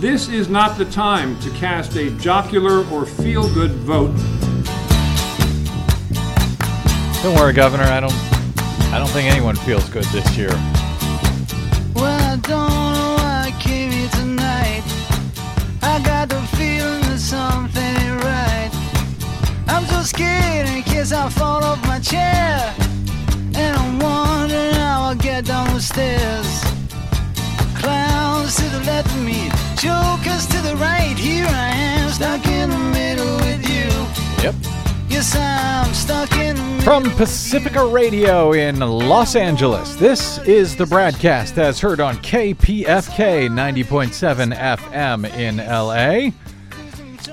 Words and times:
This 0.00 0.28
is 0.30 0.48
not 0.48 0.78
the 0.78 0.86
time 0.86 1.38
to 1.40 1.50
cast 1.50 1.94
a 1.94 2.10
jocular 2.12 2.86
or 2.90 3.04
feel 3.04 3.52
good 3.52 3.72
vote. 3.72 4.16
Don't 7.22 7.36
worry, 7.36 7.52
Governor. 7.52 7.84
I 7.84 8.00
don't. 8.00 8.14
I 8.94 8.98
don't 8.98 9.10
think 9.10 9.30
anyone 9.30 9.56
feels 9.56 9.86
good 9.90 10.04
this 10.04 10.38
year. 10.38 10.48
Well, 11.94 12.18
I 12.32 12.36
don't 12.36 12.70
know 12.96 13.16
why 13.18 13.52
I 13.54 13.60
came 13.60 13.90
here 13.90 14.08
tonight. 14.08 14.82
I 15.82 16.00
got 16.02 16.30
the 16.30 16.40
feeling 16.56 17.02
that 17.02 17.18
something 17.18 17.82
ain't 17.82 18.24
right. 18.24 18.70
I'm 19.68 19.84
so 19.84 20.00
scared 20.00 20.66
in 20.66 20.82
case 20.82 21.12
I 21.12 21.28
fall 21.28 21.62
off 21.62 21.86
my 21.86 21.98
chair. 22.00 22.74
And 23.54 23.76
I'm 23.76 23.98
wondering 23.98 24.76
how 24.76 25.02
I'll 25.10 25.14
get 25.14 25.44
down 25.44 25.74
the 25.74 25.82
stairs. 25.82 26.64
Clowns 27.76 28.56
to 28.56 28.62
the 28.62 28.82
left 28.86 29.08
of 29.08 29.22
me, 29.22 29.50
jokers 29.80 30.46
to 30.46 30.60
the 30.60 30.76
right. 30.76 31.16
Here 31.16 31.46
I 31.46 31.70
am, 31.70 32.10
stuck 32.10 32.46
in 32.46 32.68
the 32.68 32.78
middle 32.78 33.36
with 33.36 33.66
you. 33.66 33.88
Yep. 34.44 34.54
Yes, 35.08 35.34
I'm 35.34 35.94
stuck 35.94 36.30
in 36.36 36.56
the 36.56 36.62
middle. 36.62 36.82
From 36.82 37.04
Pacifica 37.16 37.86
Radio 37.86 38.52
in 38.52 38.78
Los 38.80 39.36
Angeles, 39.36 39.94
this 39.96 40.36
is 40.40 40.76
the 40.76 40.84
BradCast 40.84 41.56
as 41.56 41.80
heard 41.80 41.98
on 41.98 42.16
KPFK 42.16 43.48
90.7 43.48 44.54
FM 44.54 45.34
in 45.38 45.56
LA. 45.56 46.32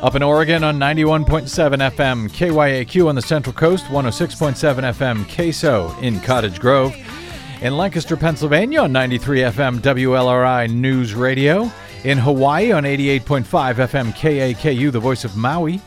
Up 0.02 0.16
in 0.16 0.24
Oregon 0.24 0.64
on 0.64 0.78
91.7 0.78 1.26
FM 1.28 2.30
KYAQ 2.30 3.10
on 3.10 3.16
the 3.16 3.22
Central 3.22 3.54
Coast, 3.54 3.86
106.7 3.88 4.94
FM 4.94 5.26
KSO 5.26 6.02
in 6.02 6.22
Cottage 6.22 6.62
Grove. 6.62 6.96
In 7.62 7.76
Lancaster, 7.76 8.16
Pennsylvania 8.16 8.84
on 8.84 8.94
93 8.94 9.40
FM 9.40 9.80
WLRI 9.80 10.72
News 10.72 11.14
Radio. 11.14 11.70
In 12.04 12.20
Hawaii 12.20 12.72
on 12.72 12.84
88.5 12.84 13.44
FM 13.44 14.14
KAKU, 14.14 14.92
the 14.92 15.00
voice 15.00 15.26
of 15.26 15.36
Maui. 15.36 15.82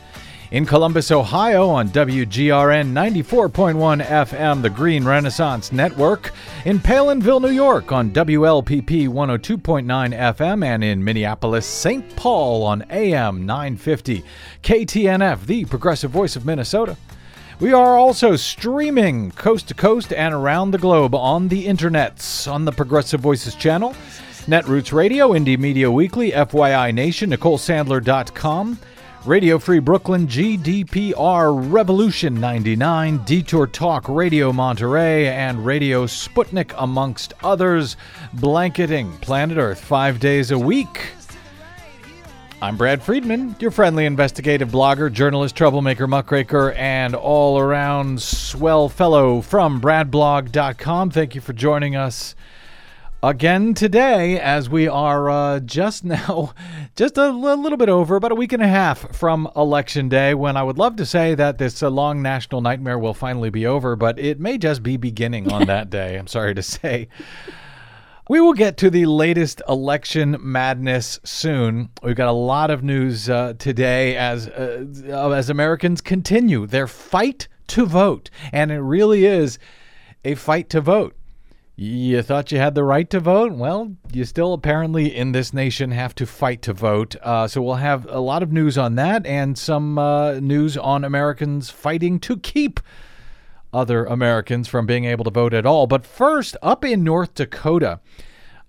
In 0.51 0.65
Columbus, 0.65 1.09
Ohio 1.09 1.69
on 1.69 1.87
WGRN 1.89 2.91
94.1 2.91 4.05
FM, 4.05 4.61
the 4.61 4.69
Green 4.69 5.05
Renaissance 5.05 5.71
Network. 5.71 6.31
In 6.65 6.79
Palenville, 6.79 7.39
New 7.39 7.51
York 7.51 7.93
on 7.93 8.11
WLPP 8.11 9.07
102.9 9.07 10.35
FM. 10.35 10.65
And 10.65 10.83
in 10.83 11.01
Minneapolis, 11.01 11.65
St. 11.65 12.15
Paul 12.17 12.63
on 12.63 12.83
AM 12.89 13.45
950. 13.45 14.23
KTNF, 14.63 15.45
the 15.45 15.63
progressive 15.65 16.11
voice 16.11 16.35
of 16.35 16.45
Minnesota. 16.45 16.97
We 17.61 17.73
are 17.73 17.95
also 17.95 18.35
streaming 18.35 19.31
coast 19.31 19.67
to 19.67 19.75
coast 19.75 20.11
and 20.11 20.33
around 20.33 20.71
the 20.71 20.79
globe 20.79 21.13
on 21.13 21.47
the 21.47 21.67
internets 21.67 22.51
on 22.51 22.65
the 22.65 22.71
Progressive 22.71 23.21
Voices 23.21 23.53
channel, 23.53 23.95
Netroots 24.47 24.91
Radio, 24.91 25.33
Indie 25.33 25.57
Media 25.57 25.91
Weekly, 25.91 26.31
FYI 26.31 26.91
Nation, 26.93 27.29
NicoleSandler.com, 27.29 28.79
Radio 29.23 29.59
Free 29.59 29.77
Brooklyn, 29.77 30.25
GDPR 30.27 31.71
Revolution 31.71 32.39
99, 32.39 33.19
Detour 33.23 33.67
Talk 33.67 34.09
Radio 34.09 34.51
Monterey, 34.51 35.27
and 35.27 35.63
Radio 35.63 36.07
Sputnik, 36.07 36.73
amongst 36.79 37.33
others, 37.43 37.97
blanketing 38.33 39.15
planet 39.19 39.59
Earth 39.59 39.79
five 39.79 40.19
days 40.19 40.49
a 40.49 40.57
week. 40.57 41.11
I'm 42.63 42.77
Brad 42.77 43.03
Friedman, 43.03 43.55
your 43.59 43.71
friendly 43.71 44.05
investigative 44.05 44.69
blogger, 44.69 45.11
journalist, 45.11 45.55
troublemaker, 45.55 46.07
muckraker, 46.07 46.71
and 46.71 47.13
all 47.13 47.59
around 47.59 48.19
swell 48.21 48.89
fellow 48.89 49.41
from 49.41 49.79
bradblog.com. 49.79 51.11
Thank 51.11 51.35
you 51.35 51.41
for 51.41 51.53
joining 51.53 51.95
us 51.95 52.35
again 53.23 53.75
today 53.75 54.39
as 54.39 54.67
we 54.67 54.87
are 54.87 55.29
uh, 55.29 55.59
just 55.59 56.03
now, 56.05 56.53
just 56.95 57.17
a 57.17 57.29
little 57.29 57.77
bit 57.77 57.89
over, 57.89 58.15
about 58.15 58.31
a 58.31 58.35
week 58.35 58.53
and 58.53 58.63
a 58.63 58.67
half 58.67 59.15
from 59.15 59.49
Election 59.55 60.09
Day, 60.09 60.33
when 60.33 60.57
I 60.57 60.63
would 60.63 60.77
love 60.77 60.95
to 60.97 61.05
say 61.05 61.35
that 61.35 61.57
this 61.57 61.83
uh, 61.83 61.89
long 61.89 62.21
national 62.21 62.61
nightmare 62.61 62.97
will 62.97 63.13
finally 63.13 63.49
be 63.49 63.65
over, 63.65 63.95
but 63.95 64.17
it 64.19 64.39
may 64.39 64.57
just 64.57 64.83
be 64.83 64.97
beginning 64.97 65.51
on 65.51 65.67
that 65.67 65.89
day. 65.91 66.17
I'm 66.17 66.27
sorry 66.27 66.55
to 66.55 66.63
say. 66.63 67.07
We 68.29 68.39
will 68.39 68.53
get 68.53 68.77
to 68.77 68.89
the 68.89 69.07
latest 69.07 69.61
election 69.67 70.37
madness 70.39 71.19
soon. 71.23 71.89
We've 72.01 72.15
got 72.15 72.29
a 72.29 72.33
lot 72.33 72.71
of 72.71 72.81
news 72.81 73.29
uh, 73.29 73.55
today 73.59 74.15
as 74.15 74.47
uh, 74.47 74.85
as 75.35 75.49
Americans 75.49 75.99
continue 75.99 76.65
their 76.65 76.87
fight 76.87 77.49
to 77.67 77.85
vote, 77.85 78.29
and 78.53 78.71
it 78.71 78.79
really 78.79 79.25
is 79.25 79.59
a 80.23 80.35
fight 80.35 80.69
to 80.69 80.79
vote. 80.79 81.15
You 81.83 82.21
thought 82.21 82.51
you 82.51 82.59
had 82.59 82.75
the 82.75 82.83
right 82.83 83.09
to 83.09 83.19
vote? 83.19 83.53
Well, 83.53 83.95
you 84.13 84.23
still 84.23 84.53
apparently 84.53 85.15
in 85.15 85.31
this 85.31 85.51
nation 85.51 85.89
have 85.89 86.13
to 86.13 86.27
fight 86.27 86.61
to 86.61 86.73
vote. 86.73 87.15
Uh, 87.23 87.47
so 87.47 87.59
we'll 87.59 87.73
have 87.73 88.05
a 88.07 88.19
lot 88.19 88.43
of 88.43 88.51
news 88.51 88.77
on 88.77 88.93
that 88.97 89.25
and 89.25 89.57
some 89.57 89.97
uh, 89.97 90.33
news 90.33 90.77
on 90.77 91.03
Americans 91.03 91.71
fighting 91.71 92.19
to 92.19 92.37
keep 92.37 92.81
other 93.73 94.05
Americans 94.05 94.67
from 94.67 94.85
being 94.85 95.05
able 95.05 95.23
to 95.23 95.31
vote 95.31 95.55
at 95.55 95.65
all. 95.65 95.87
But 95.87 96.05
first, 96.05 96.55
up 96.61 96.85
in 96.85 97.03
North 97.03 97.33
Dakota, 97.33 97.99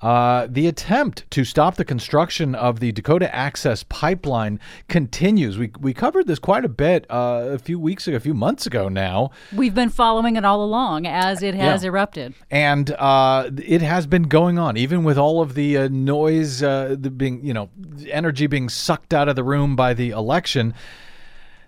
uh, 0.03 0.47
the 0.51 0.67
attempt 0.67 1.31
to 1.31 1.45
stop 1.45 1.77
the 1.77 1.85
construction 1.85 2.55
of 2.55 2.81
the 2.81 2.91
Dakota 2.93 3.33
Access 3.35 3.85
Pipeline 3.85 4.59
continues. 4.89 5.57
We, 5.59 5.71
we 5.81 5.95
covered 5.95 6.27
this 6.27 6.39
quite 6.41 6.65
a 6.65 6.69
bit 6.69 7.07
uh, 7.09 7.51
a 7.53 7.59
few 7.59 7.79
weeks 7.79 8.09
ago, 8.09 8.17
a 8.17 8.21
few 8.21 8.35
months 8.35 8.67
ago 8.67 8.89
now. 8.89 9.31
We've 9.55 9.75
been 9.75 9.91
following 9.91 10.37
it 10.37 10.45
all 10.45 10.65
along 10.65 11.07
as 11.07 11.43
it 11.43 11.55
has 11.55 11.83
Yeah. 11.85 11.89
erupted. 11.89 12.35
and 12.51 12.91
uh, 12.99 13.51
it 13.65 13.81
has 13.83 14.07
been 14.07 14.25
going 14.25 14.59
on, 14.59 14.77
even 14.77 15.05
with 15.05 15.17
all 15.19 15.41
of 15.41 15.55
the 15.55 15.77
uh, 15.79 15.89
noise, 15.89 16.63
uh, 16.63 16.97
the 16.99 17.11
being 17.11 17.45
you 17.45 17.55
know, 17.55 17.71
energy 18.11 18.47
being 18.47 18.69
sucked 18.69 19.15
out 19.15 19.29
of 19.29 19.37
the 19.37 19.45
room 19.45 19.77
by 19.77 19.95
the 19.95 20.11
election. 20.11 20.75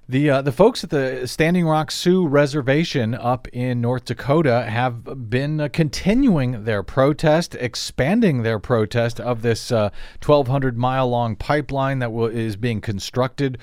The 0.06 0.28
uh, 0.28 0.42
the 0.42 0.52
folks 0.52 0.84
at 0.84 0.90
the 0.90 1.26
Standing 1.26 1.66
Rock 1.66 1.90
Sioux 1.90 2.26
Reservation 2.26 3.14
up 3.14 3.48
in 3.54 3.80
North 3.80 4.04
Dakota 4.04 4.66
have 4.68 5.30
been 5.30 5.62
uh, 5.62 5.68
continuing 5.72 6.64
their 6.64 6.82
protest, 6.82 7.54
expanding 7.54 8.42
their 8.42 8.58
protest 8.58 9.18
of 9.18 9.40
this 9.40 9.72
uh, 9.72 9.88
1,200 10.22 10.76
mile 10.76 11.08
long 11.08 11.36
pipeline 11.36 12.00
that 12.00 12.12
will, 12.12 12.26
is 12.26 12.56
being 12.56 12.82
constructed 12.82 13.56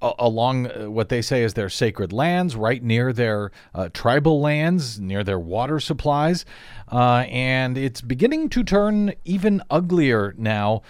along 0.00 0.66
uh, 0.66 0.90
what 0.90 1.08
they 1.08 1.22
say 1.22 1.42
is 1.42 1.54
their 1.54 1.70
sacred 1.70 2.12
lands, 2.12 2.54
right 2.54 2.82
near 2.82 3.10
their 3.12 3.50
uh, 3.74 3.88
tribal 3.94 4.42
lands, 4.42 5.00
near 5.00 5.24
their 5.24 5.38
water 5.38 5.80
supplies. 5.80 6.44
Uh, 6.92 7.24
and 7.28 7.78
it's 7.78 8.02
beginning 8.02 8.50
to 8.50 8.62
turn 8.62 9.14
even 9.24 9.62
uglier 9.70 10.34
now. 10.36 10.82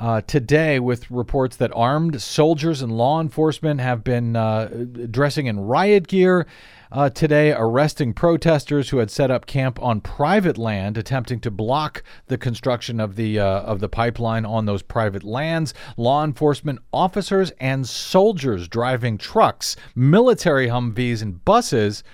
Uh, 0.00 0.20
today, 0.20 0.78
with 0.78 1.10
reports 1.10 1.56
that 1.56 1.72
armed 1.74 2.22
soldiers 2.22 2.82
and 2.82 2.96
law 2.96 3.20
enforcement 3.20 3.80
have 3.80 4.04
been 4.04 4.36
uh, 4.36 4.66
dressing 5.10 5.46
in 5.46 5.58
riot 5.58 6.06
gear 6.06 6.46
uh, 6.92 7.10
today, 7.10 7.52
arresting 7.52 8.14
protesters 8.14 8.90
who 8.90 8.98
had 8.98 9.10
set 9.10 9.30
up 9.30 9.46
camp 9.46 9.82
on 9.82 10.00
private 10.00 10.56
land, 10.56 10.96
attempting 10.96 11.40
to 11.40 11.50
block 11.50 12.02
the 12.28 12.38
construction 12.38 13.00
of 13.00 13.16
the 13.16 13.40
uh, 13.40 13.60
of 13.62 13.80
the 13.80 13.88
pipeline 13.88 14.46
on 14.46 14.66
those 14.66 14.82
private 14.82 15.24
lands. 15.24 15.74
Law 15.96 16.24
enforcement 16.24 16.78
officers 16.92 17.50
and 17.60 17.86
soldiers 17.86 18.68
driving 18.68 19.18
trucks, 19.18 19.74
military 19.96 20.68
Humvees, 20.68 21.22
and 21.22 21.44
buses 21.44 22.04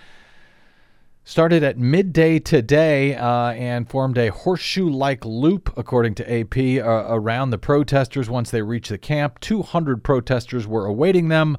started 1.24 1.62
at 1.62 1.78
midday 1.78 2.38
today 2.38 3.16
uh, 3.16 3.52
and 3.52 3.88
formed 3.88 4.18
a 4.18 4.28
horseshoe 4.28 4.88
like 4.88 5.24
loop, 5.24 5.72
according 5.76 6.14
to 6.14 6.40
AP, 6.40 6.56
uh, 6.56 7.06
around 7.08 7.50
the 7.50 7.58
protesters 7.58 8.28
once 8.28 8.50
they 8.50 8.62
reached 8.62 8.90
the 8.90 8.98
camp. 8.98 9.40
200 9.40 10.04
protesters 10.04 10.66
were 10.66 10.84
awaiting 10.84 11.28
them. 11.28 11.56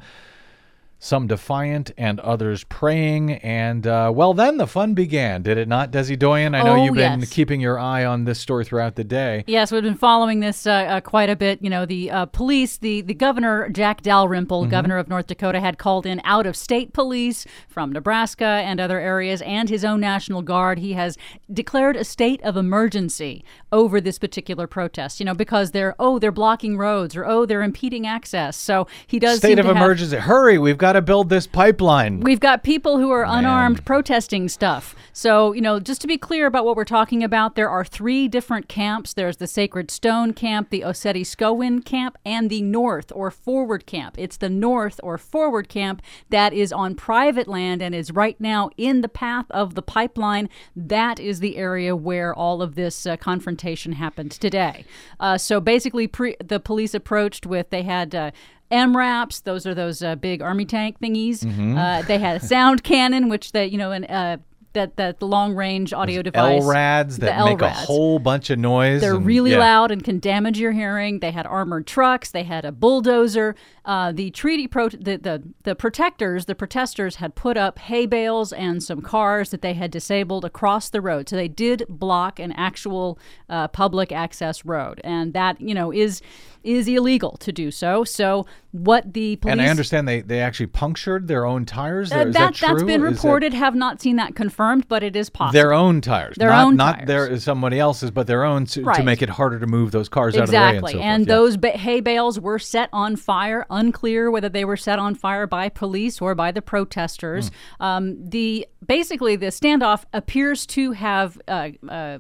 Some 0.97 1.28
defiant 1.28 1.91
and 1.97 2.19
others 2.22 2.63
praying. 2.63 3.33
And, 3.33 3.85
uh, 3.85 4.11
well, 4.16 4.33
then 4.33 4.57
the 4.57 4.66
fun 4.66 4.94
began, 4.95 5.44
did 5.44 5.57
it 5.57 5.67
not, 5.67 5.91
Desi 5.91 6.17
Doyen? 6.17 6.56
I 6.56 6.63
know 6.63 6.78
Oh, 6.78 6.83
you've 6.85 6.95
been 6.95 7.19
yes. 7.19 7.29
keeping 7.29 7.61
your 7.61 7.78
eye 7.78 8.03
on 8.06 8.23
this 8.23 8.39
story 8.39 8.66
throughout 8.66 8.95
the 8.95 9.03
day. 9.03 9.44
Yes, 9.45 9.72
we've 9.72 9.84
been 9.84 9.94
following 9.95 10.40
this 10.40 10.66
uh, 10.66 10.72
uh, 10.72 11.02
quite 11.02 11.29
a 11.29 11.35
bit. 11.35 11.61
You 11.61 11.69
know, 11.69 11.85
the 11.85 12.09
uh, 12.09 12.25
police, 12.28 12.78
the, 12.78 13.02
the 13.02 13.14
governor, 13.14 13.69
Jack 13.69 14.02
Dalrymple, 14.02 14.61
Mm-hmm. 14.61 14.72
governor 14.72 14.97
of 14.97 15.08
North 15.09 15.28
Dakota, 15.28 15.59
had 15.59 15.78
called 15.78 16.05
in 16.05 16.22
out 16.23 16.47
of 16.47 16.55
state 16.55 16.93
police 16.93 17.46
from 17.67 17.91
Nebraska 17.91 18.46
and 18.46 18.79
other 18.79 18.99
areas 18.99 19.41
and 19.43 19.69
his 19.69 19.84
own 19.85 19.99
National 19.99 20.41
Guard. 20.41 20.79
He 20.79 20.93
has 20.93 21.17
declared 21.52 21.97
a 21.97 22.03
state 22.05 22.41
of 22.41 22.55
emergency 22.58 23.43
over 23.72 23.99
this 23.99 24.17
particular 24.17 24.66
protest, 24.66 25.19
you 25.19 25.25
know, 25.25 25.34
because 25.34 25.72
they're, 25.72 25.93
oh, 25.99 26.19
they're 26.19 26.31
blocking 26.31 26.78
roads 26.78 27.16
or, 27.16 27.25
oh, 27.25 27.46
they're 27.46 27.61
impeding 27.64 28.08
access. 28.08 28.55
So 28.55 28.87
he 29.05 29.19
does 29.19 29.40
State 29.40 29.59
of 29.59 29.66
to 29.66 29.73
have- 29.73 29.78
emergency. 29.78 30.16
Hurry, 30.17 30.58
we've 30.58 30.78
got 30.78 30.84
to 30.93 31.02
build 31.02 31.29
this 31.29 31.47
pipeline. 31.47 32.20
We've 32.20 32.40
got 32.40 32.64
people 32.64 32.97
who 32.97 33.11
are 33.11 33.26
unarmed 33.26 33.85
protesting 33.85 34.49
stuff. 34.49 34.96
So, 35.14 35.53
you 35.53 35.61
know, 35.61 35.79
just 35.79 36.02
to 36.02 36.08
be 36.08 36.17
clear 36.17 36.46
about 36.46 36.66
what 36.66 36.76
we're 36.76 36.84
talking 36.84 37.23
about, 37.23 37.55
there 37.55 37.70
are 37.70 37.85
three 37.85 38.28
different 38.28 38.67
camps. 38.67 39.14
There's 39.14 39.37
the 39.37 39.47
Sacred 39.47 39.90
Stone 39.90 40.34
camp, 40.34 40.70
the 40.70 40.82
Oceti 40.82 41.22
Sakowin 41.22 41.84
camp, 41.85 42.17
and 42.26 42.49
the 42.49 42.61
North 42.61 43.11
or 43.16 43.32
Forward 43.32 43.85
camp. 43.85 44.16
It's 44.17 44.37
the 44.37 44.49
North 44.49 44.99
or 45.03 45.17
Forward 45.17 45.70
camp 45.70 46.02
that 46.29 46.52
is 46.52 46.73
on 46.73 46.96
private 46.96 47.47
land 47.47 47.81
and 47.81 47.96
is 47.96 48.11
right 48.11 48.40
now 48.41 48.70
in 48.78 49.02
the 49.02 49.08
path 49.09 49.46
of 49.52 49.76
the 49.76 49.81
pipeline. 49.81 50.49
That 50.76 51.20
is 51.20 51.40
the 51.40 51.58
area 51.58 51.96
where 51.96 52.34
all 52.34 52.61
of 52.61 52.76
this 52.76 53.05
uh, 53.05 53.16
confrontation 53.16 53.93
happened 53.93 54.31
today. 54.31 54.85
Uh, 55.20 55.38
so 55.38 55.61
basically, 55.61 56.08
pre- 56.08 56.35
the 56.43 56.59
police 56.59 56.93
approached 56.93 57.46
with, 57.46 57.70
they 57.70 57.84
had. 57.84 58.14
Uh, 58.14 58.31
MRAPs, 58.72 59.44
those 59.44 59.66
are 59.66 59.76
those 59.76 60.02
uh, 60.02 60.16
big 60.16 60.41
army 60.41 60.66
tank 60.66 61.00
thingies. 61.00 61.40
Mm-hmm. 61.40 61.78
Uh, 61.78 62.02
they 62.03 62.17
had 62.17 62.38
a 62.41 62.46
sound 62.46 62.84
cannon, 62.84 63.29
which 63.29 63.52
they, 63.52 63.67
you 63.67 63.78
know, 63.78 63.91
an 63.91 64.06
uh, 64.06 64.38
that 64.76 64.96
that 64.97 65.20
the 65.20 65.26
long 65.26 65.56
range 65.56 65.91
audio 65.91 66.22
device. 66.22 66.62
LRADs 66.62 67.17
that 67.17 67.40
the 67.40 67.46
make 67.46 67.62
a 67.62 67.72
whole 67.72 68.20
bunch 68.20 68.52
of 68.52 68.59
noise. 68.59 69.02
They're 69.02 69.16
and- 69.16 69.26
really 69.26 69.52
yeah. 69.52 69.59
loud 69.59 69.90
and 69.90 70.03
can 70.03 70.20
damage 70.20 70.59
your 70.59 70.72
hearing. 70.72 71.20
They 71.20 71.32
had 71.32 71.47
armored 71.47 71.88
trucks. 71.88 72.29
They 72.29 72.44
had 72.44 72.64
a 72.64 72.72
bulldozer. 72.72 73.56
Uh, 73.84 74.12
the 74.12 74.29
treaty 74.29 74.67
pro 74.67 74.90
the, 74.90 75.17
the 75.17 75.41
the 75.64 75.76
protectors, 75.76 76.46
the 76.46 76.56
protesters 76.56 77.16
had 77.16 77.34
put 77.34 77.58
up 77.58 77.79
hay 77.79 78.06
bales 78.06 78.53
and 78.53 78.84
some 78.84 79.02
cars 79.02 79.50
that 79.50 79.62
they 79.62 79.73
had 79.73 79.90
disabled 79.90 80.46
across 80.46 80.90
the 80.90 81.02
road. 81.02 81.28
So 81.28 81.35
they 81.35 81.47
did 81.47 81.85
block 81.90 82.40
an 82.40 82.52
actual 82.52 83.17
uh, 83.50 83.67
public 83.70 84.12
access 84.12 84.66
road, 84.66 85.02
and 85.03 85.34
that 85.34 85.59
you 85.59 85.73
know 85.73 85.91
is 85.91 86.22
is 86.66 86.88
illegal 86.88 87.38
to 87.38 87.52
do 87.52 87.72
so. 87.72 88.03
So 88.03 88.46
what 88.72 89.14
the 89.14 89.38
police 89.38 89.52
And 89.52 89.62
I 89.62 89.67
understand 89.67 90.08
they, 90.08 90.22
they 90.22 90.41
actually 90.41 90.67
punctured 90.67 91.28
their 91.28 91.46
own 91.46 91.66
tires. 91.66 92.12
uh, 92.12 92.26
that, 92.26 92.34
that, 92.34 92.58
has 92.58 92.84
been 92.84 93.06
Is 93.06 93.22
that 93.22 93.28
reported. 93.28 93.53
Have 93.53 93.76
not 93.76 94.02
seen 94.02 94.17
that 94.17 94.35
confirmed, 94.35 94.88
but 94.88 95.03
it 95.03 95.16
is 95.16 95.29
possible. 95.29 95.53
Their 95.53 95.73
own 95.73 96.02
tires. 96.02 96.35
Their 96.38 96.50
not, 96.50 96.66
own 96.66 96.76
not 96.76 96.96
tires. 96.96 97.08
their 97.08 97.40
somebody 97.40 97.79
else's, 97.79 98.12
but 98.12 98.28
their 98.28 98.44
own 98.44 98.66
to, 98.66 98.84
to 98.84 99.03
make 99.03 99.22
it 99.22 99.29
harder 99.29 99.59
to 99.59 99.67
move 99.67 99.91
those 99.91 100.09
cars 100.09 100.35
out 100.35 100.44
of 100.44 100.50
the 100.50 100.58
Exactly. 100.58 100.96
way. 100.96 101.02
And, 101.02 101.02
so 101.02 101.03
and 101.03 101.28
yeah. 101.28 101.35
those 101.35 101.58
ba- 101.58 101.70
hay 101.78 102.02
bales 102.02 102.40
were 102.40 102.59
set 102.59 102.90
on 102.91 103.16
fire. 103.16 103.66
Unclear 103.70 104.29
whether 104.29 104.50
they 104.50 104.66
were 104.66 104.78
set 104.78 105.00
on 105.00 105.16
fire 105.16 105.47
by 105.47 105.70
police 105.70 106.22
or 106.22 106.35
by 106.35 106.52
the 106.52 106.62
protesters. 106.62 107.52
Hmm. 107.79 107.84
Um, 107.84 108.29
the 108.29 108.67
basically 108.85 109.35
the 109.35 109.47
standoff 109.47 110.03
appears 110.14 110.66
to 110.67 110.91
have. 110.94 111.40
Uh, 111.47 111.70
uh, 111.88 112.20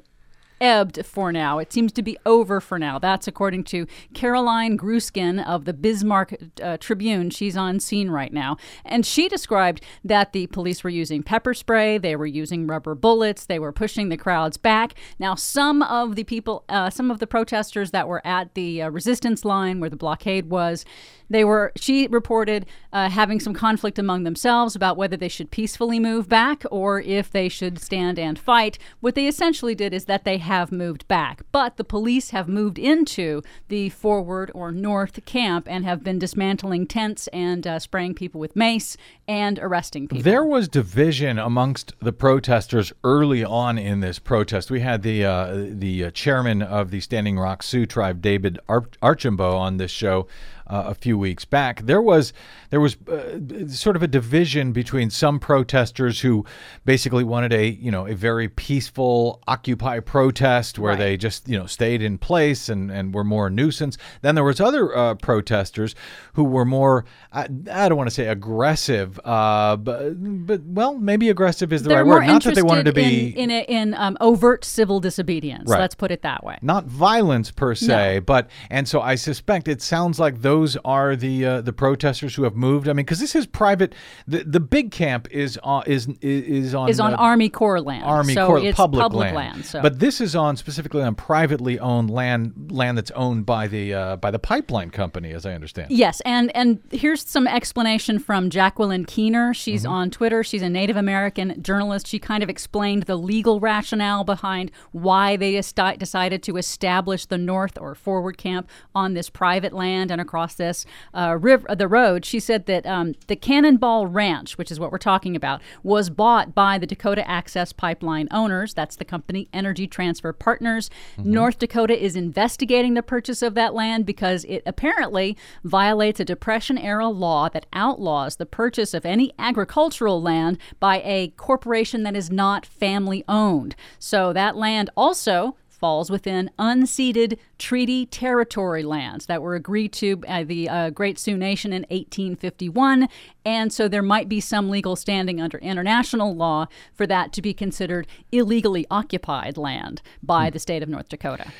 Ebbed 0.65 1.05
for 1.05 1.31
now. 1.31 1.59
It 1.59 1.71
seems 1.71 1.91
to 1.91 2.01
be 2.01 2.17
over 2.25 2.59
for 2.59 2.79
now. 2.79 2.97
That's 2.97 3.27
according 3.27 3.65
to 3.65 3.85
Caroline 4.15 4.79
Grueskin 4.79 5.45
of 5.45 5.65
the 5.65 5.73
Bismarck 5.73 6.35
uh, 6.59 6.77
Tribune. 6.77 7.29
She's 7.29 7.55
on 7.55 7.79
scene 7.79 8.09
right 8.09 8.33
now. 8.33 8.57
And 8.83 9.05
she 9.05 9.29
described 9.29 9.81
that 10.03 10.33
the 10.33 10.47
police 10.47 10.83
were 10.83 10.89
using 10.89 11.21
pepper 11.21 11.53
spray, 11.53 11.99
they 11.99 12.15
were 12.15 12.25
using 12.25 12.65
rubber 12.65 12.95
bullets, 12.95 13.45
they 13.45 13.59
were 13.59 13.71
pushing 13.71 14.09
the 14.09 14.17
crowds 14.17 14.57
back. 14.57 14.95
Now, 15.19 15.35
some 15.35 15.83
of 15.83 16.15
the 16.15 16.23
people, 16.23 16.63
uh, 16.67 16.89
some 16.89 17.11
of 17.11 17.19
the 17.19 17.27
protesters 17.27 17.91
that 17.91 18.07
were 18.07 18.25
at 18.25 18.55
the 18.55 18.81
uh, 18.81 18.89
resistance 18.89 19.45
line 19.45 19.79
where 19.79 19.91
the 19.91 19.95
blockade 19.95 20.49
was, 20.49 20.83
they 21.29 21.43
were, 21.43 21.71
she 21.75 22.07
reported, 22.07 22.65
uh, 22.93 23.09
having 23.09 23.39
some 23.39 23.53
conflict 23.53 23.99
among 23.99 24.23
themselves 24.23 24.75
about 24.75 24.97
whether 24.97 25.17
they 25.17 25.27
should 25.27 25.51
peacefully 25.51 25.99
move 25.99 26.29
back 26.29 26.63
or 26.71 27.01
if 27.01 27.31
they 27.31 27.49
should 27.49 27.79
stand 27.79 28.19
and 28.19 28.37
fight. 28.37 28.77
What 28.99 29.15
they 29.15 29.27
essentially 29.27 29.75
did 29.75 29.93
is 29.93 30.05
that 30.05 30.23
they 30.23 30.37
have 30.37 30.71
moved 30.71 31.07
back, 31.07 31.41
but 31.51 31.77
the 31.77 31.83
police 31.83 32.29
have 32.31 32.47
moved 32.47 32.77
into 32.77 33.41
the 33.67 33.89
forward 33.89 34.51
or 34.53 34.71
north 34.71 35.25
camp 35.25 35.67
and 35.69 35.85
have 35.85 36.03
been 36.03 36.19
dismantling 36.19 36.87
tents 36.87 37.27
and 37.27 37.65
uh, 37.65 37.79
spraying 37.79 38.15
people 38.15 38.39
with 38.39 38.55
mace 38.55 38.97
and 39.27 39.59
arresting 39.59 40.07
people. 40.07 40.23
There 40.23 40.45
was 40.45 40.67
division 40.67 41.39
amongst 41.39 41.93
the 41.99 42.13
protesters 42.13 42.93
early 43.03 43.43
on 43.43 43.77
in 43.77 43.99
this 43.99 44.19
protest. 44.19 44.69
We 44.69 44.81
had 44.81 45.01
the 45.01 45.25
uh, 45.25 45.65
the 45.69 46.05
uh, 46.05 46.11
chairman 46.11 46.61
of 46.61 46.91
the 46.91 46.99
Standing 46.99 47.37
Rock 47.37 47.63
Sioux 47.63 47.85
tribe, 47.85 48.21
David 48.21 48.59
Ar- 48.67 48.89
Archambault, 49.01 49.57
on 49.57 49.77
this 49.77 49.91
show 49.91 50.27
uh, 50.67 50.83
a 50.87 50.95
few 50.95 51.17
weeks 51.17 51.45
back. 51.45 51.81
There 51.85 52.01
was 52.01 52.33
there 52.69 52.79
was 52.79 52.97
uh, 53.07 53.67
sort 53.67 53.95
of 53.95 54.03
a 54.03 54.07
division 54.07 54.71
between 54.71 55.09
some 55.09 55.39
protesters 55.39 56.21
who 56.21 56.45
basically 56.85 57.23
wanted 57.23 57.53
a 57.53 57.67
you 57.69 57.91
know 57.91 58.07
a 58.07 58.15
very 58.15 58.47
peaceful 58.49 59.41
Occupy 59.47 59.99
protest 59.99 60.79
where 60.79 60.91
Right. 60.93 60.99
they 60.99 61.17
just 61.17 61.47
you 61.47 61.57
know 61.57 61.65
stayed 61.65 62.01
in 62.01 62.17
place 62.17 62.69
and 62.69 62.91
and 62.91 63.13
were 63.13 63.23
more 63.23 63.47
a 63.47 63.49
nuisance. 63.49 63.97
Then 64.21 64.35
there 64.35 64.43
was 64.43 64.59
other 64.59 64.95
uh, 64.95 65.15
protesters 65.15 65.95
who 66.33 66.43
were 66.43 66.65
more 66.65 67.05
I, 67.31 67.43
I 67.71 67.87
don't 67.89 67.97
want 67.97 68.09
to 68.09 68.15
say 68.15 68.27
aggressive, 68.27 69.19
uh, 69.23 69.75
but 69.77 70.13
but 70.47 70.61
well 70.63 70.95
maybe 70.97 71.29
aggressive 71.29 71.71
is 71.73 71.83
the 71.83 71.89
They're 71.89 72.03
right 72.05 72.21
word. 72.21 72.27
Not 72.27 72.43
that 72.43 72.55
they 72.55 72.61
wanted 72.63 72.85
to 72.85 72.93
be 72.93 73.29
in 73.29 73.49
in, 73.49 73.51
a, 73.51 73.61
in 73.67 73.93
um, 73.93 74.17
overt 74.21 74.65
civil 74.65 74.99
disobedience. 74.99 75.69
Right. 75.69 75.79
Let's 75.79 75.95
put 75.95 76.11
it 76.11 76.21
that 76.23 76.43
way. 76.43 76.57
not 76.61 76.85
violence 76.85 77.51
per 77.51 77.75
se, 77.75 78.15
No. 78.15 78.21
but 78.21 78.49
and 78.69 78.87
so 78.87 79.01
I 79.01 79.15
suspect 79.15 79.67
it 79.67 79.81
sounds 79.81 80.19
like 80.19 80.41
those 80.41 80.54
are 80.85 81.15
the 81.15 81.45
uh, 81.45 81.61
the 81.61 81.73
protesters 81.73 82.35
who 82.35 82.43
have 82.43 82.55
moved. 82.55 82.87
I 82.87 82.93
mean, 82.93 83.05
because 83.05 83.19
this 83.19 83.35
is 83.35 83.45
private. 83.45 83.93
The 84.27 84.43
the 84.43 84.59
big 84.59 84.91
camp 84.91 85.27
is 85.31 85.57
on 85.63 85.83
is 85.85 86.07
is 86.21 86.73
on 86.73 86.89
Is 86.89 86.99
on 86.99 87.13
uh, 87.13 87.17
Army 87.17 87.49
Corps 87.49 87.81
land. 87.81 88.03
Army 88.03 88.33
so 88.33 88.47
Corps 88.47 88.59
it's 88.59 88.75
public, 88.77 89.33
land. 89.33 89.65
so. 89.65 89.81
But 89.81 89.99
this 89.99 90.19
is 90.21 90.35
on 90.35 90.57
specifically 90.57 91.01
on 91.03 91.15
privately 91.15 91.79
owned 91.79 92.09
land 92.09 92.71
land 92.71 92.97
that's 92.97 93.11
owned 93.11 93.45
by 93.45 93.67
the 93.67 93.93
uh, 93.93 94.15
by 94.17 94.31
the 94.31 94.39
pipeline 94.39 94.89
company, 94.91 95.31
as 95.33 95.45
I 95.45 95.53
understand. 95.53 95.91
Yes, 95.91 96.21
and 96.21 96.55
and 96.55 96.79
here's 96.91 97.27
some 97.27 97.47
explanation 97.47 98.19
from 98.19 98.49
Jacqueline 98.49 99.05
Keeler. 99.05 99.53
She's 99.53 99.83
Mm-hmm. 99.83 99.91
on 99.91 100.09
Twitter. 100.11 100.43
She's 100.43 100.61
a 100.61 100.69
Native 100.69 100.95
American 100.95 101.61
journalist. 101.61 102.07
She 102.07 102.19
kind 102.19 102.41
of 102.43 102.49
explained 102.49 103.03
the 103.03 103.15
legal 103.17 103.59
rationale 103.59 104.23
behind 104.23 104.71
why 104.91 105.35
they 105.37 105.57
esti- 105.57 105.97
decided 105.97 106.41
to 106.43 106.57
establish 106.57 107.25
the 107.25 107.37
North 107.37 107.77
or 107.79 107.93
Forward 107.95 108.37
Camp 108.37 108.69
on 108.93 109.13
this 109.15 109.29
private 109.29 109.73
land 109.73 110.11
and 110.11 110.21
across 110.21 110.44
this 110.53 110.85
uh, 111.13 111.37
river, 111.41 111.75
the 111.75 111.87
road. 111.87 112.23
She 112.23 112.39
said 112.39 112.67
that 112.67 112.85
um, 112.85 113.15
the 113.27 113.35
Cannonball 113.35 114.05
Ranch, 114.05 114.57
which 114.57 114.71
is 114.71 114.79
what 114.79 114.91
we're 114.91 114.97
talking 114.99 115.35
about, 115.35 115.61
was 115.81 116.11
bought 116.11 116.53
by 116.53 116.77
the 116.77 116.85
Dakota 116.85 117.27
Access 117.27 117.73
Pipeline 117.73 118.27
owners. 118.29 118.73
That's 118.75 118.95
the 118.95 119.05
company 119.05 119.49
Energy 119.51 119.87
Transfer 119.87 120.31
Partners. 120.31 120.89
North 121.17 121.57
Dakota 121.57 122.01
is 122.01 122.15
investigating 122.15 122.93
the 122.93 123.03
purchase 123.03 123.41
of 123.41 123.55
that 123.55 123.73
land 123.73 124.05
because 124.05 124.45
it 124.45 124.61
apparently 124.65 125.35
violates 125.63 126.19
a 126.19 126.25
Depression 126.25 126.77
era 126.77 127.07
law 127.07 127.49
that 127.49 127.65
outlaws 127.73 128.35
the 128.35 128.45
purchase 128.45 128.93
of 128.93 129.05
any 129.05 129.33
agricultural 129.39 130.21
land 130.21 130.57
by 130.79 131.01
a 131.03 131.29
corporation 131.29 132.03
that 132.03 132.15
is 132.15 132.29
not 132.29 132.65
family 132.65 133.23
owned. 133.27 133.75
So 133.97 134.33
that 134.33 134.55
land 134.55 134.89
also 134.95 135.55
falls 135.85 136.09
within 136.09 136.49
unceded 136.57 137.37
treaty 137.59 138.07
territory 138.07 138.81
lands 138.81 139.27
that 139.27 139.39
were 139.39 139.53
agreed 139.53 139.93
to 139.93 140.15
by 140.15 140.43
the 140.43 140.67
uh, 140.67 140.89
Great 140.89 141.19
Sioux 141.19 141.37
Nation 141.37 141.71
in 141.71 141.83
1851. 141.91 143.07
And 143.45 143.71
so 143.71 143.87
there 143.87 144.01
might 144.01 144.27
be 144.27 144.39
some 144.39 144.71
legal 144.71 144.95
standing 144.95 145.39
under 145.39 145.59
international 145.59 146.35
law 146.35 146.65
for 146.95 147.05
that 147.05 147.31
to 147.33 147.41
be 147.43 147.53
considered 147.53 148.07
illegally 148.31 148.87
occupied 148.89 149.57
land 149.57 150.01
by 150.23 150.49
the 150.49 150.57
state 150.57 150.81
of 150.81 150.89
North 150.89 151.07
Dakota. 151.07 151.51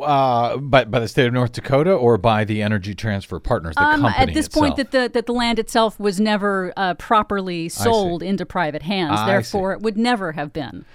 Uh, 0.00 0.56
by 0.56 0.84
by 0.84 0.98
the 0.98 1.06
state 1.06 1.26
of 1.26 1.34
North 1.34 1.52
Dakota 1.52 1.92
or 1.92 2.16
by 2.16 2.44
the 2.44 2.62
Energy 2.62 2.94
Transfer 2.94 3.38
Partners, 3.38 3.74
the 3.76 3.82
Um, 3.82 4.00
company 4.00 4.16
at 4.30 4.32
this 4.34 4.48
point, 4.48 4.76
that 4.76 4.92
the 4.92 5.10
that 5.12 5.26
the 5.26 5.34
land 5.34 5.58
itself 5.58 6.00
was 6.00 6.18
never 6.18 6.72
uh, 6.78 6.94
properly 6.94 7.68
sold 7.68 8.22
into 8.22 8.46
private 8.46 8.82
hands, 8.82 9.12
I 9.20 9.24
see. 9.24 9.30
therefore 9.30 9.72
it 9.74 9.82
would 9.82 9.98
never 9.98 10.32
have 10.32 10.54
been. 10.54 10.86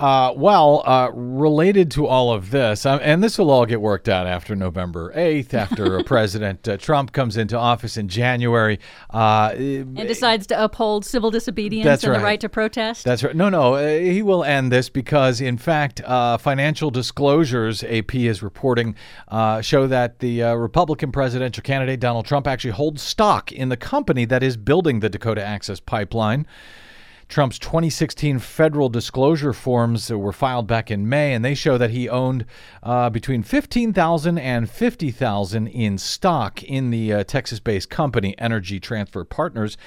Uh, 0.00 0.32
well, 0.34 0.82
uh, 0.86 1.10
related 1.12 1.90
to 1.90 2.06
all 2.06 2.32
of 2.32 2.50
this, 2.50 2.86
um, 2.86 2.98
and 3.02 3.22
this 3.22 3.36
will 3.36 3.50
all 3.50 3.66
get 3.66 3.82
worked 3.82 4.08
out 4.08 4.26
after 4.26 4.56
November 4.56 5.12
8th, 5.14 5.52
after 5.52 6.02
President 6.04 6.66
uh, 6.66 6.78
Trump 6.78 7.12
comes 7.12 7.36
into 7.36 7.58
office 7.58 7.98
in 7.98 8.08
January. 8.08 8.80
Uh, 9.10 9.52
And 9.54 10.08
decides 10.08 10.46
to 10.46 10.64
uphold 10.64 11.04
civil 11.04 11.30
disobedience 11.30 12.02
and 12.02 12.12
right. 12.12 12.18
the 12.18 12.24
right 12.24 12.40
to 12.40 12.48
protest. 12.48 13.04
That's 13.04 13.22
right. 13.22 13.36
No, 13.36 13.50
no, 13.50 13.74
uh, 13.74 13.98
he 13.98 14.22
will 14.22 14.42
end 14.42 14.72
this 14.72 14.88
because, 14.88 15.42
in 15.42 15.58
fact, 15.58 16.00
uh, 16.06 16.38
financial 16.38 16.90
disclosures, 16.90 17.84
AP 17.84 18.14
is 18.14 18.42
reporting, 18.42 18.96
uh, 19.28 19.60
show 19.60 19.86
that 19.86 20.20
the 20.20 20.42
uh, 20.42 20.54
Republican 20.54 21.12
presidential 21.12 21.62
candidate, 21.62 22.00
Donald 22.00 22.24
Trump, 22.24 22.46
actually 22.46 22.70
holds 22.70 23.02
stock 23.02 23.52
in 23.52 23.68
the 23.68 23.76
company 23.76 24.24
that 24.24 24.42
is 24.42 24.56
building 24.56 25.00
the 25.00 25.10
Dakota 25.10 25.44
Access 25.44 25.78
Pipeline. 25.78 26.46
Trump's 27.30 27.60
2016 27.60 28.40
federal 28.40 28.88
disclosure 28.88 29.52
forms 29.52 30.10
were 30.10 30.32
filed 30.32 30.66
back 30.66 30.90
in 30.90 31.08
May, 31.08 31.32
and 31.32 31.44
they 31.44 31.54
show 31.54 31.78
that 31.78 31.90
he 31.90 32.08
owned 32.08 32.44
uh, 32.82 33.08
between 33.08 33.44
15,000 33.44 34.36
and 34.36 34.68
50,000 34.68 35.68
in 35.68 35.96
stock 35.96 36.60
in 36.64 36.90
the 36.90 37.12
uh, 37.12 37.22
Texas-based 37.22 37.88
company 37.88 38.34
Energy 38.36 38.80
Transfer 38.80 39.22
Partners. 39.22 39.78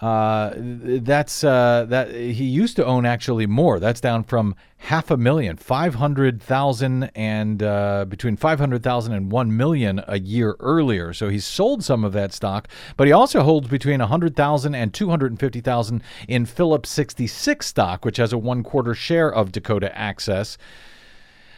Uh, 0.00 0.52
that's 0.56 1.44
uh, 1.44 1.86
that 1.88 2.10
he 2.10 2.44
used 2.44 2.76
to 2.76 2.84
own 2.84 3.06
actually 3.06 3.46
more. 3.46 3.78
That's 3.78 4.00
down 4.00 4.24
from 4.24 4.56
half 4.78 5.10
a 5.10 5.16
million, 5.16 5.56
five 5.56 5.94
hundred 5.94 6.42
thousand, 6.42 7.04
and 7.14 7.62
uh, 7.62 8.04
between 8.06 8.36
five 8.36 8.58
hundred 8.58 8.82
thousand 8.82 9.14
and 9.14 9.30
one 9.30 9.56
million 9.56 10.02
a 10.08 10.18
year 10.18 10.56
earlier. 10.58 11.12
So 11.12 11.28
he's 11.28 11.44
sold 11.44 11.84
some 11.84 12.04
of 12.04 12.12
that 12.12 12.32
stock, 12.32 12.68
but 12.96 13.06
he 13.06 13.12
also 13.12 13.42
holds 13.44 13.68
between 13.68 14.00
a 14.00 14.06
hundred 14.08 14.34
thousand 14.34 14.74
and 14.74 14.92
two 14.92 15.10
hundred 15.10 15.30
and 15.30 15.40
fifty 15.40 15.60
thousand 15.60 16.02
in 16.26 16.44
Phillips 16.44 16.90
sixty 16.90 17.28
six 17.28 17.68
stock, 17.68 18.04
which 18.04 18.16
has 18.16 18.32
a 18.32 18.38
one 18.38 18.64
quarter 18.64 18.94
share 18.94 19.32
of 19.32 19.52
Dakota 19.52 19.96
Access. 19.96 20.58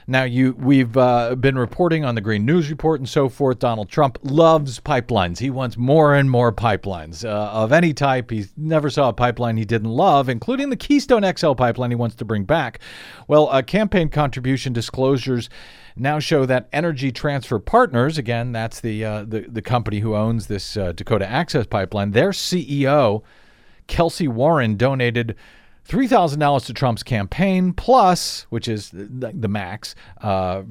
Now, 0.08 0.22
you 0.22 0.52
we've 0.52 0.96
uh, 0.96 1.34
been 1.34 1.58
reporting 1.58 2.04
on 2.04 2.14
the 2.14 2.20
Green 2.20 2.46
News 2.46 2.70
Report 2.70 3.00
and 3.00 3.08
so 3.08 3.28
forth. 3.28 3.58
Donald 3.58 3.88
Trump 3.88 4.18
loves 4.22 4.78
pipelines. 4.78 5.38
He 5.38 5.50
wants 5.50 5.76
more 5.76 6.14
and 6.14 6.30
more 6.30 6.52
pipelines 6.52 7.24
uh, 7.24 7.28
of 7.28 7.72
any 7.72 7.92
type. 7.92 8.30
He 8.30 8.46
never 8.56 8.88
saw 8.88 9.08
a 9.08 9.12
pipeline 9.12 9.56
he 9.56 9.64
didn't 9.64 9.90
love, 9.90 10.28
including 10.28 10.70
the 10.70 10.76
Keystone 10.76 11.24
XL 11.36 11.54
pipeline 11.54 11.90
he 11.90 11.96
wants 11.96 12.14
to 12.16 12.24
bring 12.24 12.44
back. 12.44 12.78
Well, 13.26 13.48
uh, 13.48 13.62
campaign 13.62 14.08
contribution 14.08 14.72
disclosures 14.72 15.50
now 15.96 16.20
show 16.20 16.46
that 16.46 16.68
Energy 16.72 17.10
Transfer 17.10 17.58
Partners, 17.58 18.16
again, 18.16 18.52
that's 18.52 18.78
the 18.78 19.04
uh, 19.04 19.24
the, 19.24 19.40
the 19.48 19.62
company 19.62 19.98
who 19.98 20.14
owns 20.14 20.46
this 20.46 20.76
uh, 20.76 20.92
Dakota 20.92 21.26
Access 21.26 21.66
pipeline, 21.66 22.12
their 22.12 22.30
CEO, 22.30 23.22
Kelcy 23.88 24.28
Warren, 24.28 24.76
donated 24.76 25.34
$3,000 25.88 26.66
to 26.66 26.74
Trump's 26.74 27.02
campaign, 27.02 27.72
plus, 27.72 28.46
which 28.50 28.66
is 28.66 28.90
the, 28.90 29.32
the 29.32 29.48
max, 29.48 29.94
uh, 30.20 30.62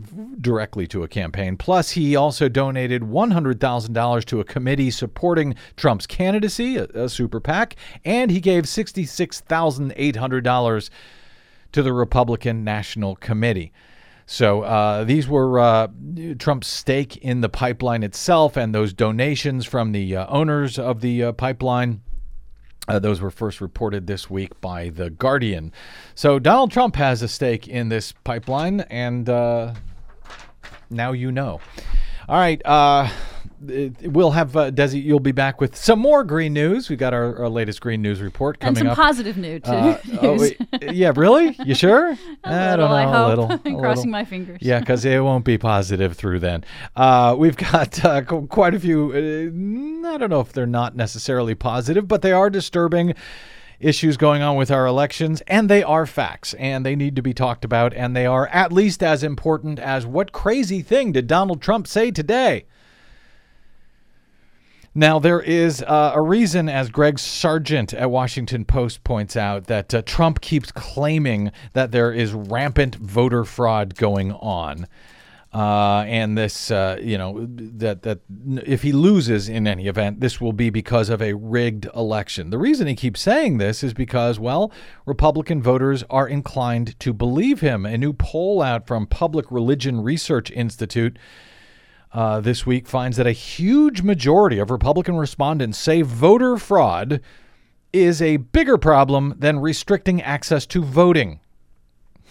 directly 0.41 0.85
to 0.87 1.03
a 1.03 1.07
campaign. 1.07 1.55
Plus, 1.57 1.91
he 1.91 2.15
also 2.15 2.49
donated 2.49 3.01
$100,000 3.01 4.25
to 4.25 4.39
a 4.39 4.43
committee 4.43 4.91
supporting 4.91 5.55
Trump's 5.77 6.05
candidacy, 6.05 6.77
a, 6.77 6.83
a 6.93 7.09
super 7.09 7.39
PAC, 7.39 7.75
and 8.03 8.29
he 8.29 8.41
gave 8.41 8.65
$66,800 8.65 10.89
to 11.71 11.83
the 11.83 11.93
Republican 11.93 12.63
National 12.63 13.15
Committee. 13.15 13.71
So 14.25 14.63
uh, 14.63 15.03
these 15.03 15.27
were 15.27 15.59
uh, 15.59 15.87
Trump's 16.39 16.67
stake 16.67 17.17
in 17.17 17.41
the 17.41 17.49
pipeline 17.49 18.01
itself 18.01 18.57
and 18.57 18.73
those 18.73 18.91
donations 18.91 19.65
from 19.65 19.91
the 19.91 20.15
uh, 20.15 20.25
owners 20.27 20.79
of 20.79 21.01
the 21.01 21.25
uh, 21.25 21.31
pipeline. 21.33 22.01
Uh, 22.87 22.99
those 22.99 23.21
were 23.21 23.31
first 23.31 23.61
reported 23.61 24.07
this 24.07 24.29
week 24.29 24.59
by 24.61 24.89
The 24.89 25.09
Guardian. 25.09 25.71
So 26.13 26.39
Donald 26.39 26.71
Trump 26.71 26.95
has 26.97 27.21
a 27.21 27.27
stake 27.27 27.67
in 27.67 27.89
this 27.89 28.11
pipeline, 28.11 28.81
and 28.81 29.27
uh, 29.27 29.73
now 30.89 31.11
you 31.11 31.31
know. 31.31 31.59
All 32.27 32.37
right. 32.37 32.61
Uh, 32.65 33.09
we'll 34.03 34.31
have 34.31 34.55
uh, 34.55 34.71
Desi. 34.71 35.03
You'll 35.03 35.19
be 35.19 35.31
back 35.31 35.59
with 35.59 35.75
some 35.75 35.99
more 35.99 36.23
green 36.23 36.53
news. 36.53 36.89
We 36.89 36.95
got 36.95 37.13
our, 37.13 37.37
our 37.37 37.49
latest 37.49 37.81
green 37.81 38.01
news 38.01 38.21
report 38.21 38.59
coming 38.59 38.69
and 38.69 38.77
some 38.77 38.87
up. 38.89 38.97
positive 38.97 39.37
news 39.37 39.61
too. 39.63 39.71
Uh, 39.71 39.99
oh, 40.21 40.39
wait, 40.39 40.57
yeah, 40.81 41.11
really? 41.15 41.55
You 41.63 41.75
sure? 41.75 42.17
I 42.43 42.75
don't 42.75 42.89
know. 42.89 42.95
I 42.95 43.03
hope. 43.03 43.15
A 43.25 43.29
little. 43.29 43.51
I'm 43.51 43.79
crossing 43.79 43.81
little. 43.81 44.05
my 44.11 44.25
fingers. 44.25 44.59
Yeah, 44.61 44.79
because 44.79 45.05
it 45.05 45.23
won't 45.23 45.45
be 45.45 45.57
positive 45.57 46.15
through 46.15 46.39
then. 46.39 46.63
Uh, 46.95 47.35
we've 47.37 47.57
got 47.57 48.03
uh, 48.03 48.21
quite 48.21 48.73
a 48.75 48.79
few. 48.79 49.11
Uh, 49.11 50.09
I 50.13 50.17
don't 50.17 50.29
know 50.29 50.41
if 50.41 50.53
they're 50.53 50.65
not 50.65 50.95
necessarily 50.95 51.55
positive, 51.55 52.07
but 52.07 52.21
they 52.21 52.31
are 52.31 52.49
disturbing 52.49 53.13
issues 53.79 54.17
going 54.17 54.41
on 54.41 54.55
with 54.55 54.71
our 54.71 54.85
elections, 54.85 55.41
and 55.47 55.69
they 55.69 55.83
are 55.83 56.05
facts, 56.05 56.53
and 56.55 56.85
they 56.85 56.95
need 56.95 57.15
to 57.15 57.21
be 57.21 57.33
talked 57.33 57.65
about, 57.65 57.93
and 57.93 58.15
they 58.15 58.25
are 58.25 58.47
at 58.47 58.71
least 58.71 59.03
as 59.03 59.23
important 59.23 59.79
as 59.79 60.05
what 60.05 60.31
crazy 60.31 60.81
thing 60.81 61.11
did 61.11 61.27
Donald 61.27 61.61
Trump 61.61 61.87
say 61.87 62.11
today? 62.11 62.65
Now, 64.97 65.19
there 65.19 65.41
is 65.41 65.81
uh, 65.81 66.13
a 66.15 66.21
reason, 66.21 66.69
as 66.69 66.89
Greg 66.89 67.19
Sargent 67.19 67.93
at 67.93 68.09
Washington 68.09 68.63
Post 68.63 69.03
points 69.03 69.35
out, 69.35 69.65
that 69.65 69.93
uh, 69.93 70.01
Trump 70.03 70.39
keeps 70.39 70.71
claiming 70.71 71.51
that 71.73 71.91
there 71.91 72.13
is 72.13 72.31
rampant 72.31 72.95
voter 72.95 73.43
fraud 73.43 73.95
going 73.95 74.31
on. 74.31 74.87
Uh, 75.53 76.03
and 76.07 76.37
this, 76.37 76.71
uh, 76.71 76.97
you 77.01 77.17
know, 77.17 77.45
that 77.49 78.03
that 78.03 78.19
if 78.65 78.83
he 78.83 78.91
loses 78.93 79.47
in 79.49 79.67
any 79.67 79.87
event, 79.87 80.19
this 80.21 80.39
will 80.39 80.53
be 80.53 80.69
because 80.69 81.09
of 81.09 81.21
a 81.21 81.33
rigged 81.33 81.87
election. 81.95 82.49
The 82.49 82.57
reason 82.57 82.87
he 82.87 82.95
keeps 82.95 83.21
saying 83.21 83.57
this 83.57 83.83
is 83.83 83.93
because, 83.93 84.39
well, 84.39 84.71
Republican 85.05 85.61
voters 85.61 86.03
are 86.09 86.27
inclined 86.27 86.97
to 87.01 87.13
believe 87.13 87.59
him. 87.59 87.85
A 87.85 87.97
new 87.97 88.11
poll 88.13 88.61
out 88.61 88.87
from 88.87 89.07
Public 89.07 89.49
Religion 89.49 90.01
Research 90.01 90.51
Institute 90.51 91.17
uh, 92.15 92.39
this 92.39 92.65
week 92.65 92.87
finds 92.87 93.17
that 93.17 93.27
a 93.27 93.33
huge 93.33 94.01
majority 94.01 94.57
of 94.57 94.71
Republican 94.71 95.17
respondents 95.17 95.77
say 95.77 96.01
voter 96.01 96.55
fraud 96.55 97.19
is 97.91 98.21
a 98.21 98.37
bigger 98.37 98.77
problem 98.77 99.35
than 99.37 99.59
restricting 99.59 100.21
access 100.21 100.65
to 100.65 100.81
voting. 100.81 101.41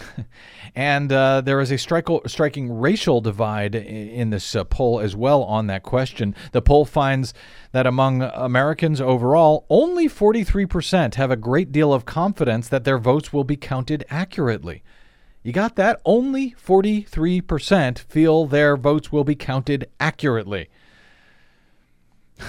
and 0.75 1.13
uh, 1.13 1.43
there 1.43 1.61
is 1.61 1.71
a 1.71 1.75
strik- 1.75 2.31
striking 2.31 2.73
racial 2.73 3.21
divide 3.21 3.75
in 3.75 4.31
this 4.31 4.57
uh, 4.57 4.65
poll 4.65 5.01
as 5.01 5.15
well 5.15 5.43
on 5.43 5.67
that 5.67 5.83
question. 5.83 6.35
The 6.53 6.63
poll 6.63 6.87
finds 6.87 7.35
that 7.73 7.87
among 7.87 8.23
Americans 8.23 9.03
overall, 9.03 9.67
only 9.69 10.09
43% 10.09 11.17
have 11.17 11.31
a 11.31 11.37
great 11.37 11.73
deal 11.73 11.93
of 11.93 12.07
confidence 12.07 12.71
that 12.71 12.85
their 12.85 12.99
votes 12.99 13.35
will 13.35 13.45
be 13.45 13.57
counted 13.57 14.07
accurately. 14.09 14.83
You 15.45 15.53
got 15.53 15.77
that? 15.77 16.01
Only 16.07 16.53
43% 16.53 17.99
feel 17.99 18.47
their 18.47 18.79
votes 18.79 19.13
will 19.13 19.25
be 19.25 19.35
counted 19.35 19.91
accurately. 20.01 20.71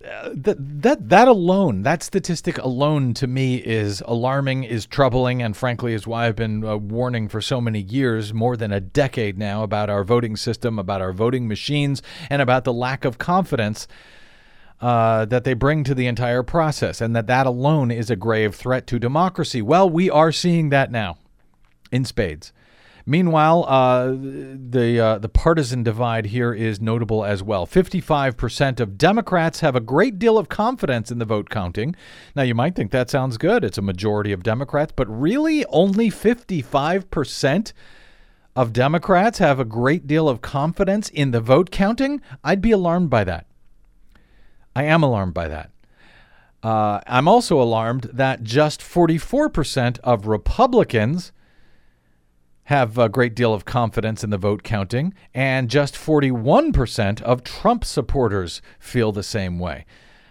that, 0.00 0.56
that 0.58 1.08
that 1.08 1.28
alone, 1.28 1.84
that 1.84 2.02
statistic 2.02 2.58
alone 2.58 3.14
to 3.14 3.28
me 3.28 3.58
is 3.58 4.02
alarming, 4.06 4.64
is 4.64 4.86
troubling, 4.86 5.40
and 5.40 5.56
frankly 5.56 5.94
is 5.94 6.04
why 6.04 6.26
I've 6.26 6.34
been 6.34 6.64
uh, 6.64 6.76
warning 6.76 7.28
for 7.28 7.40
so 7.40 7.60
many 7.60 7.80
years, 7.80 8.34
more 8.34 8.56
than 8.56 8.72
a 8.72 8.80
decade 8.80 9.38
now, 9.38 9.62
about 9.62 9.88
our 9.88 10.02
voting 10.02 10.34
system, 10.34 10.80
about 10.80 11.00
our 11.00 11.12
voting 11.12 11.46
machines, 11.46 12.02
and 12.28 12.42
about 12.42 12.64
the 12.64 12.72
lack 12.72 13.04
of 13.04 13.18
confidence 13.18 13.86
uh, 14.80 15.26
that 15.26 15.44
they 15.44 15.54
bring 15.54 15.84
to 15.84 15.94
the 15.94 16.08
entire 16.08 16.42
process, 16.42 17.00
and 17.00 17.14
that 17.14 17.28
that 17.28 17.46
alone 17.46 17.92
is 17.92 18.10
a 18.10 18.16
grave 18.16 18.52
threat 18.52 18.84
to 18.88 18.98
democracy. 18.98 19.62
Well, 19.62 19.88
we 19.88 20.10
are 20.10 20.32
seeing 20.32 20.70
that 20.70 20.90
now 20.90 21.18
in 21.96 22.04
spades. 22.04 22.52
Meanwhile, 23.08 23.64
uh, 23.68 24.06
the 24.08 25.00
uh, 25.00 25.18
the 25.18 25.28
partisan 25.28 25.84
divide 25.84 26.26
here 26.26 26.52
is 26.52 26.80
notable 26.80 27.24
as 27.24 27.40
well. 27.40 27.64
Fifty-five 27.64 28.36
percent 28.36 28.80
of 28.80 28.98
Democrats 28.98 29.60
have 29.60 29.76
a 29.76 29.80
great 29.80 30.18
deal 30.18 30.36
of 30.36 30.48
confidence 30.48 31.12
in 31.12 31.20
the 31.20 31.24
vote 31.24 31.48
counting. 31.48 31.94
Now, 32.34 32.42
you 32.42 32.54
might 32.56 32.74
think 32.74 32.90
that 32.90 33.08
sounds 33.08 33.38
good; 33.38 33.62
it's 33.62 33.78
a 33.78 33.82
majority 33.82 34.32
of 34.32 34.42
Democrats, 34.42 34.92
but 34.96 35.06
really, 35.08 35.64
only 35.66 36.10
fifty-five 36.10 37.08
percent 37.12 37.72
of 38.56 38.72
Democrats 38.72 39.38
have 39.38 39.60
a 39.60 39.64
great 39.64 40.08
deal 40.08 40.28
of 40.28 40.40
confidence 40.40 41.08
in 41.08 41.30
the 41.30 41.40
vote 41.40 41.70
counting. 41.70 42.20
I'd 42.42 42.60
be 42.60 42.72
alarmed 42.72 43.10
by 43.10 43.22
that. 43.22 43.46
I 44.74 44.82
am 44.82 45.04
alarmed 45.04 45.34
by 45.34 45.46
that. 45.46 45.70
Uh, 46.60 47.00
I'm 47.06 47.28
also 47.28 47.62
alarmed 47.62 48.10
that 48.12 48.42
just 48.42 48.82
forty-four 48.82 49.48
percent 49.50 50.00
of 50.02 50.26
Republicans 50.26 51.30
have 52.66 52.98
a 52.98 53.08
great 53.08 53.34
deal 53.34 53.54
of 53.54 53.64
confidence 53.64 54.24
in 54.24 54.30
the 54.30 54.38
vote 54.38 54.62
counting, 54.64 55.14
and 55.32 55.70
just 55.70 55.94
41% 55.94 57.22
of 57.22 57.44
Trump 57.44 57.84
supporters 57.84 58.60
feel 58.78 59.12
the 59.12 59.22
same 59.22 59.58
way. 59.58 59.86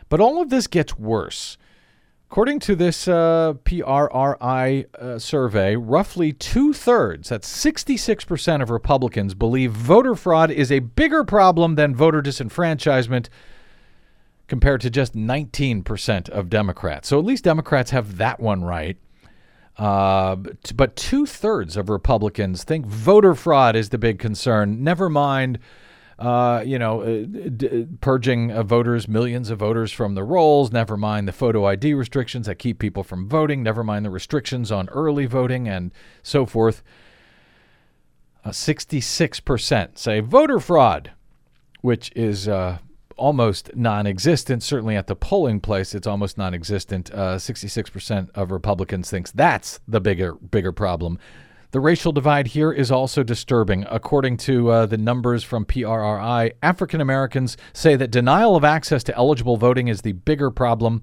But 0.10 0.20
all 0.20 0.42
of 0.42 0.50
this 0.50 0.68
gets 0.68 0.98
worse. 0.98 1.58
According 2.30 2.60
to 2.62 2.75
this 2.75 3.08
uh, 3.08 3.54
PRRI 3.63 4.86
uh, 4.96 5.18
survey, 5.18 5.77
roughly 5.77 6.34
two 6.34 6.74
thirds, 6.74 7.30
that's 7.30 7.48
66% 7.63 8.62
of 8.62 8.70
Republicans, 8.70 9.34
believe 9.34 9.72
voter 9.72 10.15
fraud 10.15 10.51
is 10.51 10.72
a 10.72 10.80
bigger 10.80 11.24
problem 11.24 11.75
than 11.75 11.96
voter 11.96 12.22
disenfranchisement, 12.22 13.30
compared 14.48 14.82
to 14.82 14.89
just 14.89 15.13
19% 15.13 16.30
of 16.30 16.50
Democrats. 16.50 17.08
So 17.08 17.18
at 17.18 17.25
least 17.25 17.46
Democrats 17.46 17.92
have 17.92 18.18
that 18.18 18.42
one 18.42 18.63
right. 18.63 18.98
Uh, 19.77 20.38
but 20.75 20.96
two 20.96 21.25
thirds 21.25 21.75
of 21.75 21.89
Republicans 21.89 22.63
think 22.63 22.86
voter 22.86 23.36
fraud 23.36 23.75
is 23.75 23.89
the 23.89 23.98
big 23.98 24.20
concern. 24.20 24.84
Never 24.84 25.10
mind, 25.10 25.60
uh, 26.17 26.63
you 26.65 26.79
know, 26.79 27.01
uh, 27.01 27.25
d- 27.25 27.88
purging 28.00 28.51
of 28.51 28.67
voters, 28.67 29.08
millions 29.08 29.50
of 29.50 29.60
voters 29.60 29.91
from 29.91 30.15
the 30.15 30.24
rolls. 30.24 30.72
Never 30.72 30.96
mind 30.96 31.27
the 31.27 31.34
photo 31.34 31.65
ID 31.65 31.94
restrictions 31.94 32.46
that 32.48 32.55
keep 32.55 32.79
people 32.79 33.03
from 33.03 33.27
voting. 33.27 33.63
Never 33.63 33.84
mind 33.84 34.05
the 34.05 34.10
restrictions 34.10 34.72
on 34.72 34.88
early 34.89 35.25
voting 35.25 35.67
and 35.67 35.91
so 36.24 36.46
forth. 36.46 36.82
Uh, 38.46 38.51
66% 38.51 39.98
say 39.98 40.20
voter 40.22 40.60
fraud, 40.60 41.12
which 41.82 42.12
is 42.15 42.48
uh, 42.48 42.77
almost 43.17 43.75
non-existent. 43.75 44.63
Certainly 44.63 44.95
at 44.95 45.07
the 45.07 45.15
polling 45.15 45.60
place, 45.60 45.95
it's 45.95 46.07
almost 46.07 46.38
non-existent. 46.38 47.12
Uh, 47.13 47.36
66% 47.36 48.29
of 48.36 48.51
Republicans 48.51 49.10
thinks 49.10 49.31
that's 49.31 49.79
the 49.88 50.01
bigger 50.01 50.34
bigger 50.34 50.72
problem. 50.72 51.19
The 51.72 51.81
racial 51.81 52.13
divide 52.13 52.48
here 52.48 52.72
is 52.72 52.89
also 52.89 53.22
disturbing. 53.22 53.86
According 53.89 54.38
to 54.38 54.69
uh, 54.69 54.86
the 54.86 54.98
numbers 54.98 55.43
from 55.43 55.65
PRRI, 55.65 56.53
African 56.63 57.01
Americans 57.01 57.57
say 57.74 57.98
that 57.98 58.12
denial 58.12 58.55
of 58.55 58.63
access 58.63 59.03
to 59.05 59.15
eligible 59.17 59.57
voting 59.57 59.89
is 59.89 60.01
the 60.01 60.13
bigger 60.13 60.51
problem. 60.51 61.01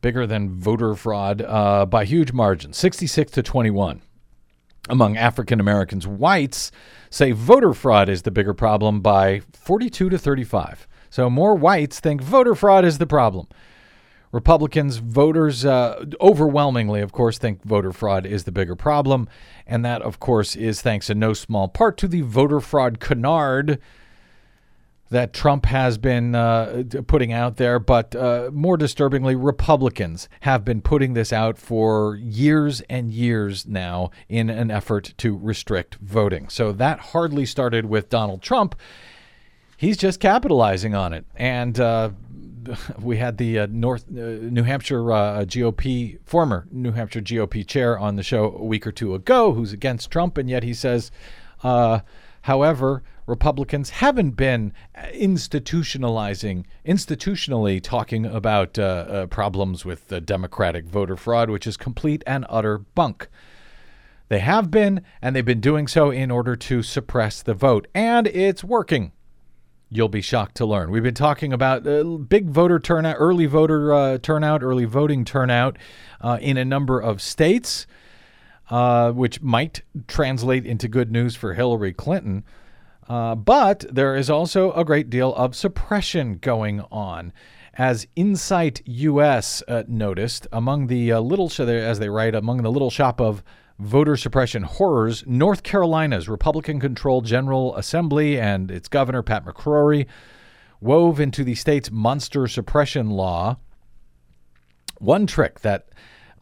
bigger 0.00 0.26
than 0.26 0.58
voter 0.58 0.94
fraud 0.96 1.42
uh, 1.42 1.86
by 1.86 2.04
huge 2.04 2.32
margins 2.32 2.78
66 2.78 3.30
to 3.32 3.42
21 3.42 4.02
among 4.88 5.16
African 5.16 5.60
Americans. 5.60 6.06
Whites 6.06 6.72
say 7.10 7.32
voter 7.32 7.72
fraud 7.74 8.08
is 8.08 8.22
the 8.22 8.30
bigger 8.30 8.54
problem 8.54 9.00
by 9.00 9.42
42 9.52 10.08
to 10.08 10.18
35. 10.18 10.88
So 11.10 11.28
more 11.28 11.54
whites 11.54 12.00
think 12.00 12.22
voter 12.22 12.54
fraud 12.54 12.84
is 12.84 12.98
the 12.98 13.06
problem. 13.06 13.48
Republicans, 14.32 14.98
voters 14.98 15.64
uh, 15.64 16.04
overwhelmingly, 16.20 17.00
of 17.00 17.10
course, 17.10 17.36
think 17.36 17.64
voter 17.64 17.92
fraud 17.92 18.24
is 18.24 18.44
the 18.44 18.52
bigger 18.52 18.76
problem. 18.76 19.28
And 19.66 19.84
that, 19.84 20.02
of 20.02 20.20
course, 20.20 20.54
is 20.54 20.80
thanks 20.80 21.10
in 21.10 21.18
no 21.18 21.32
small 21.32 21.66
part 21.66 21.96
to 21.98 22.08
the 22.08 22.20
voter 22.20 22.60
fraud 22.60 23.00
canard 23.00 23.80
that 25.10 25.32
Trump 25.32 25.66
has 25.66 25.98
been 25.98 26.36
uh, 26.36 26.84
putting 27.08 27.32
out 27.32 27.56
there. 27.56 27.80
But 27.80 28.14
uh, 28.14 28.50
more 28.52 28.76
disturbingly, 28.76 29.34
Republicans 29.34 30.28
have 30.42 30.64
been 30.64 30.80
putting 30.80 31.14
this 31.14 31.32
out 31.32 31.58
for 31.58 32.14
years 32.14 32.80
and 32.82 33.12
years 33.12 33.66
now 33.66 34.10
in 34.28 34.48
an 34.48 34.70
effort 34.70 35.14
to 35.18 35.36
restrict 35.36 35.96
voting. 35.96 36.48
So 36.48 36.70
that 36.72 37.00
hardly 37.00 37.44
started 37.44 37.86
with 37.86 38.08
Donald 38.08 38.42
Trump. 38.42 38.76
He's 39.80 39.96
just 39.96 40.20
capitalizing 40.20 40.94
on 40.94 41.14
it. 41.14 41.24
And 41.34 41.80
uh, 41.80 42.10
we 43.00 43.16
had 43.16 43.38
the 43.38 43.60
uh, 43.60 43.66
North 43.70 44.04
uh, 44.10 44.12
New 44.12 44.62
Hampshire 44.62 45.10
uh, 45.10 45.44
GOP 45.46 46.18
former 46.22 46.66
New 46.70 46.92
Hampshire 46.92 47.22
GOP 47.22 47.66
chair 47.66 47.98
on 47.98 48.16
the 48.16 48.22
show 48.22 48.54
a 48.58 48.62
week 48.62 48.86
or 48.86 48.92
two 48.92 49.14
ago, 49.14 49.54
who's 49.54 49.72
against 49.72 50.10
Trump, 50.10 50.36
and 50.36 50.50
yet 50.50 50.64
he 50.64 50.74
says, 50.74 51.10
uh, 51.62 52.00
however, 52.42 53.02
Republicans 53.24 53.88
haven't 53.88 54.32
been 54.32 54.74
institutionalizing, 55.14 56.66
institutionally 56.84 57.82
talking 57.82 58.26
about 58.26 58.78
uh, 58.78 58.82
uh, 58.82 59.26
problems 59.28 59.86
with 59.86 60.08
the 60.08 60.20
Democratic 60.20 60.84
voter 60.84 61.16
fraud, 61.16 61.48
which 61.48 61.66
is 61.66 61.78
complete 61.78 62.22
and 62.26 62.44
utter 62.50 62.76
bunk. 62.76 63.28
They 64.28 64.40
have 64.40 64.70
been, 64.70 65.00
and 65.22 65.34
they've 65.34 65.42
been 65.42 65.62
doing 65.62 65.88
so 65.88 66.10
in 66.10 66.30
order 66.30 66.54
to 66.54 66.82
suppress 66.82 67.42
the 67.42 67.54
vote, 67.54 67.88
and 67.94 68.26
it's 68.26 68.62
working 68.62 69.12
you'll 69.90 70.08
be 70.08 70.20
shocked 70.20 70.54
to 70.56 70.64
learn. 70.64 70.90
We've 70.90 71.02
been 71.02 71.14
talking 71.14 71.52
about 71.52 71.86
uh, 71.86 72.04
big 72.04 72.48
voter 72.48 72.78
turnout, 72.78 73.16
early 73.18 73.46
voter 73.46 73.92
uh, 73.92 74.18
turnout, 74.18 74.62
early 74.62 74.84
voting 74.84 75.24
turnout 75.24 75.76
uh, 76.20 76.38
in 76.40 76.56
a 76.56 76.64
number 76.64 77.00
of 77.00 77.20
states, 77.20 77.86
uh, 78.70 79.10
which 79.10 79.42
might 79.42 79.82
translate 80.06 80.64
into 80.64 80.86
good 80.86 81.10
news 81.10 81.34
for 81.34 81.54
Hillary 81.54 81.92
Clinton. 81.92 82.44
Uh, 83.08 83.34
but 83.34 83.84
there 83.90 84.14
is 84.14 84.30
also 84.30 84.72
a 84.72 84.84
great 84.84 85.10
deal 85.10 85.34
of 85.34 85.56
suppression 85.56 86.38
going 86.38 86.80
on. 86.92 87.32
As 87.74 88.06
Insight 88.14 88.82
US 88.86 89.62
uh, 89.66 89.82
noticed, 89.88 90.46
among 90.52 90.86
the 90.86 91.14
little, 91.14 91.50
as 91.58 91.98
they 91.98 92.08
write, 92.08 92.34
among 92.36 92.62
the 92.62 92.70
little 92.70 92.90
shop 92.90 93.20
of 93.20 93.42
voter 93.80 94.16
suppression 94.16 94.62
horrors, 94.62 95.24
North 95.26 95.62
Carolina's 95.62 96.28
Republican 96.28 96.78
controlled 96.78 97.24
General 97.24 97.74
Assembly 97.76 98.38
and 98.38 98.70
its 98.70 98.88
governor, 98.88 99.22
Pat 99.22 99.44
McCrory, 99.44 100.06
wove 100.80 101.18
into 101.18 101.42
the 101.44 101.54
state's 101.54 101.90
monster 101.90 102.46
suppression 102.46 103.10
law 103.10 103.56
one 105.00 105.26
trick 105.26 105.60
that 105.60 105.88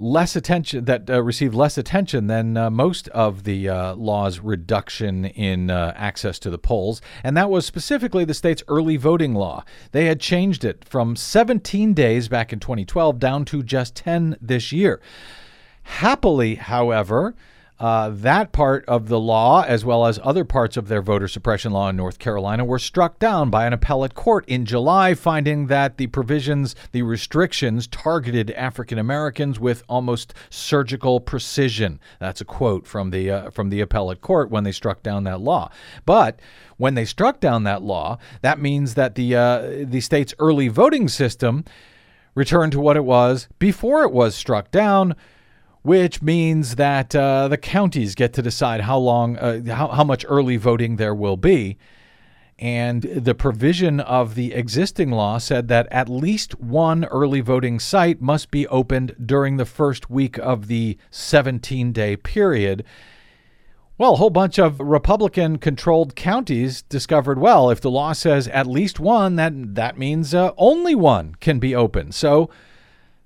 less 0.01 0.37
attention 0.37 0.85
that 0.85 1.11
uh, 1.11 1.23
received 1.23 1.55
less 1.55 1.77
attention 1.77 2.29
than 2.29 2.57
uh, 2.57 2.71
most 2.71 3.09
of 3.09 3.45
the 3.45 3.69
uh, 3.69 3.95
law's 3.95 4.39
reduction 4.39 5.25
in 5.25 5.71
uh, 5.71 5.93
access 5.97 6.39
to 6.39 6.51
the 6.51 6.59
polls, 6.59 7.01
and 7.25 7.37
that 7.37 7.51
was 7.51 7.67
specifically 7.67 8.25
the 8.25 8.35
state's 8.35 8.63
early 8.69 8.97
voting 8.97 9.35
law. 9.35 9.65
They 9.91 10.05
had 10.05 10.21
changed 10.21 10.65
it 10.65 10.85
from 10.85 11.17
17 11.17 11.95
days 11.95 12.29
back 12.29 12.53
in 12.53 12.61
2012 12.61 13.19
down 13.19 13.45
to 13.47 13.63
just 13.63 13.97
10 13.97 14.37
this 14.41 14.71
year. 14.71 15.01
Happily, 15.89 16.55
however, 16.57 17.35
uh, 17.81 18.11
that 18.11 18.53
part 18.53 18.85
of 18.87 19.09
the 19.09 19.19
law, 19.19 19.63
as 19.63 19.85
well 19.85 20.07
as 20.07 20.21
other 20.23 20.45
parts 20.45 20.77
of 20.77 20.87
their 20.87 21.01
voter 21.01 21.27
suppression 21.27 21.73
law 21.73 21.89
in 21.89 21.97
North 21.97 22.19
Carolina, 22.19 22.65
were 22.65 22.79
struck 22.79 23.19
down 23.19 23.51
by 23.51 23.67
an 23.67 23.73
appellate 23.73 24.15
court 24.15 24.45
in 24.47 24.65
July, 24.65 25.15
finding 25.15 25.67
that 25.67 25.97
the 25.97 26.07
provisions, 26.09 26.77
the 26.93 27.03
restrictions, 27.03 27.87
targeted 27.87 28.51
African 28.53 28.99
Americans 28.99 29.59
with 29.59 29.83
almost 29.89 30.35
surgical 30.51 31.21
precision. 31.21 31.99
That's 32.21 32.41
a 32.41 32.45
quote 32.45 32.87
from 32.87 33.11
the 33.11 33.31
uh, 33.31 33.51
from 33.51 33.71
the 33.71 33.81
appellate 33.81 34.21
court 34.21 34.51
when 34.51 34.65
they 34.65 34.73
struck 34.73 35.03
down 35.03 35.25
that 35.25 35.41
law. 35.41 35.71
But 36.05 36.39
when 36.77 36.95
they 36.95 37.07
struck 37.07 37.41
down 37.41 37.65
that 37.65 37.83
law, 37.83 38.19
that 38.43 38.61
means 38.61 38.95
that 38.95 39.15
the 39.15 39.35
uh, 39.35 39.85
the 39.85 40.01
state's 40.01 40.35
early 40.39 40.69
voting 40.69 41.09
system 41.09 41.65
returned 42.35 42.73
to 42.73 42.81
what 42.81 42.97
it 42.97 43.05
was 43.05 43.49
before 43.59 44.03
it 44.03 44.13
was 44.13 44.35
struck 44.35 44.71
down 44.71 45.17
which 45.89 46.21
means 46.21 46.75
that 46.75 47.17
uh, 47.17 47.49
the 47.49 47.57
counties 47.57 48.15
get 48.15 48.35
to 48.35 48.43
decide 48.43 48.83
how 48.83 48.99
long, 48.99 49.39
uh, 49.39 49.63
how, 49.75 49.89
how 49.89 50.05
much 50.05 50.23
early 50.29 50.59
voting 50.59 50.97
there 50.97 51.15
will 51.15 51.39
be. 51.39 51.79
And 52.59 53.01
the 53.05 53.35
provision 53.35 53.99
of 53.99 54.35
the 54.35 54.53
existing 54.53 55.13
law 55.13 55.39
said 55.39 55.69
that 55.69 55.89
at 55.91 56.11
least 56.11 56.61
one 56.61 57.07
early 57.07 57.41
voting 57.41 57.81
site 57.81 58.21
must 58.21 58.51
be 58.51 58.67
opened 58.67 59.17
during 59.25 59.57
the 59.57 59.65
first 59.65 60.11
week 60.11 60.37
of 60.37 60.67
the 60.67 60.99
17 61.11 61.93
day 61.93 62.17
period. 62.17 62.85
Well, 63.97 64.13
a 64.13 64.17
whole 64.17 64.29
bunch 64.29 64.59
of 64.59 64.81
Republican 64.81 65.57
controlled 65.57 66.15
counties 66.15 66.83
discovered 66.83 67.39
well, 67.39 67.71
if 67.71 67.81
the 67.81 67.91
law 67.91 68.13
says 68.13 68.47
at 68.49 68.67
least 68.67 69.01
one, 69.01 69.37
that, 69.37 69.75
that 69.75 69.97
means 69.97 70.35
uh, 70.35 70.53
only 70.59 70.95
one 70.95 71.35
can 71.41 71.59
be 71.59 71.75
open. 71.75 72.13
So 72.13 72.51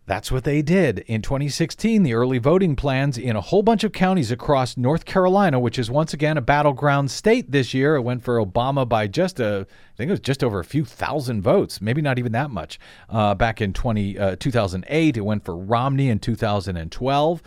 that's 0.04 0.32
what 0.32 0.42
they 0.42 0.62
did. 0.62 1.00
In 1.00 1.22
2016, 1.22 2.02
the 2.02 2.14
early 2.14 2.38
voting 2.38 2.74
plans 2.74 3.16
in 3.16 3.36
a 3.36 3.40
whole 3.40 3.62
bunch 3.62 3.84
of 3.84 3.92
counties 3.92 4.32
across 4.32 4.76
North 4.76 5.04
Carolina, 5.04 5.60
which 5.60 5.78
is 5.78 5.92
once 5.92 6.12
again 6.12 6.36
a 6.36 6.40
battleground 6.40 7.08
state 7.08 7.52
this 7.52 7.72
year. 7.72 7.94
It 7.94 8.02
went 8.02 8.24
for 8.24 8.44
Obama 8.44 8.88
by 8.88 9.06
just 9.06 9.38
a, 9.38 9.60
I 9.60 9.96
think 9.96 10.08
it 10.08 10.12
was 10.12 10.20
just 10.20 10.42
over 10.42 10.58
a 10.58 10.64
few 10.64 10.84
thousand 10.84 11.42
votes, 11.42 11.80
maybe 11.80 12.02
not 12.02 12.18
even 12.18 12.32
that 12.32 12.50
much. 12.50 12.80
Uh, 13.08 13.36
back 13.36 13.60
in 13.60 13.72
20, 13.72 14.18
uh, 14.18 14.36
2008, 14.40 15.16
it 15.16 15.20
went 15.20 15.44
for 15.44 15.56
Romney 15.56 16.08
in 16.08 16.18
2012. 16.18 17.42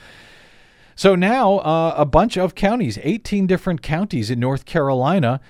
So 0.95 1.13
now 1.13 1.57
uh, 1.57 1.93
a 1.97 2.05
bunch 2.05 2.37
of 2.37 2.55
counties, 2.55 2.97
18 3.03 3.47
different 3.47 3.81
counties 3.81 4.31
in 4.31 4.39
North 4.39 4.63
Carolina, 4.63 5.41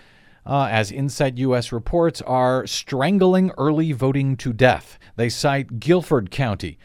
uh, 0.44 0.70
as 0.72 0.92
Insight 0.92 1.38
US 1.38 1.72
reports, 1.72 2.24
are 2.24 2.66
strangling 2.66 3.52
early 3.60 3.92
voting 3.92 4.38
to 4.38 4.54
death. 4.54 4.98
They 5.18 5.30
cite 5.30 5.80
Guilford 5.80 6.32
County 6.32 6.80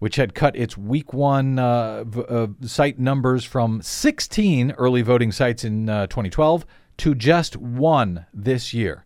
which 0.00 0.16
had 0.16 0.34
cut 0.34 0.56
its 0.56 0.76
week 0.76 1.12
one 1.12 1.58
uh, 1.58 2.02
v- 2.04 2.24
uh, 2.28 2.46
site 2.62 2.98
numbers 2.98 3.44
from 3.44 3.80
16 3.82 4.72
early 4.72 5.02
voting 5.02 5.30
sites 5.30 5.62
in 5.62 5.88
uh, 5.88 6.06
2012 6.08 6.66
to 6.96 7.14
just 7.14 7.56
one 7.56 8.26
this 8.34 8.74
year. 8.74 9.04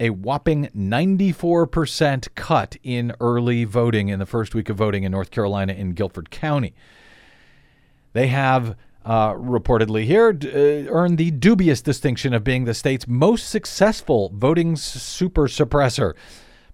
A 0.00 0.10
whopping 0.10 0.68
94% 0.76 2.28
cut 2.34 2.76
in 2.82 3.12
early 3.20 3.64
voting 3.64 4.08
in 4.08 4.18
the 4.18 4.26
first 4.26 4.54
week 4.54 4.68
of 4.68 4.76
voting 4.76 5.02
in 5.02 5.12
North 5.12 5.30
Carolina 5.30 5.72
in 5.72 5.90
Guilford 5.90 6.30
County. 6.30 6.74
They 8.12 8.28
have 8.28 8.76
uh, 9.04 9.34
reportedly 9.34 10.04
here, 10.04 10.28
uh, 10.28 10.88
earned 10.88 11.18
the 11.18 11.32
dubious 11.32 11.82
distinction 11.82 12.32
of 12.32 12.44
being 12.44 12.64
the 12.64 12.74
state's 12.74 13.08
most 13.08 13.48
successful 13.48 14.30
voting 14.34 14.76
super 14.76 15.48
suppressor 15.48 16.14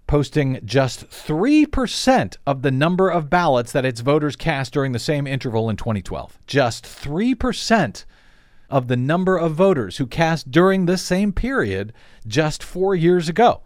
posting 0.09 0.59
just 0.65 1.07
3% 1.11 2.37
of 2.47 2.63
the 2.63 2.71
number 2.71 3.09
of 3.09 3.29
ballots 3.29 3.71
that 3.71 3.85
its 3.85 4.01
voters 4.01 4.35
cast 4.35 4.73
during 4.73 4.91
the 4.91 4.97
same 4.97 5.27
interval 5.27 5.69
in 5.69 5.77
2012. 5.77 6.39
Just 6.47 6.83
3% 6.83 8.05
of 8.71 8.87
the 8.87 8.97
number 8.97 9.37
of 9.37 9.53
voters 9.53 9.97
who 9.97 10.07
cast 10.07 10.49
during 10.49 10.87
the 10.87 10.97
same 10.97 11.31
period 11.31 11.93
just 12.25 12.63
four 12.63 12.95
years 12.95 13.29
ago. 13.29 13.61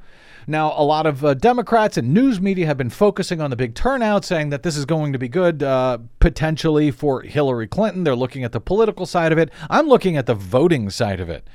Now, 0.46 0.74
a 0.76 0.84
lot 0.84 1.06
of 1.06 1.24
uh, 1.24 1.34
Democrats 1.36 1.96
and 1.96 2.14
news 2.14 2.42
media 2.42 2.66
have 2.66 2.78
been 2.78 2.90
focusing 2.90 3.40
on 3.40 3.50
the 3.50 3.56
big 3.56 3.74
turnout, 3.74 4.26
saying 4.26 4.50
that 4.50 4.64
this 4.64 4.76
is 4.76 4.84
going 4.84 5.14
to 5.14 5.20
be 5.20 5.30
good 5.30 5.64
uh, 5.64 6.00
potentially 6.20 6.92
for 6.92 7.22
Hillary 7.22 7.68
Clinton. 7.68 8.04
They're 8.04 8.18
looking 8.18 8.44
at 8.44 8.52
the 8.52 8.60
political 8.60 9.06
side 9.06 9.32
of 9.32 9.38
it. 9.38 9.50
I'm 9.70 9.88
looking 9.88 10.18
at 10.18 10.26
the 10.26 10.36
voting 10.36 10.90
side 10.90 11.22
of 11.22 11.30
it. 11.30 11.48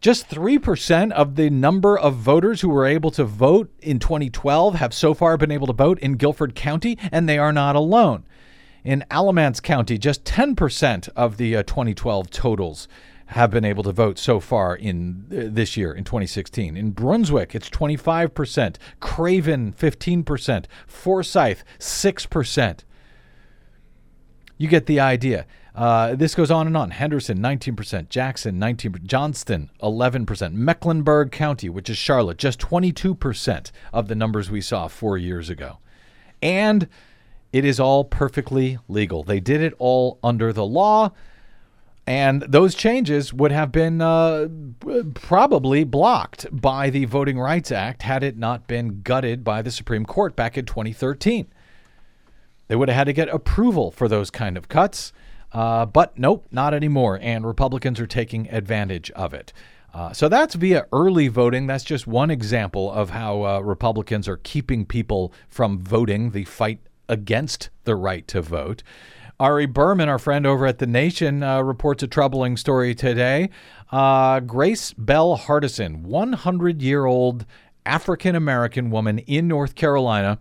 Just 0.00 0.28
3% 0.28 1.10
of 1.12 1.34
the 1.34 1.50
number 1.50 1.98
of 1.98 2.14
voters 2.14 2.60
who 2.60 2.68
were 2.68 2.86
able 2.86 3.10
to 3.12 3.24
vote 3.24 3.70
in 3.80 3.98
2012 3.98 4.76
have 4.76 4.94
so 4.94 5.12
far 5.12 5.36
been 5.36 5.50
able 5.50 5.66
to 5.66 5.72
vote 5.72 5.98
in 5.98 6.12
Guilford 6.12 6.54
County, 6.54 6.96
and 7.10 7.28
they 7.28 7.38
are 7.38 7.52
not 7.52 7.74
alone. 7.74 8.24
In 8.84 9.04
Alamance 9.10 9.58
County, 9.58 9.98
just 9.98 10.24
10% 10.24 11.08
of 11.16 11.36
the 11.36 11.56
uh, 11.56 11.62
2012 11.64 12.30
totals 12.30 12.86
have 13.26 13.50
been 13.50 13.64
able 13.64 13.82
to 13.82 13.92
vote 13.92 14.18
so 14.18 14.38
far 14.38 14.74
in 14.74 15.26
uh, 15.30 15.52
this 15.52 15.76
year 15.76 15.92
in 15.92 16.04
2016. 16.04 16.76
In 16.76 16.92
Brunswick, 16.92 17.54
it's 17.54 17.68
25%, 17.68 18.76
Craven 19.00 19.72
15%, 19.72 20.64
Forsyth 20.86 21.64
6%. 21.78 22.84
You 24.56 24.68
get 24.68 24.86
the 24.86 25.00
idea. 25.00 25.44
Uh, 25.78 26.16
this 26.16 26.34
goes 26.34 26.50
on 26.50 26.66
and 26.66 26.76
on. 26.76 26.90
Henderson, 26.90 27.38
19%. 27.38 28.08
Jackson, 28.08 28.58
19%. 28.58 29.04
Johnston, 29.04 29.70
11%. 29.80 30.52
Mecklenburg 30.52 31.30
County, 31.30 31.68
which 31.68 31.88
is 31.88 31.96
Charlotte, 31.96 32.36
just 32.36 32.58
22% 32.58 33.70
of 33.92 34.08
the 34.08 34.16
numbers 34.16 34.50
we 34.50 34.60
saw 34.60 34.88
four 34.88 35.16
years 35.16 35.48
ago. 35.48 35.78
And 36.42 36.88
It 37.52 37.64
is 37.64 37.80
all 37.80 38.04
perfectly 38.04 38.78
legal. 38.88 39.22
They 39.22 39.40
did 39.40 39.60
it 39.62 39.72
all 39.78 40.18
under 40.22 40.52
the 40.52 40.66
law. 40.66 41.12
And 42.06 42.42
those 42.42 42.74
changes 42.74 43.32
would 43.32 43.52
have 43.52 43.70
been 43.70 44.00
uh, 44.00 44.48
probably 45.14 45.84
blocked 45.84 46.46
by 46.50 46.90
the 46.90 47.04
Voting 47.04 47.38
Rights 47.38 47.70
Act 47.70 48.02
had 48.02 48.22
it 48.22 48.36
not 48.36 48.66
been 48.66 49.02
gutted 49.02 49.44
by 49.44 49.62
the 49.62 49.70
Supreme 49.70 50.04
Court 50.06 50.34
back 50.34 50.58
in 50.58 50.64
2013. 50.64 51.46
They 52.66 52.76
would 52.76 52.88
have 52.88 52.96
had 52.96 53.04
to 53.04 53.12
get 53.12 53.28
approval 53.28 53.90
for 53.90 54.08
those 54.08 54.30
kind 54.30 54.56
of 54.56 54.68
cuts. 54.68 55.12
Uh, 55.52 55.86
but 55.86 56.18
nope, 56.18 56.46
not 56.50 56.74
anymore. 56.74 57.18
And 57.20 57.46
Republicans 57.46 58.00
are 58.00 58.06
taking 58.06 58.48
advantage 58.50 59.10
of 59.12 59.32
it. 59.32 59.52
Uh, 59.94 60.12
so 60.12 60.28
that's 60.28 60.54
via 60.54 60.86
early 60.92 61.28
voting. 61.28 61.66
That's 61.66 61.84
just 61.84 62.06
one 62.06 62.30
example 62.30 62.92
of 62.92 63.10
how 63.10 63.44
uh, 63.44 63.60
Republicans 63.60 64.28
are 64.28 64.36
keeping 64.36 64.84
people 64.84 65.32
from 65.48 65.78
voting, 65.80 66.32
the 66.32 66.44
fight 66.44 66.80
against 67.08 67.70
the 67.84 67.96
right 67.96 68.26
to 68.28 68.42
vote. 68.42 68.82
Ari 69.40 69.66
Berman, 69.66 70.08
our 70.08 70.18
friend 70.18 70.46
over 70.46 70.66
at 70.66 70.78
The 70.78 70.86
Nation, 70.86 71.42
uh, 71.42 71.62
reports 71.62 72.02
a 72.02 72.08
troubling 72.08 72.56
story 72.56 72.94
today. 72.94 73.50
Uh, 73.90 74.40
Grace 74.40 74.92
Bell 74.92 75.38
Hardison, 75.38 76.02
100 76.02 76.82
year 76.82 77.06
old 77.06 77.46
African 77.86 78.34
American 78.34 78.90
woman 78.90 79.20
in 79.20 79.48
North 79.48 79.74
Carolina, 79.74 80.40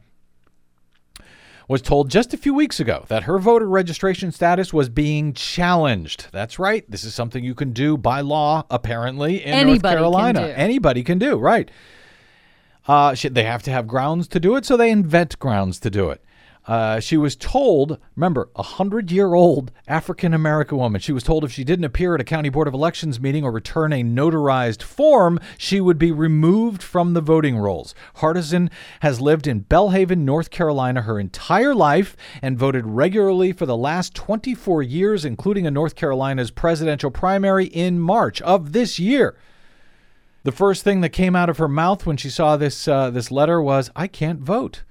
was 1.68 1.82
told 1.82 2.10
just 2.10 2.34
a 2.34 2.38
few 2.38 2.54
weeks 2.54 2.80
ago 2.80 3.06
that 3.10 3.24
her 3.24 3.38
voter 3.40 3.68
registration 3.68 4.32
status 4.32 4.72
was 4.72 4.88
being 4.90 5.34
challenged. 5.34 6.28
That's 6.32 6.58
right. 6.60 6.90
This 6.90 7.04
is 7.04 7.14
something 7.14 7.44
you 7.44 7.56
can 7.56 7.74
do 7.74 7.98
by 7.98 8.22
law, 8.22 8.66
apparently, 8.70 9.44
in 9.44 9.54
Anybody 9.54 9.66
North 9.72 9.82
can 9.82 9.92
Carolina. 9.92 10.40
do. 10.48 10.54
Anybody 10.54 11.04
can 11.04 11.20
do, 11.20 11.38
right. 11.38 11.70
Uh, 12.88 13.16
they 13.30 13.44
have 13.44 13.64
to 13.64 13.72
have 13.72 13.86
grounds 13.86 14.30
to 14.30 14.40
do 14.40 14.56
it, 14.56 14.66
so 14.66 14.78
they 14.78 14.90
invent 14.90 15.38
grounds 15.40 15.80
to 15.82 15.90
do 15.90 16.10
it. 16.10 16.24
Uh, 16.68 17.00
she 17.00 17.16
was 17.16 17.38
told, 17.38 17.98
remember, 18.18 18.50
a 18.58 18.64
hundred 18.64 19.10
year 19.10 19.34
old 19.34 19.72
African 19.88 20.34
American 20.34 20.78
woman, 20.78 21.00
she 21.00 21.14
was 21.14 21.24
told 21.24 21.46
if 21.46 21.52
she 21.52 21.64
didn't 21.64 21.86
appear 21.86 22.14
at 22.14 22.20
a 22.20 22.26
county 22.26 22.50
board 22.50 22.68
of 22.68 22.74
elections 22.74 23.22
meeting 23.22 23.46
or 23.46 23.52
return 23.52 23.94
a 23.94 24.04
notarized 24.04 24.84
form, 24.84 25.40
she 25.58 25.80
would 25.80 25.98
be 25.98 26.12
removed 26.12 26.84
from 26.84 27.14
the 27.14 27.22
voting 27.22 27.58
rolls. 27.58 27.96
Hardison 28.18 28.70
has 29.00 29.22
lived 29.22 29.48
in 29.48 29.62
Belhaven, 29.62 30.26
North 30.26 30.50
Carolina 30.50 31.04
her 31.04 31.18
entire 31.20 31.74
life 31.74 32.18
and 32.42 32.60
voted 32.60 32.86
regularly 32.86 33.54
for 33.54 33.66
the 33.66 33.78
last 33.78 34.14
24 34.14 34.84
years, 34.84 35.24
including 35.24 35.64
in 35.64 35.74
North 35.74 35.96
Carolina's 35.96 36.52
presidential 36.52 37.12
primary 37.12 37.68
in 37.68 37.98
March 37.98 38.42
of 38.42 38.74
this 38.74 39.00
year. 39.00 39.38
The 40.44 40.52
first 40.52 40.84
thing 40.84 41.00
that 41.02 41.10
came 41.10 41.36
out 41.36 41.50
of 41.50 41.60
her 41.60 41.68
mouth 41.70 42.06
when 42.06 42.18
she 42.18 42.30
saw 42.30 42.58
this 42.58 42.88
uh, 42.88 43.10
this 43.10 43.32
letter 43.32 43.62
was, 43.62 43.90
"I 43.96 44.08
can't 44.08 44.40
vote." 44.40 44.84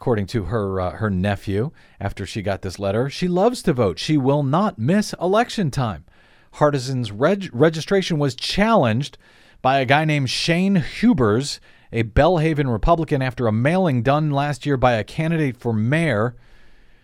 According 0.00 0.28
to 0.28 0.44
her 0.44 0.80
uh, 0.80 0.92
her 0.92 1.10
nephew, 1.10 1.72
after 2.00 2.24
she 2.24 2.40
got 2.40 2.62
this 2.62 2.78
letter, 2.78 3.10
she 3.10 3.28
loves 3.28 3.60
to 3.64 3.74
vote. 3.74 3.98
She 3.98 4.16
will 4.16 4.42
not 4.42 4.78
miss 4.78 5.14
election 5.20 5.70
time. 5.70 6.06
Hardison's 6.54 7.12
reg- 7.12 7.50
registration 7.52 8.18
was 8.18 8.34
challenged 8.34 9.18
by 9.60 9.78
a 9.78 9.84
guy 9.84 10.06
named 10.06 10.30
Shane 10.30 10.76
Hubers, 10.76 11.60
a 11.92 12.02
Belhaven 12.02 12.72
Republican, 12.72 13.20
after 13.20 13.46
a 13.46 13.52
mailing 13.52 14.02
done 14.02 14.30
last 14.30 14.64
year 14.64 14.78
by 14.78 14.92
a 14.94 15.04
candidate 15.04 15.58
for 15.58 15.74
mayor 15.74 16.34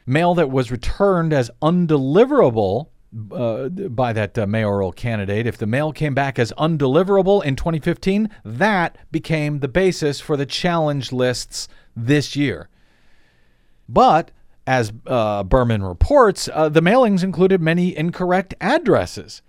mail 0.06 0.34
that 0.34 0.50
was 0.50 0.70
returned 0.70 1.34
as 1.34 1.50
undeliverable 1.60 2.86
uh, 3.30 3.68
by 3.68 4.14
that 4.14 4.38
uh, 4.38 4.46
mayoral 4.46 4.90
candidate. 4.90 5.46
If 5.46 5.58
the 5.58 5.66
mail 5.66 5.92
came 5.92 6.14
back 6.14 6.38
as 6.38 6.50
undeliverable 6.56 7.44
in 7.44 7.56
2015, 7.56 8.30
that 8.42 8.96
became 9.12 9.58
the 9.58 9.68
basis 9.68 10.18
for 10.18 10.38
the 10.38 10.46
challenge 10.46 11.12
lists 11.12 11.68
this 11.94 12.34
year. 12.34 12.70
But 13.88 14.30
as 14.66 14.92
uh, 15.06 15.44
Berman 15.44 15.82
reports, 15.82 16.48
uh, 16.52 16.68
the 16.68 16.80
mailings 16.80 17.22
included 17.22 17.60
many 17.60 17.96
incorrect 17.96 18.54
addresses. 18.60 19.42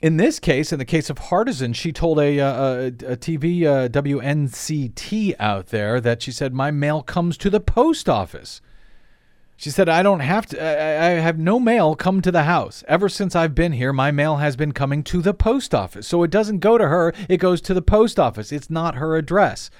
In 0.00 0.16
this 0.16 0.38
case, 0.38 0.72
in 0.72 0.78
the 0.78 0.84
case 0.84 1.10
of 1.10 1.18
Hardison, 1.18 1.74
she 1.74 1.92
told 1.92 2.18
a, 2.18 2.40
uh, 2.40 2.52
a, 2.54 2.86
a 2.86 3.16
TV 3.16 3.64
uh, 3.64 3.88
WNCT 3.88 5.34
out 5.38 5.66
there 5.66 6.00
that 6.00 6.22
she 6.22 6.32
said, 6.32 6.54
My 6.54 6.70
mail 6.70 7.02
comes 7.02 7.36
to 7.38 7.50
the 7.50 7.60
post 7.60 8.08
office. 8.08 8.62
She 9.56 9.68
said, 9.68 9.90
I 9.90 10.02
don't 10.02 10.20
have 10.20 10.46
to, 10.46 10.62
I, 10.62 11.08
I 11.08 11.10
have 11.20 11.38
no 11.38 11.60
mail 11.60 11.94
come 11.94 12.22
to 12.22 12.32
the 12.32 12.44
house. 12.44 12.82
Ever 12.88 13.10
since 13.10 13.36
I've 13.36 13.54
been 13.54 13.72
here, 13.72 13.92
my 13.92 14.10
mail 14.10 14.36
has 14.36 14.56
been 14.56 14.72
coming 14.72 15.02
to 15.04 15.20
the 15.20 15.34
post 15.34 15.74
office. 15.74 16.08
So 16.08 16.22
it 16.22 16.30
doesn't 16.30 16.60
go 16.60 16.78
to 16.78 16.88
her, 16.88 17.12
it 17.28 17.36
goes 17.36 17.60
to 17.62 17.74
the 17.74 17.82
post 17.82 18.18
office. 18.18 18.52
It's 18.52 18.70
not 18.70 18.94
her 18.94 19.16
address. 19.16 19.70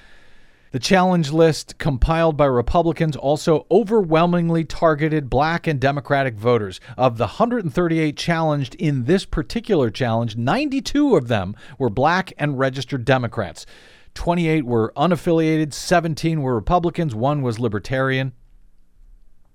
The 0.71 0.79
challenge 0.79 1.31
list 1.33 1.77
compiled 1.79 2.37
by 2.37 2.45
Republicans 2.45 3.17
also 3.17 3.65
overwhelmingly 3.69 4.63
targeted 4.63 5.29
black 5.29 5.67
and 5.67 5.81
Democratic 5.81 6.35
voters. 6.35 6.79
Of 6.97 7.17
the 7.17 7.25
138 7.25 8.15
challenged 8.15 8.75
in 8.75 9.03
this 9.03 9.25
particular 9.25 9.89
challenge, 9.89 10.37
92 10.37 11.17
of 11.17 11.27
them 11.27 11.57
were 11.77 11.89
black 11.89 12.31
and 12.37 12.57
registered 12.57 13.03
Democrats. 13.03 13.65
28 14.13 14.65
were 14.65 14.93
unaffiliated, 14.95 15.73
17 15.73 16.41
were 16.41 16.55
Republicans, 16.55 17.13
one 17.13 17.41
was 17.41 17.59
libertarian. 17.59 18.31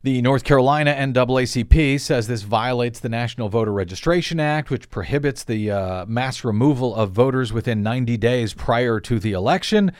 The 0.02 0.20
North 0.20 0.44
Carolina 0.44 0.94
NAACP 0.94 1.98
says 1.98 2.28
this 2.28 2.42
violates 2.42 3.00
the 3.00 3.08
National 3.08 3.48
Voter 3.48 3.72
Registration 3.72 4.38
Act, 4.38 4.68
which 4.68 4.90
prohibits 4.90 5.44
the 5.44 5.70
uh, 5.70 6.06
mass 6.06 6.44
removal 6.44 6.94
of 6.94 7.10
voters 7.10 7.54
within 7.54 7.82
90 7.82 8.18
days 8.18 8.52
prior 8.52 9.00
to 9.00 9.18
the 9.18 9.32
election. 9.32 9.92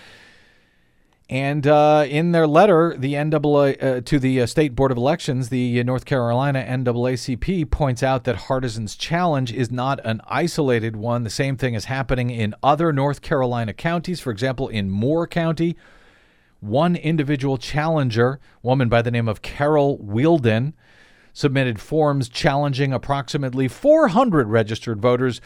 And 1.28 1.66
uh, 1.66 2.06
in 2.08 2.30
their 2.30 2.46
letter, 2.46 2.94
the 2.96 3.16
NAA 3.16 3.58
uh, 3.58 4.00
to 4.02 4.18
the 4.20 4.42
uh, 4.42 4.46
State 4.46 4.76
Board 4.76 4.92
of 4.92 4.96
Elections, 4.96 5.48
the 5.48 5.82
North 5.82 6.04
Carolina 6.04 6.64
NAACP 6.64 7.68
points 7.68 8.04
out 8.04 8.22
that 8.24 8.36
Hardison's 8.36 8.94
challenge 8.94 9.52
is 9.52 9.72
not 9.72 9.98
an 10.04 10.20
isolated 10.28 10.94
one. 10.94 11.24
The 11.24 11.30
same 11.30 11.56
thing 11.56 11.74
is 11.74 11.86
happening 11.86 12.30
in 12.30 12.54
other 12.62 12.92
North 12.92 13.22
Carolina 13.22 13.72
counties. 13.72 14.20
For 14.20 14.30
example, 14.30 14.68
in 14.68 14.88
Moore 14.88 15.26
County, 15.26 15.76
one 16.60 16.94
individual 16.94 17.58
challenger, 17.58 18.38
woman 18.62 18.88
by 18.88 19.02
the 19.02 19.10
name 19.10 19.26
of 19.26 19.42
Carol 19.42 19.98
Wielden, 19.98 20.74
submitted 21.32 21.80
forms 21.80 22.28
challenging 22.28 22.92
approximately 22.92 23.66
400 23.66 24.46
registered 24.46 25.02
voters 25.02 25.40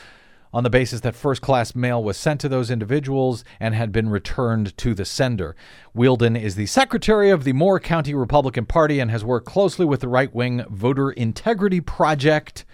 on 0.52 0.64
the 0.64 0.70
basis 0.70 1.00
that 1.00 1.14
first 1.14 1.42
class 1.42 1.74
mail 1.74 2.02
was 2.02 2.16
sent 2.16 2.40
to 2.40 2.48
those 2.48 2.70
individuals 2.70 3.44
and 3.58 3.74
had 3.74 3.92
been 3.92 4.08
returned 4.08 4.76
to 4.78 4.94
the 4.94 5.04
sender. 5.04 5.54
Wielden 5.94 6.40
is 6.40 6.54
the 6.54 6.66
secretary 6.66 7.30
of 7.30 7.44
the 7.44 7.52
Moore 7.52 7.80
County 7.80 8.14
Republican 8.14 8.66
Party 8.66 9.00
and 9.00 9.10
has 9.10 9.24
worked 9.24 9.46
closely 9.46 9.86
with 9.86 10.00
the 10.00 10.08
right 10.08 10.34
wing 10.34 10.64
Voter 10.68 11.10
Integrity 11.10 11.80
Project. 11.80 12.64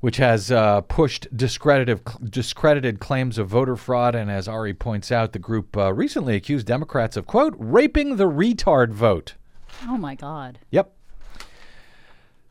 Which 0.00 0.16
has 0.16 0.50
uh, 0.50 0.80
pushed 0.80 1.28
discredited, 1.36 2.98
claims 2.98 3.38
of 3.38 3.46
voter 3.46 3.76
fraud. 3.76 4.16
And 4.16 4.32
as 4.32 4.48
Ari 4.48 4.74
points 4.74 5.12
out, 5.12 5.32
the 5.32 5.38
group 5.38 5.76
uh, 5.76 5.92
recently 5.94 6.34
accused 6.34 6.66
Democrats 6.66 7.16
of, 7.16 7.28
quote, 7.28 7.54
raping 7.56 8.16
the 8.16 8.28
retard 8.28 8.90
vote. 8.90 9.34
Oh 9.86 9.96
my 9.96 10.16
God. 10.16 10.58
Yep. 10.72 10.92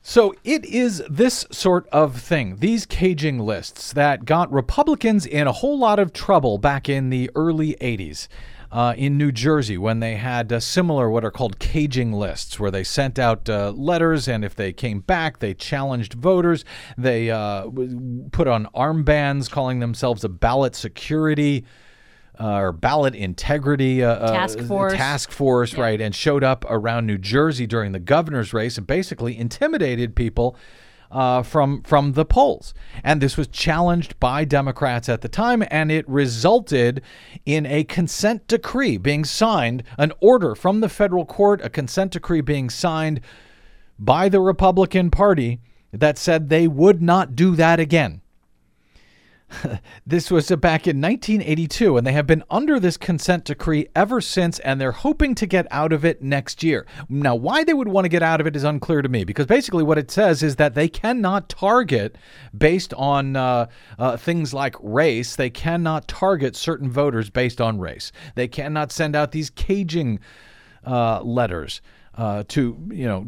So 0.03 0.33
it 0.43 0.65
is 0.65 1.03
this 1.07 1.45
sort 1.51 1.87
of 1.89 2.19
thing, 2.19 2.57
these 2.57 2.87
caging 2.87 3.37
lists 3.37 3.93
that 3.93 4.25
got 4.25 4.51
Republicans 4.51 5.27
in 5.27 5.45
a 5.45 5.51
whole 5.51 5.77
lot 5.77 5.99
of 5.99 6.11
trouble 6.11 6.57
back 6.57 6.89
in 6.89 7.11
the 7.11 7.29
early 7.35 7.75
80s. 7.79 8.27
Uh, 8.71 8.93
in 8.97 9.17
New 9.17 9.33
Jersey, 9.33 9.77
when 9.77 9.99
they 9.99 10.15
had 10.15 10.51
uh, 10.51 10.59
similar 10.59 11.09
what 11.09 11.25
are 11.25 11.31
called 11.31 11.59
caging 11.59 12.13
lists, 12.13 12.57
where 12.57 12.71
they 12.71 12.85
sent 12.85 13.19
out 13.19 13.49
uh, 13.49 13.71
letters, 13.71 14.29
and 14.29 14.45
if 14.45 14.55
they 14.55 14.71
came 14.71 15.01
back, 15.01 15.39
they 15.39 15.53
challenged 15.53 16.13
voters. 16.13 16.63
They 16.97 17.29
uh, 17.29 17.67
put 18.31 18.47
on 18.47 18.67
armbands, 18.73 19.51
calling 19.51 19.81
themselves 19.81 20.23
a 20.23 20.29
ballot 20.29 20.73
security 20.73 21.65
uh, 22.41 22.59
or 22.59 22.71
ballot 22.71 23.13
integrity 23.13 24.03
uh, 24.03 24.13
uh, 24.13 24.31
Task 24.31 24.59
force. 24.61 24.93
task 24.93 25.31
force, 25.31 25.75
right, 25.75 26.01
and 26.01 26.15
showed 26.15 26.43
up 26.43 26.65
around 26.67 27.05
New 27.05 27.19
Jersey 27.19 27.67
during 27.67 27.91
the 27.91 27.99
governor's 27.99 28.51
race 28.51 28.77
and 28.77 28.87
basically 28.87 29.37
intimidated 29.37 30.15
people 30.15 30.57
uh, 31.11 31.43
from 31.43 31.83
from 31.83 32.13
the 32.13 32.25
polls. 32.25 32.73
And 33.03 33.21
this 33.21 33.37
was 33.37 33.47
challenged 33.47 34.19
by 34.19 34.45
Democrats 34.45 35.07
at 35.07 35.21
the 35.21 35.29
time, 35.29 35.63
and 35.69 35.91
it 35.91 36.07
resulted 36.09 37.01
in 37.45 37.67
a 37.67 37.83
consent 37.83 38.47
decree 38.47 38.97
being 38.97 39.23
signed, 39.23 39.83
an 39.99 40.11
order 40.19 40.55
from 40.55 40.81
the 40.81 40.89
federal 40.89 41.25
court, 41.25 41.61
a 41.63 41.69
consent 41.69 42.13
decree 42.13 42.41
being 42.41 42.71
signed 42.71 43.21
by 43.99 44.29
the 44.29 44.39
Republican 44.39 45.11
Party 45.11 45.59
that 45.91 46.17
said 46.17 46.49
they 46.49 46.67
would 46.67 47.01
not 47.01 47.35
do 47.35 47.55
that 47.55 47.79
again. 47.79 48.20
this 50.05 50.31
was 50.31 50.47
back 50.49 50.87
in 50.87 51.01
1982, 51.01 51.97
and 51.97 52.05
they 52.05 52.13
have 52.13 52.27
been 52.27 52.43
under 52.49 52.79
this 52.79 52.97
consent 52.97 53.45
decree 53.45 53.87
ever 53.95 54.21
since, 54.21 54.59
and 54.59 54.79
they're 54.79 54.91
hoping 54.91 55.35
to 55.35 55.45
get 55.45 55.67
out 55.71 55.93
of 55.93 56.05
it 56.05 56.21
next 56.21 56.63
year. 56.63 56.85
Now, 57.09 57.35
why 57.35 57.63
they 57.63 57.73
would 57.73 57.87
want 57.87 58.05
to 58.05 58.09
get 58.09 58.23
out 58.23 58.41
of 58.41 58.47
it 58.47 58.55
is 58.55 58.63
unclear 58.63 59.01
to 59.01 59.09
me, 59.09 59.23
because 59.23 59.45
basically 59.45 59.83
what 59.83 59.97
it 59.97 60.11
says 60.11 60.43
is 60.43 60.55
that 60.57 60.75
they 60.75 60.87
cannot 60.87 61.49
target 61.49 62.17
based 62.57 62.93
on 62.95 63.35
uh, 63.35 63.67
uh, 63.99 64.17
things 64.17 64.53
like 64.53 64.75
race. 64.81 65.35
They 65.35 65.49
cannot 65.49 66.07
target 66.07 66.55
certain 66.55 66.89
voters 66.89 67.29
based 67.29 67.61
on 67.61 67.79
race. 67.79 68.11
They 68.35 68.47
cannot 68.47 68.91
send 68.91 69.15
out 69.15 69.31
these 69.31 69.49
caging 69.49 70.19
uh, 70.85 71.21
letters. 71.21 71.81
uh, 72.15 72.43
to 72.49 72.77
you 72.91 73.05
know 73.05 73.21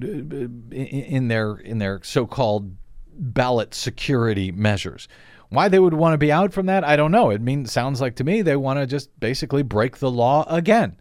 in 0.71 1.27
their 1.27 1.55
in 1.55 1.79
their 1.79 2.01
so-called 2.03 2.75
ballot 3.15 3.73
security 3.73 4.51
measures. 4.51 5.07
Why 5.53 5.67
they 5.67 5.79
would 5.79 5.93
want 5.93 6.13
to 6.15 6.17
be 6.17 6.31
out 6.31 6.51
from 6.51 6.65
that, 6.65 6.83
I 6.83 6.95
don't 6.95 7.11
know. 7.11 7.29
It 7.29 7.39
means 7.39 7.71
sounds 7.71 8.01
like 8.01 8.15
to 8.15 8.23
me 8.23 8.41
they 8.41 8.55
want 8.55 8.79
to 8.79 8.87
just 8.87 9.17
basically 9.19 9.61
break 9.61 9.97
the 9.97 10.09
law 10.09 10.45
again. 10.49 10.97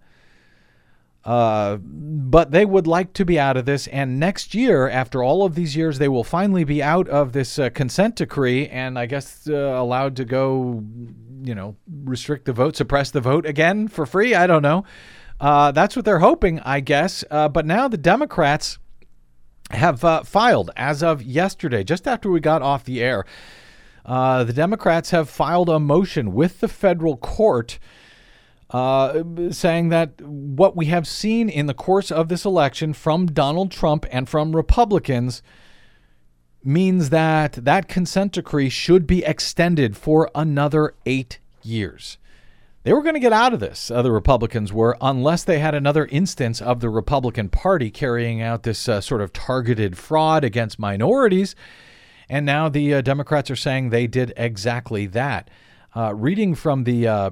Uh, 1.24 1.76
but 1.76 2.50
they 2.50 2.66
would 2.66 2.86
like 2.86 3.14
to 3.14 3.24
be 3.24 3.38
out 3.38 3.56
of 3.56 3.64
this, 3.64 3.86
and 3.86 4.18
next 4.18 4.54
year, 4.54 4.88
after 4.88 5.22
all 5.22 5.44
of 5.44 5.54
these 5.54 5.74
years, 5.74 5.98
they 5.98 6.08
will 6.08 6.24
finally 6.24 6.64
be 6.64 6.82
out 6.82 7.08
of 7.08 7.32
this 7.32 7.58
uh, 7.58 7.70
consent 7.70 8.16
decree, 8.16 8.66
and 8.68 8.98
I 8.98 9.06
guess 9.06 9.48
uh, 9.48 9.54
allowed 9.54 10.16
to 10.16 10.24
go, 10.24 10.82
you 11.44 11.54
know, 11.54 11.76
restrict 12.04 12.44
the 12.44 12.52
vote, 12.52 12.76
suppress 12.76 13.10
the 13.10 13.20
vote 13.20 13.46
again 13.46 13.86
for 13.86 14.04
free. 14.04 14.34
I 14.34 14.46
don't 14.46 14.62
know. 14.62 14.84
Uh, 15.40 15.70
that's 15.70 15.96
what 15.96 16.04
they're 16.04 16.18
hoping, 16.18 16.60
I 16.60 16.80
guess. 16.80 17.24
Uh, 17.30 17.48
but 17.48 17.66
now 17.66 17.88
the 17.88 17.96
Democrats 17.96 18.78
have 19.70 20.04
uh, 20.04 20.24
filed 20.24 20.72
as 20.76 21.02
of 21.02 21.22
yesterday, 21.22 21.84
just 21.84 22.06
after 22.06 22.30
we 22.30 22.40
got 22.40 22.62
off 22.62 22.84
the 22.84 23.00
air. 23.00 23.24
The 24.04 24.52
Democrats 24.52 25.10
have 25.10 25.28
filed 25.28 25.68
a 25.68 25.78
motion 25.78 26.32
with 26.32 26.60
the 26.60 26.68
federal 26.68 27.16
court 27.16 27.78
uh, 28.72 29.22
saying 29.50 29.90
that 29.90 30.20
what 30.22 30.74
we 30.74 30.86
have 30.86 31.06
seen 31.06 31.48
in 31.48 31.66
the 31.66 31.74
course 31.74 32.10
of 32.10 32.28
this 32.28 32.44
election 32.44 32.94
from 32.94 33.26
Donald 33.26 33.70
Trump 33.70 34.06
and 34.10 34.28
from 34.28 34.56
Republicans 34.56 35.42
means 36.64 37.10
that 37.10 37.52
that 37.52 37.88
consent 37.88 38.32
decree 38.32 38.70
should 38.70 39.06
be 39.06 39.24
extended 39.24 39.96
for 39.96 40.30
another 40.34 40.94
eight 41.04 41.38
years. 41.62 42.18
They 42.84 42.92
were 42.92 43.02
going 43.02 43.14
to 43.14 43.20
get 43.20 43.32
out 43.32 43.52
of 43.52 43.60
this, 43.60 43.90
uh, 43.90 44.02
the 44.02 44.10
Republicans 44.10 44.72
were, 44.72 44.96
unless 45.00 45.44
they 45.44 45.60
had 45.60 45.74
another 45.74 46.06
instance 46.06 46.60
of 46.60 46.80
the 46.80 46.88
Republican 46.88 47.48
Party 47.48 47.90
carrying 47.90 48.40
out 48.40 48.64
this 48.64 48.88
uh, 48.88 49.00
sort 49.00 49.20
of 49.20 49.32
targeted 49.32 49.96
fraud 49.96 50.42
against 50.44 50.78
minorities. 50.78 51.54
And 52.32 52.46
now 52.46 52.70
the 52.70 52.94
uh, 52.94 53.00
Democrats 53.02 53.50
are 53.50 53.56
saying 53.56 53.90
they 53.90 54.06
did 54.06 54.32
exactly 54.38 55.04
that. 55.08 55.50
Uh, 55.94 56.14
reading 56.14 56.54
from 56.54 56.84
the 56.84 57.06
uh, 57.06 57.30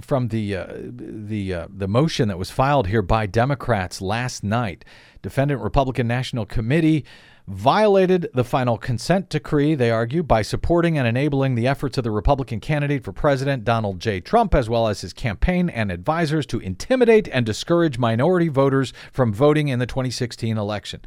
from 0.00 0.28
the 0.28 0.56
uh, 0.56 0.72
the 0.78 1.52
uh, 1.52 1.66
the 1.68 1.86
motion 1.86 2.28
that 2.28 2.38
was 2.38 2.50
filed 2.50 2.86
here 2.86 3.02
by 3.02 3.26
Democrats 3.26 4.00
last 4.00 4.42
night. 4.42 4.86
Defendant 5.20 5.60
Republican 5.60 6.08
National 6.08 6.46
Committee 6.46 7.04
violated 7.46 8.30
the 8.32 8.44
final 8.44 8.78
consent 8.78 9.28
decree, 9.28 9.74
they 9.74 9.90
argue, 9.90 10.22
by 10.22 10.40
supporting 10.40 10.96
and 10.96 11.06
enabling 11.06 11.54
the 11.54 11.66
efforts 11.66 11.98
of 11.98 12.04
the 12.04 12.10
Republican 12.10 12.58
candidate 12.58 13.04
for 13.04 13.12
president, 13.12 13.64
Donald 13.64 14.00
J. 14.00 14.18
Trump, 14.18 14.54
as 14.54 14.70
well 14.70 14.88
as 14.88 15.02
his 15.02 15.12
campaign 15.12 15.68
and 15.68 15.92
advisors 15.92 16.46
to 16.46 16.58
intimidate 16.60 17.28
and 17.28 17.44
discourage 17.44 17.98
minority 17.98 18.48
voters 18.48 18.94
from 19.12 19.30
voting 19.30 19.68
in 19.68 19.78
the 19.78 19.86
2016 19.86 20.56
election. 20.56 21.02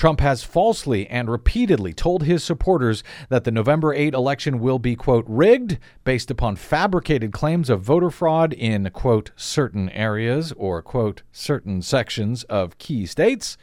Trump 0.00 0.20
has 0.20 0.42
falsely 0.42 1.06
and 1.08 1.30
repeatedly 1.30 1.92
told 1.92 2.22
his 2.22 2.42
supporters 2.42 3.04
that 3.28 3.44
the 3.44 3.50
November 3.50 3.92
8 3.92 4.14
election 4.14 4.58
will 4.58 4.78
be, 4.78 4.96
quote, 4.96 5.26
rigged 5.28 5.76
based 6.04 6.30
upon 6.30 6.56
fabricated 6.56 7.32
claims 7.32 7.68
of 7.68 7.82
voter 7.82 8.08
fraud 8.08 8.54
in, 8.54 8.88
quote, 8.94 9.30
certain 9.36 9.90
areas 9.90 10.54
or, 10.56 10.80
quote, 10.80 11.20
certain 11.32 11.82
sections 11.82 12.44
of 12.44 12.78
key 12.78 13.04
states. 13.04 13.58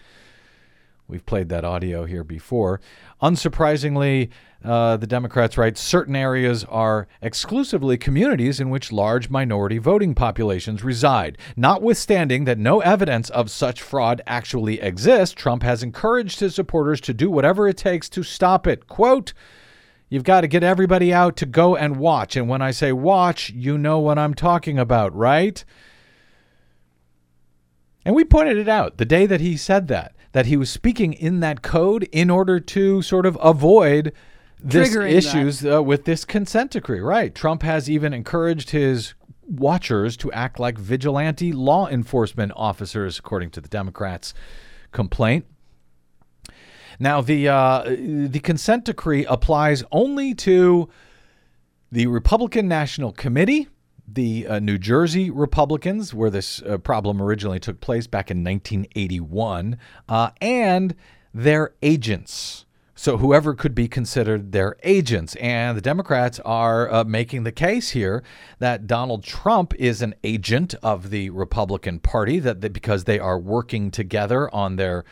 We've 1.08 1.26
played 1.26 1.48
that 1.50 1.64
audio 1.64 2.06
here 2.06 2.26
before. 2.26 2.82
Unsurprisingly, 3.22 4.30
uh, 4.64 4.98
the 4.98 5.08
Democrats 5.08 5.58
write 5.58 5.78
certain 5.78 6.16
areas 6.16 6.66
are 6.66 7.08
exclusively 7.22 7.98
communities 7.98 8.60
in 8.60 8.70
which 8.70 8.92
large 8.92 9.30
minority 9.30 9.78
voting 9.78 10.14
populations 10.14 10.84
reside. 10.84 11.38
Notwithstanding 11.56 12.44
that 12.44 12.58
no 12.58 12.82
evidence 12.82 13.30
of 13.30 13.50
such 13.50 13.82
fraud 13.82 14.22
actually 14.28 14.82
exists, 14.82 15.34
Trump 15.34 15.64
has 15.64 15.82
encouraged 15.82 16.42
his 16.42 16.56
supporters 16.56 17.00
to 17.02 17.14
do 17.14 17.32
whatever 17.32 17.70
it 17.70 17.78
takes 17.78 18.10
to 18.10 18.24
stop 18.24 18.68
it. 18.68 18.88
Quote, 18.88 19.34
You've 20.10 20.24
got 20.24 20.42
to 20.42 20.48
get 20.48 20.64
everybody 20.64 21.14
out 21.14 21.36
to 21.38 21.46
go 21.46 21.76
and 21.76 21.98
watch. 21.98 22.38
And 22.38 22.48
when 22.48 22.62
I 22.62 22.72
say 22.72 22.94
watch, 22.94 23.50
you 23.50 23.78
know 23.78 24.00
what 24.00 24.18
I'm 24.18 24.34
talking 24.34 24.80
about, 24.80 25.14
right? 25.14 25.64
And 28.06 28.16
we 28.16 28.24
pointed 28.24 28.58
it 28.58 28.70
out 28.70 28.98
the 28.98 29.06
day 29.06 29.26
that 29.26 29.42
he 29.42 29.58
said 29.58 29.90
that, 29.90 30.16
that 30.38 30.46
he 30.46 30.56
was 30.56 30.70
speaking 30.70 31.14
in 31.14 31.40
that 31.40 31.64
code 31.64 32.04
in 32.12 32.30
order 32.30 32.60
to 32.60 33.02
sort 33.02 33.26
of 33.26 33.36
avoid 33.42 34.14
this 34.60 34.90
Triggering 34.90 35.12
issues 35.12 35.66
uh, 35.66 35.82
with 35.82 36.06
this 36.06 36.26
consent 36.26 36.70
decree. 36.70 37.00
Right. 37.00 37.34
Trump 37.34 37.64
has 37.64 37.90
even 37.90 38.14
encouraged 38.14 38.70
his 38.70 39.16
watchers 39.48 40.16
to 40.18 40.32
act 40.34 40.60
like 40.60 40.78
vigilante 40.78 41.52
law 41.52 41.88
enforcement 41.88 42.52
officers, 42.56 43.18
according 43.18 43.50
to 43.50 43.62
the 43.62 43.68
Democrats' 43.68 44.36
complaint. 44.92 45.48
Now, 47.00 47.22
the 47.22 47.48
uh, 47.48 47.86
the 47.88 48.40
consent 48.44 48.86
decree 48.86 49.26
applies 49.26 49.84
only 49.92 50.36
to 50.36 50.88
the 51.92 52.06
Republican 52.06 52.68
National 52.68 53.12
Committee, 53.12 53.70
the 54.08 54.48
uh, 54.48 54.60
New 54.60 54.78
Jersey 54.78 55.30
Republicans, 55.30 56.14
where 56.14 56.30
this 56.30 56.62
uh, 56.62 56.78
problem 56.78 57.22
originally 57.22 57.60
took 57.60 57.82
place 57.82 58.08
back 58.08 58.32
in 58.32 58.44
1981, 58.44 59.78
uh, 60.08 60.30
and 60.42 60.96
their 61.34 61.74
agents. 61.82 62.66
So, 62.96 63.18
whoever 63.18 63.54
could 63.54 63.76
be 63.76 63.88
considered 63.88 64.54
their 64.54 64.76
agents. 64.82 65.36
And 65.36 65.78
the 65.78 65.82
Democrats 65.82 66.40
are 66.40 66.92
uh, 66.92 67.04
making 67.04 67.44
the 67.44 67.52
case 67.52 67.92
here 67.92 68.24
that 68.58 68.88
Donald 68.88 69.24
Trump 69.24 69.76
is 69.76 70.02
an 70.02 70.16
agent 70.24 70.74
of 70.82 71.12
the 71.12 71.30
Republican 71.30 72.00
Party, 72.00 72.40
that, 72.40 72.62
that 72.62 72.74
because 72.74 73.04
they 73.04 73.20
are 73.20 73.38
working 73.38 73.92
together 73.92 74.54
on 74.54 74.78
their 74.78 75.06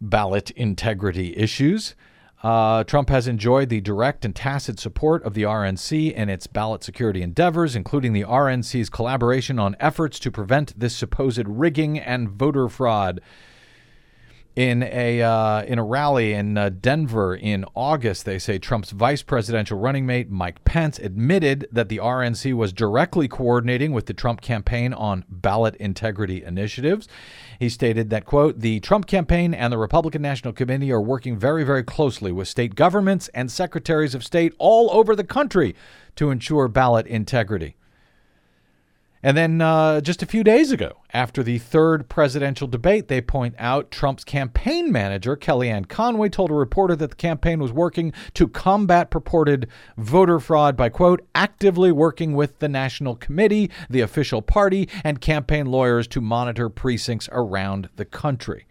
ballot 0.00 0.50
integrity 0.52 1.36
issues. 1.36 1.94
Uh, 2.46 2.84
Trump 2.84 3.08
has 3.08 3.26
enjoyed 3.26 3.70
the 3.70 3.80
direct 3.80 4.24
and 4.24 4.32
tacit 4.32 4.78
support 4.78 5.20
of 5.24 5.34
the 5.34 5.42
RNC 5.42 6.14
in 6.14 6.28
its 6.28 6.46
ballot 6.46 6.84
security 6.84 7.20
endeavors, 7.20 7.74
including 7.74 8.12
the 8.12 8.22
RNC's 8.22 8.88
collaboration 8.88 9.58
on 9.58 9.74
efforts 9.80 10.20
to 10.20 10.30
prevent 10.30 10.78
this 10.78 10.94
supposed 10.94 11.42
rigging 11.48 11.98
and 11.98 12.30
voter 12.30 12.68
fraud 12.68 13.20
in 14.56 14.82
a 14.84 15.20
uh, 15.20 15.62
in 15.64 15.78
a 15.78 15.84
rally 15.84 16.32
in 16.32 16.56
uh, 16.56 16.70
Denver 16.70 17.34
in 17.34 17.66
August, 17.74 18.24
they 18.24 18.38
say 18.38 18.58
Trump's 18.58 18.90
vice 18.90 19.22
presidential 19.22 19.78
running 19.78 20.06
mate 20.06 20.30
Mike 20.30 20.64
Pence 20.64 20.98
admitted 20.98 21.68
that 21.70 21.90
the 21.90 21.98
RNC 21.98 22.54
was 22.54 22.72
directly 22.72 23.28
coordinating 23.28 23.92
with 23.92 24.06
the 24.06 24.14
Trump 24.14 24.40
campaign 24.40 24.94
on 24.94 25.24
ballot 25.28 25.76
integrity 25.76 26.42
initiatives. 26.42 27.06
He 27.60 27.68
stated 27.68 28.08
that 28.08 28.24
quote, 28.24 28.60
"The 28.60 28.80
Trump 28.80 29.06
campaign 29.06 29.52
and 29.52 29.70
the 29.70 29.78
Republican 29.78 30.22
National 30.22 30.54
Committee 30.54 30.90
are 30.90 31.02
working 31.02 31.38
very 31.38 31.62
very 31.62 31.84
closely 31.84 32.32
with 32.32 32.48
state 32.48 32.74
governments 32.74 33.28
and 33.34 33.52
secretaries 33.52 34.14
of 34.14 34.24
state 34.24 34.54
all 34.58 34.90
over 34.90 35.14
the 35.14 35.24
country 35.24 35.76
to 36.16 36.30
ensure 36.30 36.66
ballot 36.66 37.06
integrity." 37.06 37.75
And 39.26 39.36
then 39.36 39.60
uh, 39.60 40.00
just 40.02 40.22
a 40.22 40.26
few 40.26 40.44
days 40.44 40.70
ago, 40.70 41.02
after 41.12 41.42
the 41.42 41.58
third 41.58 42.08
presidential 42.08 42.68
debate, 42.68 43.08
they 43.08 43.20
point 43.20 43.56
out 43.58 43.90
Trump's 43.90 44.22
campaign 44.22 44.92
manager, 44.92 45.36
Kellyanne 45.36 45.88
Conway, 45.88 46.28
told 46.28 46.52
a 46.52 46.54
reporter 46.54 46.94
that 46.94 47.10
the 47.10 47.16
campaign 47.16 47.58
was 47.58 47.72
working 47.72 48.12
to 48.34 48.46
combat 48.46 49.10
purported 49.10 49.66
voter 49.98 50.38
fraud 50.38 50.76
by, 50.76 50.90
quote, 50.90 51.26
actively 51.34 51.90
working 51.90 52.34
with 52.34 52.60
the 52.60 52.68
National 52.68 53.16
Committee, 53.16 53.68
the 53.90 54.00
official 54.00 54.42
party, 54.42 54.88
and 55.02 55.20
campaign 55.20 55.66
lawyers 55.66 56.06
to 56.06 56.20
monitor 56.20 56.68
precincts 56.68 57.28
around 57.32 57.88
the 57.96 58.04
country. 58.04 58.64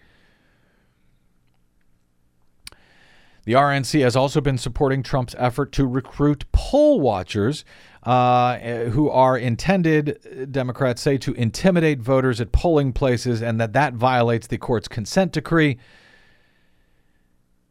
The 3.45 3.53
RNC 3.53 4.01
has 4.01 4.15
also 4.15 4.41
been 4.41 4.57
supporting 4.57 5.03
Trump's 5.03 5.35
effort 5.37 5.71
to 5.73 5.85
recruit 5.85 6.45
poll 6.51 6.99
watchers 6.99 7.63
uh, 8.05 8.57
who 8.89 9.09
are 9.09 9.37
intended, 9.37 10.49
Democrats 10.51 11.01
say, 11.01 11.17
to 11.17 11.33
intimidate 11.33 11.99
voters 11.99 12.39
at 12.39 12.51
polling 12.51 12.93
places 12.93 13.41
and 13.41 13.59
that 13.59 13.73
that 13.73 13.93
violates 13.93 14.47
the 14.47 14.57
court's 14.57 14.87
consent 14.87 15.31
decree, 15.31 15.77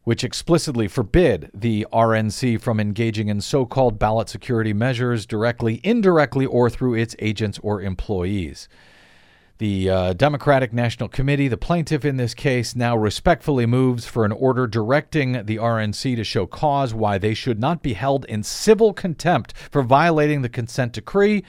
which 0.03 0.23
explicitly 0.23 0.87
forbid 0.87 1.49
the 1.53 1.87
RNC 1.91 2.59
from 2.61 2.79
engaging 2.79 3.29
in 3.29 3.39
so 3.39 3.65
called 3.65 3.97
ballot 3.97 4.27
security 4.27 4.73
measures 4.73 5.25
directly, 5.25 5.79
indirectly, 5.83 6.45
or 6.45 6.69
through 6.69 6.95
its 6.95 7.15
agents 7.19 7.57
or 7.63 7.81
employees. 7.81 8.67
The 9.57 9.89
uh, 9.89 10.13
Democratic 10.13 10.73
National 10.73 11.07
Committee, 11.07 11.47
the 11.47 11.55
plaintiff 11.55 12.03
in 12.03 12.17
this 12.17 12.33
case, 12.33 12.75
now 12.75 12.97
respectfully 12.97 13.65
moves 13.65 14.05
for 14.05 14.25
an 14.25 14.33
order 14.33 14.67
directing 14.67 15.45
the 15.45 15.55
RNC 15.55 16.17
to 16.17 16.25
show 16.25 16.45
cause 16.45 16.93
why 16.93 17.17
they 17.17 17.33
should 17.33 17.57
not 17.57 17.81
be 17.81 17.93
held 17.93 18.25
in 18.25 18.43
civil 18.43 18.93
contempt 18.93 19.53
for 19.71 19.81
violating 19.81 20.41
the 20.41 20.49
consent 20.49 20.91
decree 20.91 21.43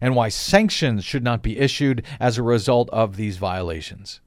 and 0.00 0.16
why 0.16 0.28
sanctions 0.28 1.04
should 1.04 1.22
not 1.22 1.42
be 1.42 1.58
issued 1.58 2.04
as 2.18 2.38
a 2.38 2.42
result 2.42 2.90
of 2.90 3.16
these 3.16 3.36
violations. 3.36 4.20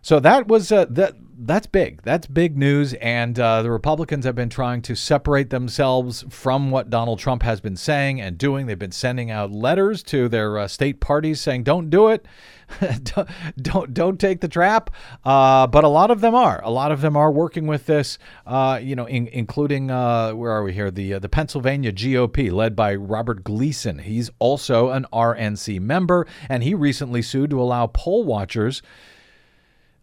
So 0.00 0.18
that 0.20 0.48
was 0.48 0.72
uh, 0.72 0.86
that. 0.90 1.14
That's 1.44 1.66
big. 1.66 2.02
That's 2.02 2.28
big 2.28 2.56
news. 2.56 2.94
And 2.94 3.38
uh, 3.38 3.62
the 3.62 3.70
Republicans 3.70 4.24
have 4.24 4.36
been 4.36 4.48
trying 4.48 4.80
to 4.82 4.94
separate 4.94 5.50
themselves 5.50 6.24
from 6.28 6.70
what 6.70 6.88
Donald 6.88 7.18
Trump 7.18 7.42
has 7.42 7.60
been 7.60 7.76
saying 7.76 8.20
and 8.20 8.38
doing. 8.38 8.66
They've 8.66 8.78
been 8.78 8.92
sending 8.92 9.30
out 9.32 9.50
letters 9.50 10.04
to 10.04 10.28
their 10.28 10.56
uh, 10.56 10.68
state 10.68 11.00
parties 11.00 11.40
saying, 11.40 11.64
"Don't 11.64 11.90
do 11.90 12.08
it. 12.08 12.24
don't, 13.02 13.28
don't 13.60 13.92
don't 13.92 14.20
take 14.20 14.40
the 14.40 14.46
trap." 14.46 14.90
Uh, 15.24 15.66
but 15.66 15.82
a 15.82 15.88
lot 15.88 16.12
of 16.12 16.20
them 16.20 16.34
are. 16.34 16.62
A 16.62 16.70
lot 16.70 16.92
of 16.92 17.00
them 17.00 17.16
are 17.16 17.32
working 17.32 17.66
with 17.66 17.86
this. 17.86 18.18
Uh, 18.46 18.78
you 18.80 18.94
know, 18.94 19.06
in, 19.06 19.26
including 19.28 19.90
uh, 19.90 20.32
where 20.32 20.52
are 20.52 20.62
we 20.62 20.72
here? 20.72 20.92
The 20.92 21.14
uh, 21.14 21.18
the 21.18 21.28
Pennsylvania 21.28 21.90
GOP, 21.92 22.52
led 22.52 22.76
by 22.76 22.94
Robert 22.94 23.42
Gleason. 23.42 23.98
He's 23.98 24.30
also 24.38 24.90
an 24.90 25.06
RNC 25.12 25.80
member, 25.80 26.24
and 26.48 26.62
he 26.62 26.74
recently 26.74 27.20
sued 27.20 27.50
to 27.50 27.60
allow 27.60 27.88
poll 27.88 28.22
watchers 28.22 28.80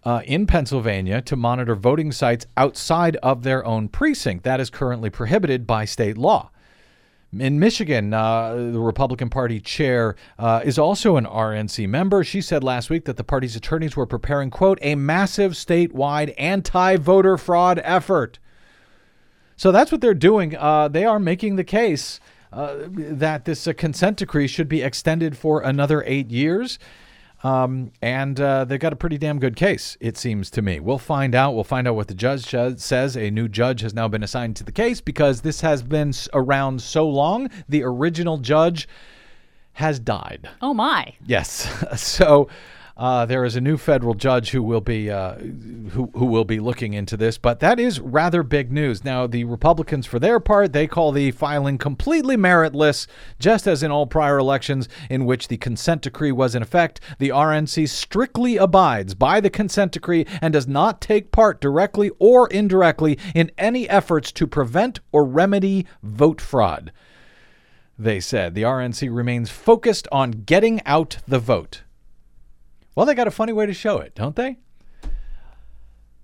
uh, 0.04 0.22
in 0.26 0.48
Pennsylvania 0.48 1.22
to 1.22 1.36
monitor 1.36 1.76
voting 1.76 2.12
sites 2.12 2.46
outside 2.56 3.16
of 3.18 3.44
their 3.44 3.66
own 3.66 3.88
precinct. 3.90 4.44
That 4.44 4.60
is 4.60 4.70
currently 4.70 5.10
prohibited 5.10 5.68
by 5.68 5.86
state 5.86 6.18
law. 6.18 6.52
In 7.38 7.60
Michigan, 7.60 8.12
uh, 8.12 8.56
the 8.56 8.80
Republican 8.80 9.30
Party 9.30 9.60
chair 9.60 10.16
uh, 10.40 10.62
is 10.64 10.80
also 10.80 11.16
an 11.16 11.26
RNC 11.26 11.88
member. 11.88 12.24
She 12.24 12.42
said 12.42 12.64
last 12.64 12.90
week 12.90 13.06
that 13.06 13.18
the 13.18 13.24
party's 13.24 13.56
attorneys 13.56 13.96
were 13.96 14.08
preparing, 14.08 14.50
quote, 14.50 14.80
a 14.82 14.96
massive 14.96 15.52
statewide 15.52 16.34
anti 16.40 16.96
voter 16.96 17.38
fraud 17.38 17.80
effort. 17.84 18.40
So 19.58 19.72
that's 19.72 19.92
what 19.92 20.02
they're 20.02 20.16
doing. 20.16 20.56
Uh, 20.56 20.88
they 20.88 21.06
are 21.06 21.20
making 21.20 21.56
the 21.56 21.64
case 21.64 22.20
uh, 22.52 22.78
that 22.88 23.46
this 23.46 23.68
uh, 23.68 23.74
consent 23.74 24.18
decree 24.18 24.48
should 24.48 24.68
be 24.68 24.82
extended 24.82 25.38
for 25.38 25.62
another 25.62 26.04
eight 26.08 26.32
years. 26.32 26.80
Um, 27.44 27.92
and 28.02 28.40
uh, 28.40 28.66
they've 28.66 28.80
got 28.80 28.92
a 28.92 28.98
pretty 28.98 29.18
damn 29.18 29.40
good 29.40 29.56
case, 29.56 29.98
it 30.02 30.18
seems 30.18 30.50
to 30.52 30.62
me. 30.62 30.80
We'll 30.80 30.98
find 30.98 31.34
out. 31.34 31.56
We'll 31.56 31.64
find 31.64 31.88
out 31.88 31.96
what 31.96 32.08
the 32.08 32.14
judge 32.14 32.46
says. 32.46 33.16
A 33.16 33.30
new 33.32 33.48
judge 33.48 33.82
has 33.82 33.94
now 33.94 34.08
been 34.08 34.24
assigned 34.24 34.56
to 34.58 34.64
the 34.64 34.72
case 34.72 35.00
because 35.00 35.42
this 35.42 35.62
has 35.62 35.82
been 35.82 36.14
around 36.34 36.82
so 36.82 37.08
long. 37.08 37.50
The 37.70 37.84
original 37.84 38.38
judge 38.40 38.88
has 39.74 40.00
died. 40.00 40.50
Oh, 40.62 40.74
my. 40.74 41.14
Yes. 41.26 41.70
so 42.02 42.50
uh, 43.00 43.26
there 43.26 43.46
is 43.46 43.56
a 43.56 43.62
new 43.62 43.78
federal 43.78 44.14
judge 44.14 44.50
who 44.50 44.62
will 44.62 44.82
be 44.82 45.10
uh, 45.10 45.36
who 45.36 46.12
who 46.14 46.26
will 46.26 46.44
be 46.44 46.60
looking 46.60 46.94
into 46.94 47.16
this, 47.16 47.38
but 47.38 47.62
that 47.62 47.80
is 47.80 48.02
rather 48.02 48.44
big 48.44 48.74
news. 48.74 49.06
Now, 49.06 49.26
the 49.26 49.46
Republicans, 49.46 50.06
for 50.06 50.20
their 50.20 50.42
part, 50.42 50.74
they 50.74 50.86
call 50.86 51.14
the 51.14 51.32
filing 51.32 51.78
completely 51.78 52.36
meritless, 52.36 53.08
just 53.40 53.68
as 53.68 53.84
in 53.84 53.90
all 53.90 54.06
prior 54.06 54.38
elections 54.38 54.90
in 55.10 55.24
which 55.24 55.48
the 55.48 55.56
consent 55.56 56.02
decree 56.02 56.34
was 56.34 56.56
in 56.56 56.62
effect. 56.62 57.00
The 57.20 57.30
RNC 57.30 57.88
strictly 57.88 58.58
abides 58.58 59.16
by 59.16 59.40
the 59.40 59.50
consent 59.50 59.94
decree 59.94 60.26
and 60.42 60.52
does 60.52 60.68
not 60.68 61.00
take 61.00 61.32
part 61.32 61.62
directly 61.62 62.12
or 62.20 62.50
indirectly 62.50 63.18
in 63.34 63.50
any 63.58 63.88
efforts 63.90 64.30
to 64.34 64.46
prevent 64.46 65.00
or 65.14 65.24
remedy 65.24 65.88
vote 66.04 66.42
fraud. 66.42 66.92
They 67.98 68.20
said 68.20 68.56
the 68.56 68.64
RNC 68.64 69.16
remains 69.16 69.50
focused 69.50 70.06
on 70.12 70.44
getting 70.46 70.82
out 70.86 71.20
the 71.26 71.40
vote. 71.40 71.84
Well, 73.00 73.06
they 73.06 73.16
got 73.16 73.30
a 73.30 73.32
funny 73.32 73.54
way 73.54 73.66
to 73.66 73.72
show 73.72 74.00
it, 74.00 74.14
don't 74.14 74.36
they? 74.36 74.58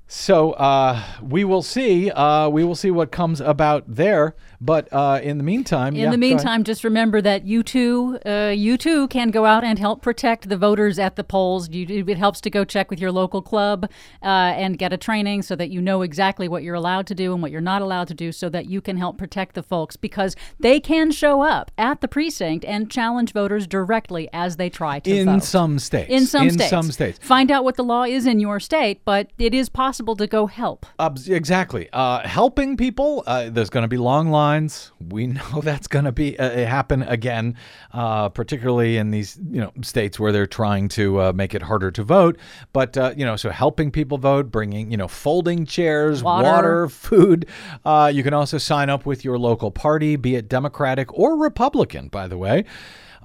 So 0.08 0.52
uh, 0.52 1.04
we 1.22 1.44
will 1.44 1.64
see. 1.64 2.12
Uh, 2.12 2.48
we 2.50 2.64
will 2.64 2.76
see 2.76 2.92
what 2.92 3.12
comes 3.12 3.42
about 3.42 3.84
there. 3.88 4.36
But 4.62 4.88
uh, 4.92 5.20
in 5.22 5.38
the 5.38 5.44
meantime, 5.44 5.96
in 5.96 6.02
yeah, 6.02 6.12
the 6.12 6.18
meantime, 6.18 6.64
just 6.64 6.84
remember 6.84 7.22
that 7.22 7.46
you 7.46 7.62
too, 7.62 8.20
uh, 8.26 8.54
you 8.56 8.78
too, 8.78 9.08
can 9.10 9.30
go 9.30 9.46
out 9.46 9.64
and 9.64 9.78
help 9.78 10.02
protect 10.02 10.48
the 10.50 10.58
voters 10.58 10.98
at 10.98 11.16
the 11.16 11.24
polls. 11.24 11.70
You, 11.70 12.06
it 12.08 12.18
helps 12.18 12.40
to 12.42 12.50
go 12.50 12.64
check 12.64 12.90
with 12.90 13.00
your 13.00 13.12
local 13.12 13.42
club 13.42 13.90
uh, 14.24 14.26
and 14.26 14.78
get 14.78 14.94
a 14.94 14.98
training 14.98 15.42
so 15.42 15.56
that 15.56 15.70
you 15.70 15.82
know 15.82 16.02
exactly 16.04 16.48
what 16.48 16.64
you're 16.64 16.76
allowed 16.76 17.06
to 17.08 17.16
do 17.16 17.34
and 17.34 17.42
what 17.42 17.52
you're 17.52 17.62
not 17.62 17.82
allowed 17.82 18.08
to 18.08 18.14
do, 18.14 18.32
so 18.32 18.48
that 18.50 18.68
you 18.68 18.82
can 18.82 18.98
help 18.98 19.18
protect 19.18 19.56
the 19.56 19.64
folks 19.64 19.98
because 19.98 20.36
they 20.60 20.80
can 20.80 21.12
show 21.12 21.42
up 21.42 21.72
at 21.78 22.02
the 22.02 22.08
precinct 22.08 22.64
and 22.66 22.90
challenge 22.90 23.34
voters 23.34 23.68
directly 23.68 24.30
as 24.32 24.56
they 24.56 24.70
try 24.70 25.00
to 25.00 25.16
in 25.16 25.26
vote. 25.26 25.44
some 25.44 25.80
states. 25.80 26.10
In 26.10 26.26
some 26.26 26.48
in 26.48 26.54
states. 26.54 26.70
some 26.70 26.92
states. 26.92 27.20
Find 27.22 27.52
out 27.52 27.64
what 27.64 27.76
the 27.76 27.84
law 27.84 28.04
is 28.04 28.26
in 28.26 28.40
your 28.40 28.60
state, 28.60 29.02
but 29.04 29.30
it 29.38 29.54
is 29.54 29.70
possible 29.70 29.95
to 30.18 30.28
go 30.28 30.46
help. 30.48 30.86
Uh, 31.00 31.10
exactly. 31.28 31.90
Uh, 31.94 32.28
helping 32.28 32.78
people. 32.78 33.24
Uh, 33.26 33.50
there's 33.50 33.70
going 33.70 33.84
to 33.84 33.88
be 33.88 33.98
long 33.98 34.30
lines. 34.30 34.92
We 35.00 35.28
know 35.36 35.62
that's 35.62 35.88
going 35.88 36.06
to 36.06 36.12
be 36.12 36.38
uh, 36.40 36.66
happen 36.66 37.04
again, 37.04 37.56
uh, 37.94 38.30
particularly 38.30 38.98
in 38.98 39.12
these 39.12 39.38
you 39.50 39.62
know 39.62 39.72
states 39.82 40.20
where 40.20 40.32
they're 40.32 40.48
trying 40.48 40.88
to 40.90 41.22
uh, 41.22 41.34
make 41.34 41.54
it 41.54 41.62
harder 41.62 41.92
to 41.92 42.04
vote. 42.04 42.38
But 42.74 42.98
uh, 42.98 43.14
you 43.16 43.26
know, 43.26 43.36
so 43.36 43.50
helping 43.50 43.92
people 43.92 44.18
vote, 44.18 44.52
bringing 44.52 44.92
you 44.92 44.98
know 44.98 45.08
folding 45.08 45.66
chairs, 45.66 46.24
Water. 46.24 46.88
food. 46.90 47.48
Uh, 47.84 48.12
you 48.14 48.24
can 48.24 48.34
also 48.34 48.58
sign 48.58 48.90
up 48.90 49.06
with 49.06 49.24
your 49.24 49.38
local 49.38 49.72
party, 49.72 50.16
be 50.16 50.36
it 50.36 50.50
Democratic 50.50 51.14
or 51.14 51.38
Republican, 51.38 52.08
by 52.08 52.28
the 52.28 52.38
way. 52.38 52.66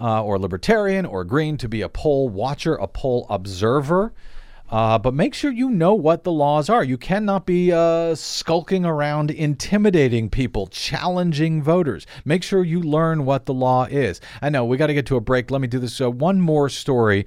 Uh, 0.03 0.25
or 0.25 0.39
libertarian 0.39 1.05
or 1.05 1.25
green 1.25 1.59
to 1.59 1.69
be 1.69 1.83
a 1.83 1.89
poll 1.89 2.31
watcher, 2.31 2.75
a 2.77 2.89
poll 2.89 3.27
observer. 3.29 4.15
Uh, 4.71 4.99
but 4.99 5.15
make 5.15 5.35
sure 5.35 5.51
you 5.51 5.69
know 5.69 5.95
what 5.95 6.23
the 6.25 6.31
laws 6.31 6.69
are. 6.69 6.85
You 6.85 6.97
cannot 6.97 7.45
be 7.45 7.73
uh, 7.73 8.15
skulking 8.15 8.85
around, 8.85 9.31
intimidating 9.31 10.31
people, 10.31 10.69
challenging 10.69 11.63
voters. 11.63 12.07
Make 12.25 12.43
sure 12.43 12.63
you 12.63 12.81
learn 12.81 13.25
what 13.25 13.47
the 13.47 13.55
law 13.55 13.87
is. 13.87 14.21
I 14.41 14.49
know 14.49 14.65
we 14.65 14.77
got 14.77 14.87
to 14.87 14.95
get 14.95 15.07
to 15.07 15.17
a 15.17 15.21
break. 15.21 15.51
Let 15.51 15.61
me 15.61 15.67
do 15.67 15.81
this. 15.81 16.01
Uh, 16.01 16.11
one 16.11 16.41
more 16.41 16.69
story 16.69 17.27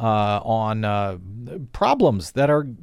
uh, 0.00 0.40
on 0.42 0.84
uh, 0.84 1.18
problems 1.72 2.32
that 2.32 2.50
are. 2.50 2.66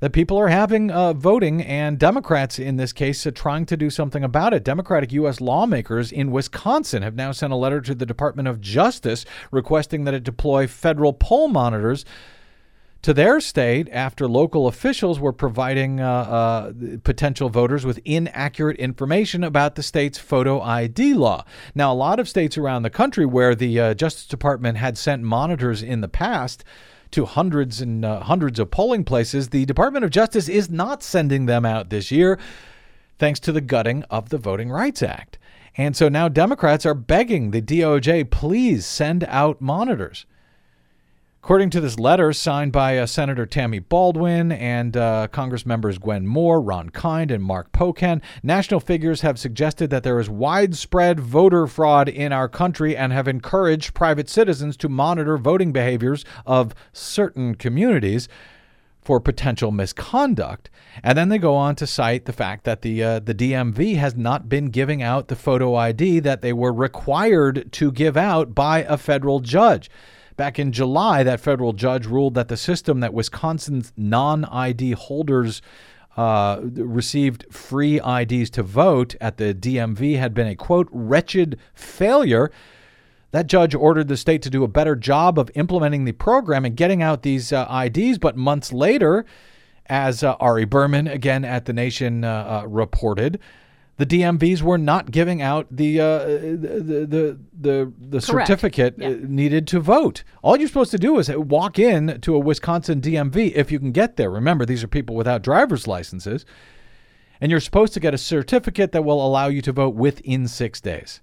that 0.00 0.12
people 0.12 0.36
are 0.36 0.48
having 0.48 0.90
uh, 0.90 1.14
voting, 1.14 1.62
and 1.62 1.98
Democrats 1.98 2.58
in 2.58 2.76
this 2.76 2.92
case 2.92 3.26
are 3.26 3.30
trying 3.30 3.64
to 3.64 3.78
do 3.78 3.88
something 3.88 4.22
about 4.22 4.52
it. 4.52 4.62
Democratic 4.62 5.10
U.S. 5.12 5.40
lawmakers 5.40 6.12
in 6.12 6.30
Wisconsin 6.30 7.02
have 7.02 7.14
now 7.14 7.32
sent 7.32 7.50
a 7.50 7.56
letter 7.56 7.80
to 7.80 7.94
the 7.94 8.04
Department 8.04 8.46
of 8.46 8.60
Justice 8.60 9.24
requesting 9.50 10.04
that 10.04 10.12
it 10.12 10.22
deploy 10.22 10.66
federal 10.66 11.14
poll 11.14 11.48
monitors 11.48 12.04
to 13.06 13.14
their 13.14 13.38
state 13.38 13.88
after 13.92 14.26
local 14.26 14.66
officials 14.66 15.20
were 15.20 15.32
providing 15.32 16.00
uh, 16.00 16.10
uh, 16.10 16.72
potential 17.04 17.48
voters 17.48 17.86
with 17.86 18.00
inaccurate 18.04 18.76
information 18.78 19.44
about 19.44 19.76
the 19.76 19.82
state's 19.84 20.18
photo 20.18 20.60
ID 20.60 21.14
law. 21.14 21.44
Now, 21.72 21.92
a 21.92 21.94
lot 21.94 22.18
of 22.18 22.28
states 22.28 22.58
around 22.58 22.82
the 22.82 22.90
country 22.90 23.24
where 23.24 23.54
the 23.54 23.78
uh, 23.78 23.94
Justice 23.94 24.26
Department 24.26 24.78
had 24.78 24.98
sent 24.98 25.22
monitors 25.22 25.84
in 25.84 26.00
the 26.00 26.08
past 26.08 26.64
to 27.12 27.26
hundreds 27.26 27.80
and 27.80 28.04
uh, 28.04 28.24
hundreds 28.24 28.58
of 28.58 28.72
polling 28.72 29.04
places, 29.04 29.50
the 29.50 29.66
Department 29.66 30.04
of 30.04 30.10
Justice 30.10 30.48
is 30.48 30.68
not 30.68 31.00
sending 31.00 31.46
them 31.46 31.64
out 31.64 31.90
this 31.90 32.10
year, 32.10 32.40
thanks 33.20 33.38
to 33.38 33.52
the 33.52 33.60
gutting 33.60 34.02
of 34.10 34.30
the 34.30 34.38
Voting 34.38 34.68
Rights 34.68 35.00
Act. 35.00 35.38
And 35.76 35.96
so 35.96 36.08
now 36.08 36.26
Democrats 36.26 36.84
are 36.84 36.92
begging 36.92 37.52
the 37.52 37.62
DOJ, 37.62 38.28
please 38.32 38.84
send 38.84 39.22
out 39.28 39.60
monitors. 39.60 40.26
According 41.46 41.70
to 41.70 41.80
this 41.80 41.96
letter 41.96 42.32
signed 42.32 42.72
by 42.72 42.98
uh, 42.98 43.06
Senator 43.06 43.46
Tammy 43.46 43.78
Baldwin 43.78 44.50
and 44.50 44.96
uh, 44.96 45.28
Congress 45.28 45.64
members 45.64 45.96
Gwen 45.96 46.26
Moore, 46.26 46.60
Ron 46.60 46.90
Kind, 46.90 47.30
and 47.30 47.40
Mark 47.40 47.70
Pocan, 47.70 48.20
national 48.42 48.80
figures 48.80 49.20
have 49.20 49.38
suggested 49.38 49.88
that 49.90 50.02
there 50.02 50.18
is 50.18 50.28
widespread 50.28 51.20
voter 51.20 51.68
fraud 51.68 52.08
in 52.08 52.32
our 52.32 52.48
country 52.48 52.96
and 52.96 53.12
have 53.12 53.28
encouraged 53.28 53.94
private 53.94 54.28
citizens 54.28 54.76
to 54.78 54.88
monitor 54.88 55.38
voting 55.38 55.70
behaviors 55.70 56.24
of 56.46 56.74
certain 56.92 57.54
communities 57.54 58.28
for 59.00 59.20
potential 59.20 59.70
misconduct. 59.70 60.68
And 61.04 61.16
then 61.16 61.28
they 61.28 61.38
go 61.38 61.54
on 61.54 61.76
to 61.76 61.86
cite 61.86 62.24
the 62.24 62.32
fact 62.32 62.64
that 62.64 62.82
the 62.82 63.04
uh, 63.04 63.18
the 63.20 63.36
DMV 63.36 63.94
has 63.98 64.16
not 64.16 64.48
been 64.48 64.70
giving 64.70 65.00
out 65.00 65.28
the 65.28 65.36
photo 65.36 65.76
ID 65.76 66.18
that 66.18 66.42
they 66.42 66.52
were 66.52 66.72
required 66.72 67.70
to 67.74 67.92
give 67.92 68.16
out 68.16 68.52
by 68.52 68.82
a 68.82 68.98
federal 68.98 69.38
judge. 69.38 69.88
Back 70.36 70.58
in 70.58 70.72
July, 70.72 71.22
that 71.22 71.40
federal 71.40 71.72
judge 71.72 72.06
ruled 72.06 72.34
that 72.34 72.48
the 72.48 72.56
system 72.56 73.00
that 73.00 73.14
Wisconsin's 73.14 73.92
non 73.96 74.44
ID 74.44 74.92
holders 74.92 75.62
uh, 76.16 76.60
received 76.62 77.46
free 77.50 78.00
IDs 78.00 78.50
to 78.50 78.62
vote 78.62 79.14
at 79.20 79.36
the 79.36 79.54
DMV 79.54 80.18
had 80.18 80.34
been 80.34 80.46
a 80.46 80.54
quote, 80.54 80.88
wretched 80.90 81.58
failure. 81.74 82.50
That 83.32 83.46
judge 83.46 83.74
ordered 83.74 84.08
the 84.08 84.16
state 84.16 84.42
to 84.42 84.50
do 84.50 84.64
a 84.64 84.68
better 84.68 84.96
job 84.96 85.38
of 85.38 85.50
implementing 85.54 86.04
the 86.04 86.12
program 86.12 86.64
and 86.64 86.76
getting 86.76 87.02
out 87.02 87.22
these 87.22 87.52
uh, 87.52 87.66
IDs. 87.84 88.18
But 88.18 88.36
months 88.36 88.72
later, 88.72 89.26
as 89.86 90.22
uh, 90.22 90.36
Ari 90.40 90.64
Berman, 90.64 91.06
again 91.06 91.44
at 91.44 91.64
The 91.64 91.72
Nation, 91.72 92.24
uh, 92.24 92.62
uh, 92.64 92.68
reported, 92.68 93.38
the 93.98 94.06
DMVs 94.06 94.60
were 94.62 94.76
not 94.78 95.10
giving 95.10 95.40
out 95.40 95.66
the 95.70 96.00
uh, 96.00 96.18
the 96.26 97.06
the 97.08 97.38
the, 97.58 97.92
the 97.98 98.20
certificate 98.20 98.94
Yeah. 98.98 99.08
uh, 99.08 99.16
needed 99.22 99.66
to 99.68 99.80
vote. 99.80 100.22
All 100.42 100.56
you're 100.56 100.68
supposed 100.68 100.90
to 100.90 100.98
do 100.98 101.18
is 101.18 101.30
walk 101.30 101.78
in 101.78 102.20
to 102.20 102.34
a 102.34 102.38
Wisconsin 102.38 103.00
DMV 103.00 103.52
if 103.54 103.72
you 103.72 103.78
can 103.78 103.92
get 103.92 104.16
there. 104.16 104.30
Remember, 104.30 104.66
these 104.66 104.84
are 104.84 104.88
people 104.88 105.16
without 105.16 105.42
driver's 105.42 105.86
licenses, 105.86 106.44
and 107.40 107.50
you're 107.50 107.60
supposed 107.60 107.94
to 107.94 108.00
get 108.00 108.12
a 108.14 108.18
certificate 108.18 108.92
that 108.92 109.02
will 109.04 109.24
allow 109.26 109.46
you 109.48 109.62
to 109.62 109.72
vote 109.72 109.94
within 109.94 110.46
six 110.46 110.80
days. 110.80 111.20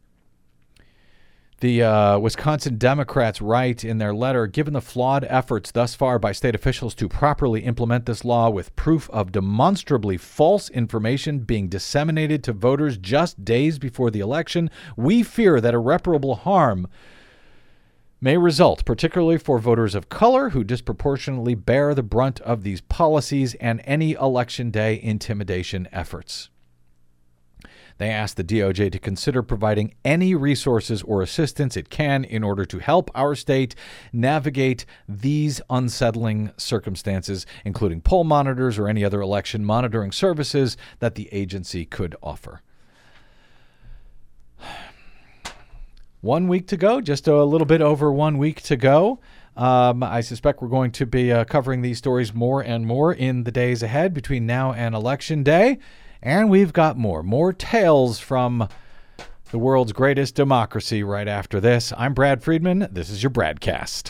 The 1.63 1.81
uh, 1.81 2.19
Wisconsin 2.19 2.77
Democrats 2.77 3.41
write 3.41 3.85
in 3.85 3.97
their 3.97 4.13
letter 4.13 4.47
Given 4.47 4.73
the 4.73 4.81
flawed 4.81 5.23
efforts 5.23 5.71
thus 5.71 5.95
far 5.95 6.19
by 6.19 6.33
state 6.33 6.55
officials 6.55 6.93
to 6.95 7.07
properly 7.07 7.61
implement 7.61 8.05
this 8.05 8.25
law 8.25 8.49
with 8.49 8.75
proof 8.75 9.09
of 9.11 9.31
demonstrably 9.31 10.17
false 10.17 10.67
information 10.67 11.39
being 11.39 11.69
disseminated 11.69 12.43
to 12.43 12.51
voters 12.51 12.97
just 12.97 13.45
days 13.45 13.79
before 13.79 14.11
the 14.11 14.19
election, 14.19 14.69
we 14.97 15.23
fear 15.23 15.61
that 15.61 15.73
irreparable 15.73 16.35
harm 16.35 16.85
may 18.19 18.35
result, 18.35 18.83
particularly 18.83 19.37
for 19.37 19.57
voters 19.57 19.95
of 19.95 20.09
color 20.09 20.49
who 20.49 20.65
disproportionately 20.65 21.55
bear 21.55 21.95
the 21.95 22.03
brunt 22.03 22.41
of 22.41 22.63
these 22.63 22.81
policies 22.81 23.53
and 23.61 23.81
any 23.85 24.11
election 24.15 24.69
day 24.69 24.99
intimidation 25.01 25.87
efforts. 25.93 26.49
They 27.97 28.09
asked 28.09 28.37
the 28.37 28.43
DOJ 28.43 28.91
to 28.91 28.99
consider 28.99 29.41
providing 29.43 29.93
any 30.03 30.35
resources 30.35 31.01
or 31.03 31.21
assistance 31.21 31.77
it 31.77 31.89
can 31.89 32.23
in 32.23 32.43
order 32.43 32.65
to 32.65 32.79
help 32.79 33.09
our 33.15 33.35
state 33.35 33.75
navigate 34.11 34.85
these 35.07 35.61
unsettling 35.69 36.51
circumstances, 36.57 37.45
including 37.65 38.01
poll 38.01 38.23
monitors 38.23 38.77
or 38.77 38.87
any 38.87 39.03
other 39.03 39.21
election 39.21 39.63
monitoring 39.65 40.11
services 40.11 40.77
that 40.99 41.15
the 41.15 41.29
agency 41.31 41.85
could 41.85 42.15
offer. 42.21 42.61
One 46.21 46.47
week 46.47 46.67
to 46.67 46.77
go, 46.77 47.01
just 47.01 47.27
a 47.27 47.43
little 47.43 47.67
bit 47.67 47.81
over 47.81 48.09
one 48.09 48.37
week 48.37 48.61
to 48.63 48.77
go. 48.77 49.19
Um, 49.55 50.01
I 50.01 50.21
suspect 50.21 50.61
we're 50.61 50.69
going 50.69 50.91
to 50.91 51.05
be 51.05 51.31
uh, 51.31 51.43
covering 51.43 51.81
these 51.81 51.97
stories 51.97 52.33
more 52.33 52.61
and 52.61 52.87
more 52.87 53.13
in 53.13 53.43
the 53.43 53.51
days 53.51 53.83
ahead 53.83 54.13
between 54.13 54.45
now 54.45 54.71
and 54.71 54.95
Election 54.95 55.43
Day. 55.43 55.77
And 56.25 56.49
we've 56.49 56.71
got 56.71 56.97
more, 56.97 57.21
more 57.21 57.51
tales 57.51 58.17
from 58.17 58.69
the 59.51 59.57
world's 59.57 59.91
greatest 59.91 60.35
democracy 60.35 61.03
right 61.03 61.27
after 61.27 61.59
this. 61.59 61.91
I'm 61.97 62.13
Brad 62.13 62.41
Friedman. 62.41 62.87
This 62.89 63.09
is 63.09 63.21
your 63.21 63.29
BradCast. 63.29 64.09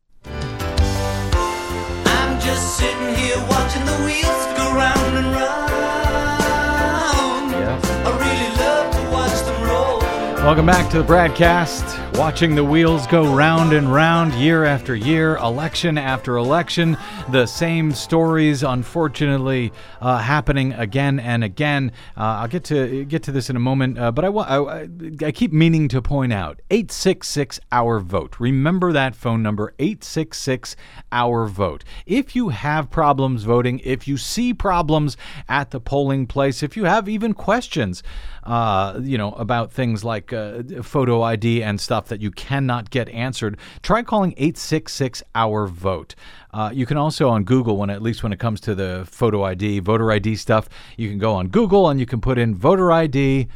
Just 2.43 2.77
sitting 2.77 3.15
here 3.15 3.37
watching 3.49 3.85
the 3.85 3.97
wheels 4.03 4.45
go 4.57 4.73
round 4.73 5.17
and 5.17 5.35
round. 5.35 5.70
Welcome 10.43 10.65
back 10.65 10.89
to 10.89 10.97
the 10.97 11.03
BradCast. 11.03 12.17
Watching 12.17 12.55
the 12.55 12.63
wheels 12.63 13.05
go 13.05 13.31
round 13.31 13.73
and 13.73 13.93
round 13.93 14.33
year 14.33 14.65
after 14.65 14.95
year, 14.95 15.37
election 15.37 15.99
after 15.99 16.35
election. 16.35 16.97
The 17.29 17.45
same 17.45 17.91
stories, 17.91 18.63
unfortunately, 18.63 19.71
uh, 20.01 20.17
happening 20.17 20.73
again 20.73 21.19
and 21.19 21.43
again. 21.43 21.91
Uh, 22.17 22.41
I'll 22.41 22.47
get 22.47 22.63
to 22.65 23.05
get 23.05 23.21
to 23.23 23.31
this 23.31 23.51
in 23.51 23.55
a 23.55 23.59
moment, 23.59 23.99
uh, 23.99 24.11
but 24.11 24.25
I, 24.25 24.29
I, 24.29 24.87
I 25.23 25.31
keep 25.31 25.53
meaning 25.53 25.87
to 25.89 26.01
point 26.01 26.33
out 26.33 26.59
866 26.71 27.59
Our 27.71 27.99
Vote. 27.99 28.39
Remember 28.39 28.91
that 28.91 29.15
phone 29.15 29.43
number 29.43 29.75
866 29.77 30.75
Our 31.11 31.45
Vote. 31.45 31.83
If 32.07 32.35
you 32.35 32.49
have 32.49 32.89
problems 32.89 33.43
voting, 33.43 33.79
if 33.83 34.07
you 34.07 34.17
see 34.17 34.55
problems 34.55 35.17
at 35.47 35.69
the 35.69 35.79
polling 35.79 36.25
place, 36.25 36.63
if 36.63 36.75
you 36.75 36.85
have 36.85 37.07
even 37.07 37.35
questions, 37.35 38.01
uh, 38.43 38.99
you 39.01 39.17
know, 39.17 39.33
about 39.33 39.71
things 39.71 40.03
like 40.03 40.33
uh, 40.33 40.63
photo 40.81 41.21
ID 41.21 41.63
and 41.63 41.79
stuff 41.79 42.07
that 42.07 42.21
you 42.21 42.31
cannot 42.31 42.89
get 42.89 43.09
answered, 43.09 43.57
try 43.83 44.01
calling 44.03 44.31
866 44.37 45.23
Our 45.35 45.67
Vote. 45.67 46.15
Uh, 46.53 46.71
you 46.73 46.85
can 46.85 46.97
also 46.97 47.29
on 47.29 47.43
Google, 47.43 47.77
when 47.77 47.89
at 47.89 48.01
least 48.01 48.23
when 48.23 48.33
it 48.33 48.39
comes 48.39 48.59
to 48.61 48.75
the 48.75 49.07
photo 49.09 49.43
ID, 49.43 49.79
voter 49.79 50.11
ID 50.11 50.35
stuff, 50.35 50.67
you 50.97 51.09
can 51.09 51.17
go 51.17 51.33
on 51.33 51.47
Google 51.47 51.89
and 51.89 51.99
you 51.99 52.05
can 52.05 52.21
put 52.21 52.37
in 52.37 52.55
voter 52.55 52.91
ID. 52.91 53.47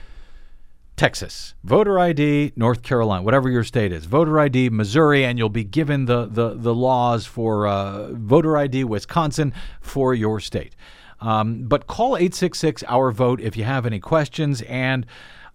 Texas, 0.95 1.55
voter 1.61 1.99
ID, 1.99 2.53
North 2.55 2.81
Carolina, 2.81 3.21
whatever 3.21 3.49
your 3.49 3.65
state 3.65 3.91
is, 3.91 4.05
voter 4.05 4.39
ID, 4.39 4.69
Missouri, 4.69 5.25
and 5.25 5.37
you'll 5.37 5.49
be 5.49 5.65
given 5.65 6.05
the 6.05 6.25
the, 6.25 6.53
the 6.53 6.73
laws 6.73 7.25
for 7.25 7.67
uh, 7.67 8.13
voter 8.13 8.55
ID, 8.55 8.85
Wisconsin, 8.85 9.53
for 9.81 10.13
your 10.13 10.39
state. 10.39 10.73
Um, 11.21 11.63
but 11.63 11.87
call 11.87 12.17
866 12.17 12.83
Our 12.87 13.11
Vote 13.11 13.41
if 13.41 13.55
you 13.57 13.63
have 13.63 13.85
any 13.85 13.99
questions. 13.99 14.61
And 14.63 15.05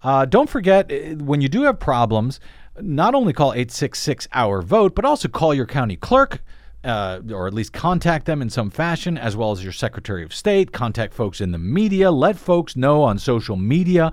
uh, 0.03 0.25
don't 0.25 0.49
forget, 0.49 0.91
uh, 0.91 1.17
when 1.17 1.41
you 1.41 1.49
do 1.49 1.63
have 1.63 1.79
problems, 1.79 2.41
not 2.81 3.15
only 3.15 3.33
call 3.33 3.53
866 3.53 4.29
Our 4.33 4.63
Vote, 4.63 4.95
but 4.95 5.05
also 5.05 5.29
call 5.29 5.55
your 5.55 5.67
county 5.67 5.97
clerk. 5.97 6.43
Uh, 6.83 7.21
or 7.31 7.47
at 7.47 7.53
least 7.53 7.75
contact 7.75 8.25
them 8.25 8.41
in 8.41 8.49
some 8.49 8.71
fashion, 8.71 9.19
as 9.19 9.37
well 9.37 9.53
as 9.53 9.63
your 9.63 9.71
Secretary 9.71 10.23
of 10.23 10.33
State. 10.33 10.73
Contact 10.73 11.13
folks 11.13 11.43
in 11.43 11.53
the 11.53 11.59
media. 11.59 12.11
Let 12.11 12.39
folks 12.39 12.75
know 12.75 13.03
on 13.03 13.19
social 13.19 13.57
media. 13.57 14.13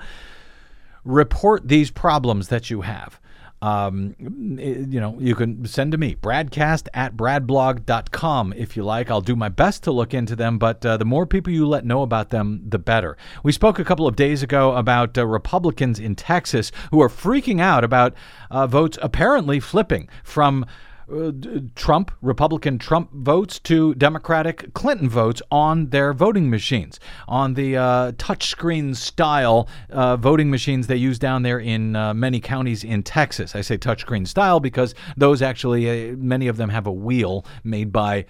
Report 1.05 1.65
these 1.65 1.91
problems 1.91 2.49
that 2.49 2.69
you 2.69 2.81
have 2.81 3.21
um, 3.61 4.15
you 4.19 4.99
know, 4.99 5.17
you 5.19 5.33
can 5.33 5.65
send 5.65 5.91
to 5.93 5.97
me, 5.97 6.15
bradcast 6.15 6.87
at 6.93 7.17
bradblog.com 7.17 8.53
if 8.53 8.77
you 8.77 8.83
like. 8.83 9.09
I'll 9.09 9.21
do 9.21 9.35
my 9.35 9.49
best 9.49 9.83
to 9.83 9.91
look 9.91 10.13
into 10.13 10.35
them, 10.35 10.59
but 10.59 10.85
uh, 10.85 10.97
the 10.97 11.05
more 11.05 11.25
people 11.25 11.51
you 11.51 11.67
let 11.67 11.85
know 11.85 12.03
about 12.03 12.29
them, 12.29 12.61
the 12.67 12.77
better. 12.77 13.17
We 13.43 13.51
spoke 13.51 13.79
a 13.79 13.83
couple 13.83 14.05
of 14.05 14.15
days 14.15 14.43
ago 14.43 14.75
about 14.75 15.17
uh, 15.17 15.25
Republicans 15.25 15.99
in 15.99 16.15
Texas 16.15 16.71
who 16.91 17.01
are 17.01 17.09
freaking 17.09 17.59
out 17.59 17.83
about 17.83 18.13
uh, 18.51 18.67
votes 18.67 18.99
apparently 19.01 19.59
flipping 19.59 20.07
from 20.23 20.65
uh, 21.11 21.31
Trump, 21.75 22.11
Republican 22.21 22.77
Trump 22.77 23.11
votes 23.13 23.59
to 23.59 23.95
Democratic 23.95 24.73
Clinton 24.73 25.09
votes 25.09 25.41
on 25.51 25.89
their 25.89 26.13
voting 26.13 26.49
machines, 26.49 26.99
on 27.27 27.53
the 27.53 27.77
uh, 27.77 28.11
touchscreen 28.13 28.95
style 28.95 29.67
uh, 29.89 30.17
voting 30.17 30.49
machines 30.49 30.87
they 30.87 30.95
use 30.95 31.17
down 31.19 31.43
there 31.43 31.59
in 31.59 31.95
uh, 31.95 32.13
many 32.13 32.39
counties 32.39 32.83
in 32.83 33.03
Texas. 33.03 33.55
I 33.55 33.61
say 33.61 33.77
touchscreen 33.77 34.27
style 34.27 34.59
because 34.59 34.95
those 35.15 35.41
actually, 35.41 36.11
uh, 36.11 36.15
many 36.17 36.47
of 36.47 36.57
them 36.57 36.69
have 36.69 36.87
a 36.87 36.91
wheel 36.91 37.45
made 37.63 37.91
by. 37.91 38.25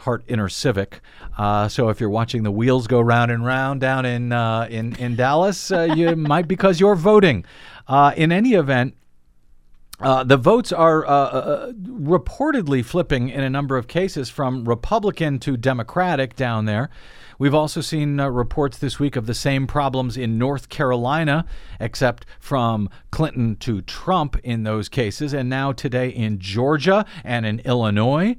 Hart 0.00 0.26
InterCivic. 0.26 1.00
Uh, 1.38 1.68
so 1.68 1.88
if 1.88 2.00
you're 2.00 2.10
watching 2.10 2.42
the 2.42 2.50
wheels 2.50 2.86
go 2.86 3.00
round 3.00 3.30
and 3.30 3.46
round 3.46 3.80
down 3.80 4.04
in 4.04 4.30
uh, 4.30 4.68
in 4.68 4.94
in 4.96 5.16
Dallas, 5.16 5.72
uh, 5.72 5.84
you 5.84 6.14
might 6.16 6.46
because 6.46 6.78
you're 6.78 6.94
voting. 6.94 7.46
In 7.88 8.30
any 8.30 8.52
event, 8.52 8.94
uh, 10.00 10.24
the 10.24 10.36
votes 10.36 10.72
are 10.72 11.06
uh, 11.06 11.10
uh, 11.10 11.72
reportedly 11.72 12.84
flipping 12.84 13.28
in 13.30 13.42
a 13.42 13.48
number 13.48 13.76
of 13.76 13.88
cases 13.88 14.28
from 14.28 14.68
Republican 14.68 15.38
to 15.40 15.56
Democratic 15.56 16.36
down 16.36 16.66
there. 16.66 16.90
We've 17.38 17.54
also 17.54 17.80
seen 17.80 18.20
uh, 18.20 18.28
reports 18.28 18.78
this 18.78 18.98
week 18.98 19.16
of 19.16 19.26
the 19.26 19.34
same 19.34 19.66
problems 19.66 20.16
in 20.16 20.38
North 20.38 20.68
Carolina, 20.68 21.46
except 21.80 22.26
from 22.40 22.88
Clinton 23.10 23.56
to 23.56 23.82
Trump 23.82 24.36
in 24.42 24.64
those 24.64 24.88
cases, 24.88 25.32
and 25.32 25.48
now 25.48 25.72
today 25.72 26.08
in 26.08 26.38
Georgia 26.38 27.04
and 27.24 27.46
in 27.46 27.60
Illinois. 27.60 28.36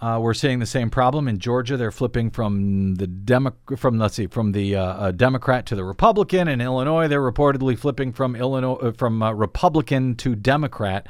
Uh, 0.00 0.18
we're 0.20 0.34
seeing 0.34 0.60
the 0.60 0.66
same 0.66 0.90
problem 0.90 1.26
in 1.26 1.38
Georgia. 1.38 1.76
They're 1.76 1.90
flipping 1.90 2.30
from 2.30 2.94
the 2.96 3.06
Demo- 3.08 3.56
from 3.76 3.98
let's 3.98 4.14
see 4.14 4.28
from 4.28 4.52
the 4.52 4.76
uh, 4.76 4.82
uh, 4.82 5.10
Democrat 5.10 5.66
to 5.66 5.74
the 5.74 5.84
Republican. 5.84 6.46
In 6.46 6.60
Illinois, 6.60 7.08
they're 7.08 7.20
reportedly 7.20 7.76
flipping 7.76 8.12
from 8.12 8.36
Illinois 8.36 8.74
uh, 8.74 8.92
from 8.92 9.22
uh, 9.22 9.32
Republican 9.32 10.14
to 10.16 10.36
Democrat. 10.36 11.08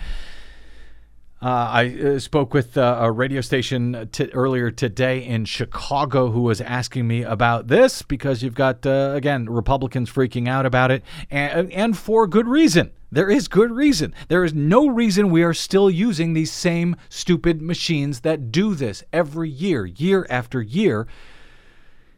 Uh, 1.41 1.49
I 1.49 2.19
spoke 2.19 2.53
with 2.53 2.77
a 2.77 3.13
radio 3.13 3.43
station 3.43 4.09
t- 4.11 4.29
earlier 4.33 4.73
today 4.73 5.25
in 5.25 5.45
Chicago 5.45 6.31
who 6.31 6.41
was 6.41 6.61
asking 6.61 7.07
me 7.07 7.23
about 7.23 7.69
this 7.69 8.03
because 8.03 8.43
you've 8.43 8.57
got, 8.57 8.85
again, 8.85 9.49
Republicans 9.49 10.11
freaking 10.11 10.49
out 10.49 10.67
about 10.67 10.91
it, 10.91 11.05
and, 11.31 11.71
and 11.73 11.97
for 11.97 12.27
good 12.27 12.49
reason. 12.49 12.91
There 13.11 13.31
is 13.31 13.49
good 13.49 13.71
reason. 13.71 14.15
There 14.29 14.45
is 14.45 14.53
no 14.53 14.87
reason 14.87 15.31
we 15.31 15.43
are 15.43 15.55
still 15.55 15.89
using 15.91 16.33
these 16.33 16.53
same 16.53 16.97
stupid 17.09 17.63
machines 17.63 18.21
that 18.21 18.53
do 18.53 18.75
this 18.75 19.03
every 19.13 19.49
year, 19.49 19.87
year 19.87 20.27
after 20.29 20.61
year, 20.61 21.07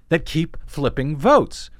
that 0.09 0.25
keep 0.25 0.57
flipping 0.67 1.17
votes. 1.17 1.71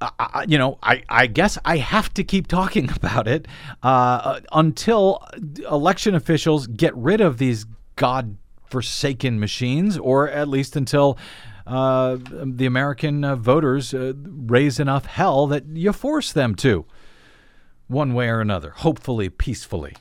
I, 0.00 0.44
you 0.46 0.58
know, 0.58 0.78
I, 0.82 1.02
I 1.08 1.26
guess 1.26 1.58
I 1.64 1.78
have 1.78 2.12
to 2.14 2.24
keep 2.24 2.46
talking 2.46 2.90
about 2.96 3.26
it 3.26 3.48
uh, 3.82 4.40
until 4.52 5.26
election 5.70 6.14
officials 6.14 6.66
get 6.66 6.94
rid 6.94 7.20
of 7.20 7.38
these 7.38 7.66
god-forsaken 7.96 9.40
machines, 9.40 9.98
or 9.98 10.28
at 10.28 10.48
least 10.48 10.76
until 10.76 11.18
uh, 11.66 12.18
the 12.44 12.66
American 12.66 13.24
uh, 13.24 13.36
voters 13.36 13.92
uh, 13.92 14.12
raise 14.16 14.78
enough 14.78 15.06
hell 15.06 15.46
that 15.46 15.66
you 15.66 15.92
force 15.92 16.32
them 16.32 16.54
to. 16.56 16.84
One 17.88 18.14
way 18.14 18.28
or 18.28 18.40
another, 18.40 18.70
hopefully 18.70 19.28
peacefully. 19.28 19.94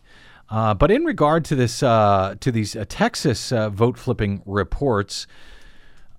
Uh, 0.50 0.74
but 0.74 0.92
in 0.92 1.04
regard 1.04 1.44
to 1.46 1.56
this, 1.56 1.84
uh, 1.84 2.36
to 2.40 2.52
these 2.52 2.76
uh, 2.76 2.86
Texas 2.88 3.52
uh, 3.52 3.70
vote 3.70 3.98
flipping 3.98 4.42
reports, 4.46 5.28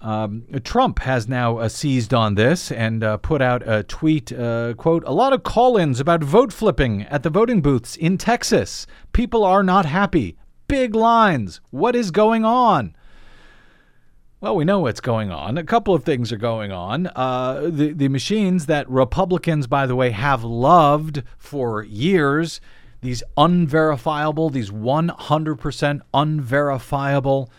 um, 0.01 0.45
Trump 0.64 1.01
has 1.01 1.27
now 1.27 1.59
uh, 1.59 1.69
seized 1.69 2.12
on 2.14 2.35
this 2.35 2.71
and 2.71 3.03
uh, 3.03 3.16
put 3.16 3.43
out 3.43 3.66
a 3.66 3.83
tweet, 3.83 4.33
quote, 4.77 5.03
a 5.05 5.12
lot 5.12 5.33
of 5.33 5.43
call-ins 5.43 5.99
about 5.99 6.23
vote 6.23 6.53
flipping 6.53 7.03
at 7.05 7.23
the 7.23 7.31
voting 7.31 7.61
booths 7.61 7.97
in 7.97 8.19
Texas. 8.19 8.87
People 9.12 9.45
are 9.45 9.62
not 9.62 9.87
happy. 9.87 10.37
Big 10.69 10.95
lines. 10.95 11.61
What 11.71 11.97
is 11.97 12.11
going 12.11 12.45
on? 12.45 12.95
Well, 14.41 14.55
we 14.55 14.64
know 14.64 14.78
what's 14.78 15.01
going 15.01 15.32
on. 15.32 15.59
A 15.59 15.64
couple 15.64 15.95
of 15.95 16.05
things 16.05 16.30
are 16.30 16.36
going 16.36 16.70
on. 16.70 17.09
Uh, 17.16 17.70
the 17.72 17.93
the 17.93 18.09
machines 18.09 18.66
that 18.66 18.89
Republicans, 18.89 19.66
by 19.66 19.84
the 19.84 19.97
way, 19.97 20.11
have 20.11 20.45
loved 20.45 21.24
for 21.36 21.82
years. 21.82 22.61
These 23.01 23.24
unverifiable, 23.36 24.51
these 24.51 24.70
100% 24.70 26.01
unverifiable 26.14 27.51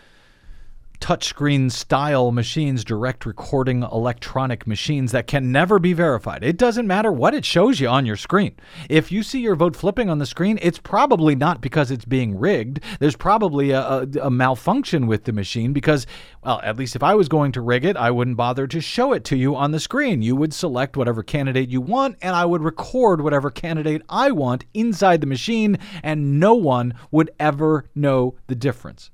touchscreen 1.00 1.72
style 1.72 2.30
machines, 2.30 2.84
direct 2.84 3.26
recording 3.26 3.82
electronic 3.82 4.66
machines 4.66 5.12
that 5.12 5.26
can 5.26 5.50
never 5.50 5.78
be 5.78 5.92
verified. 5.92 6.44
It 6.44 6.56
doesn't 6.56 6.86
matter 6.86 7.10
what 7.10 7.34
it 7.34 7.44
shows 7.44 7.80
you 7.80 7.88
on 7.88 8.06
your 8.06 8.16
screen. 8.16 8.54
If 8.88 9.10
you 9.10 9.22
see 9.22 9.40
your 9.40 9.56
vote 9.56 9.74
flipping 9.74 10.10
on 10.10 10.18
the 10.18 10.26
screen, 10.26 10.58
it's 10.62 10.78
probably 10.78 11.34
not 11.34 11.60
because 11.60 11.90
it's 11.90 12.04
being 12.04 12.38
rigged. 12.38 12.80
There's 13.00 13.16
probably 13.16 13.70
a, 13.70 13.80
a, 13.80 14.06
a 14.22 14.30
malfunction 14.30 15.06
with 15.06 15.24
the 15.24 15.32
machine 15.32 15.72
because, 15.72 16.06
well, 16.44 16.60
at 16.62 16.76
least 16.76 16.94
if 16.94 17.02
I 17.02 17.14
was 17.14 17.28
going 17.28 17.52
to 17.52 17.60
rig 17.60 17.84
it, 17.84 17.96
I 17.96 18.10
wouldn't 18.10 18.36
bother 18.36 18.66
to 18.66 18.80
show 18.80 19.12
it 19.12 19.24
to 19.24 19.36
you 19.36 19.56
on 19.56 19.70
the 19.70 19.80
screen. 19.80 20.22
You 20.22 20.36
would 20.36 20.52
select 20.52 20.96
whatever 20.96 21.22
candidate 21.22 21.70
you 21.70 21.80
want, 21.80 22.18
and 22.20 22.36
I 22.36 22.44
would 22.44 22.62
record 22.62 23.22
whatever 23.22 23.50
candidate 23.50 24.02
I 24.08 24.30
want 24.30 24.66
inside 24.74 25.20
the 25.20 25.26
machine, 25.26 25.78
and 26.02 26.38
no 26.38 26.54
one 26.54 26.94
would 27.10 27.30
ever 27.40 27.86
know 27.94 28.36
the 28.46 28.54
difference. 28.54 29.10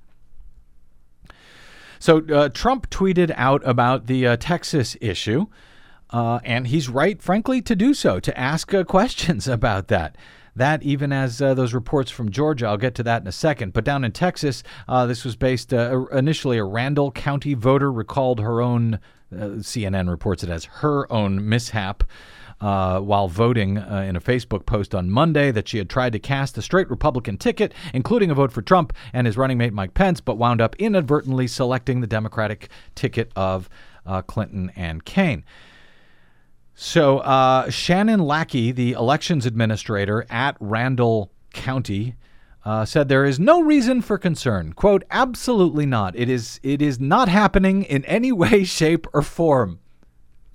So 1.98 2.24
uh, 2.26 2.48
Trump 2.50 2.90
tweeted 2.90 3.32
out 3.36 3.62
about 3.64 4.06
the 4.06 4.26
uh, 4.26 4.36
Texas 4.36 4.96
issue, 5.00 5.46
uh, 6.10 6.40
and 6.44 6.68
he's 6.68 6.88
right, 6.88 7.20
frankly, 7.20 7.60
to 7.62 7.74
do 7.74 7.94
so, 7.94 8.20
to 8.20 8.38
ask 8.38 8.72
uh, 8.72 8.84
questions 8.84 9.48
about 9.58 9.88
that. 9.88 10.16
That 10.54 10.82
even 10.82 11.12
as 11.12 11.42
uh, 11.42 11.52
those 11.52 11.74
reports 11.74 12.10
from 12.10 12.30
Georgia, 12.30 12.66
I'll 12.66 12.78
get 12.78 12.94
to 12.94 13.02
that 13.02 13.20
in 13.20 13.28
a 13.28 13.32
second. 13.32 13.74
But 13.74 13.84
down 13.84 14.04
in 14.04 14.12
Texas, 14.12 14.62
uh, 14.88 15.04
this 15.04 15.22
was 15.22 15.36
based 15.36 15.70
initially 15.72 16.56
a 16.56 16.64
Randall 16.64 17.12
County 17.12 17.52
voter 17.54 17.92
recalled 17.92 18.40
her 18.40 18.60
own. 18.62 18.98
CNN 19.32 20.08
reports 20.08 20.44
it 20.44 20.50
as 20.50 20.66
her 20.66 21.12
own 21.12 21.48
mishap 21.48 22.04
uh, 22.60 23.00
while 23.00 23.28
voting 23.28 23.78
uh, 23.78 24.04
in 24.08 24.16
a 24.16 24.20
Facebook 24.20 24.66
post 24.66 24.94
on 24.94 25.10
Monday 25.10 25.50
that 25.50 25.68
she 25.68 25.78
had 25.78 25.90
tried 25.90 26.12
to 26.12 26.18
cast 26.18 26.56
a 26.56 26.62
straight 26.62 26.88
Republican 26.88 27.36
ticket, 27.36 27.74
including 27.92 28.30
a 28.30 28.34
vote 28.34 28.52
for 28.52 28.62
Trump 28.62 28.92
and 29.12 29.26
his 29.26 29.36
running 29.36 29.58
mate 29.58 29.72
Mike 29.72 29.94
Pence, 29.94 30.20
but 30.20 30.38
wound 30.38 30.60
up 30.60 30.74
inadvertently 30.76 31.46
selecting 31.46 32.00
the 32.00 32.06
Democratic 32.06 32.70
ticket 32.94 33.30
of 33.36 33.68
uh, 34.06 34.22
Clinton 34.22 34.72
and 34.76 35.04
Kaine. 35.04 35.44
So 36.74 37.18
uh, 37.18 37.70
Shannon 37.70 38.20
Lackey, 38.20 38.70
the 38.70 38.92
elections 38.92 39.46
administrator 39.46 40.26
at 40.30 40.56
Randall 40.60 41.32
County, 41.52 42.16
uh, 42.64 42.84
said 42.84 43.08
there 43.08 43.24
is 43.24 43.38
no 43.38 43.62
reason 43.62 44.02
for 44.02 44.18
concern. 44.18 44.72
"Quote: 44.74 45.04
Absolutely 45.10 45.86
not. 45.86 46.14
It 46.16 46.28
is. 46.28 46.60
It 46.62 46.82
is 46.82 47.00
not 47.00 47.28
happening 47.28 47.82
in 47.84 48.04
any 48.04 48.30
way, 48.32 48.64
shape, 48.64 49.06
or 49.14 49.22
form." 49.22 49.78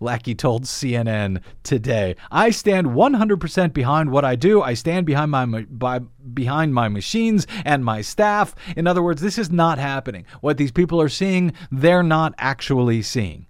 Lackey 0.02 0.36
told 0.36 0.64
CNN 0.64 1.41
today. 1.64 2.16
I 2.32 2.49
stand 2.49 2.88
100% 2.88 3.74
behind 3.74 4.12
what 4.12 4.26
I 4.26 4.36
do. 4.36 4.62
I 4.62 4.74
stand 4.74 5.06
behind 5.06 5.32
my 5.32 5.45
by, 5.45 5.99
behind 5.99 6.74
my 6.74 6.89
machines 6.89 7.47
and 7.64 7.86
my 7.86 8.02
staff. 8.02 8.56
In 8.76 8.88
other 8.88 9.04
words, 9.04 9.22
this 9.22 9.38
is 9.38 9.52
not 9.52 9.78
happening. 9.78 10.26
What 10.41 10.58
these 10.58 10.72
people 10.72 11.02
are 11.02 11.10
seeing, 11.10 11.54
they're 11.72 12.04
not 12.04 12.34
actually 12.38 13.02
seeing. 13.02 13.45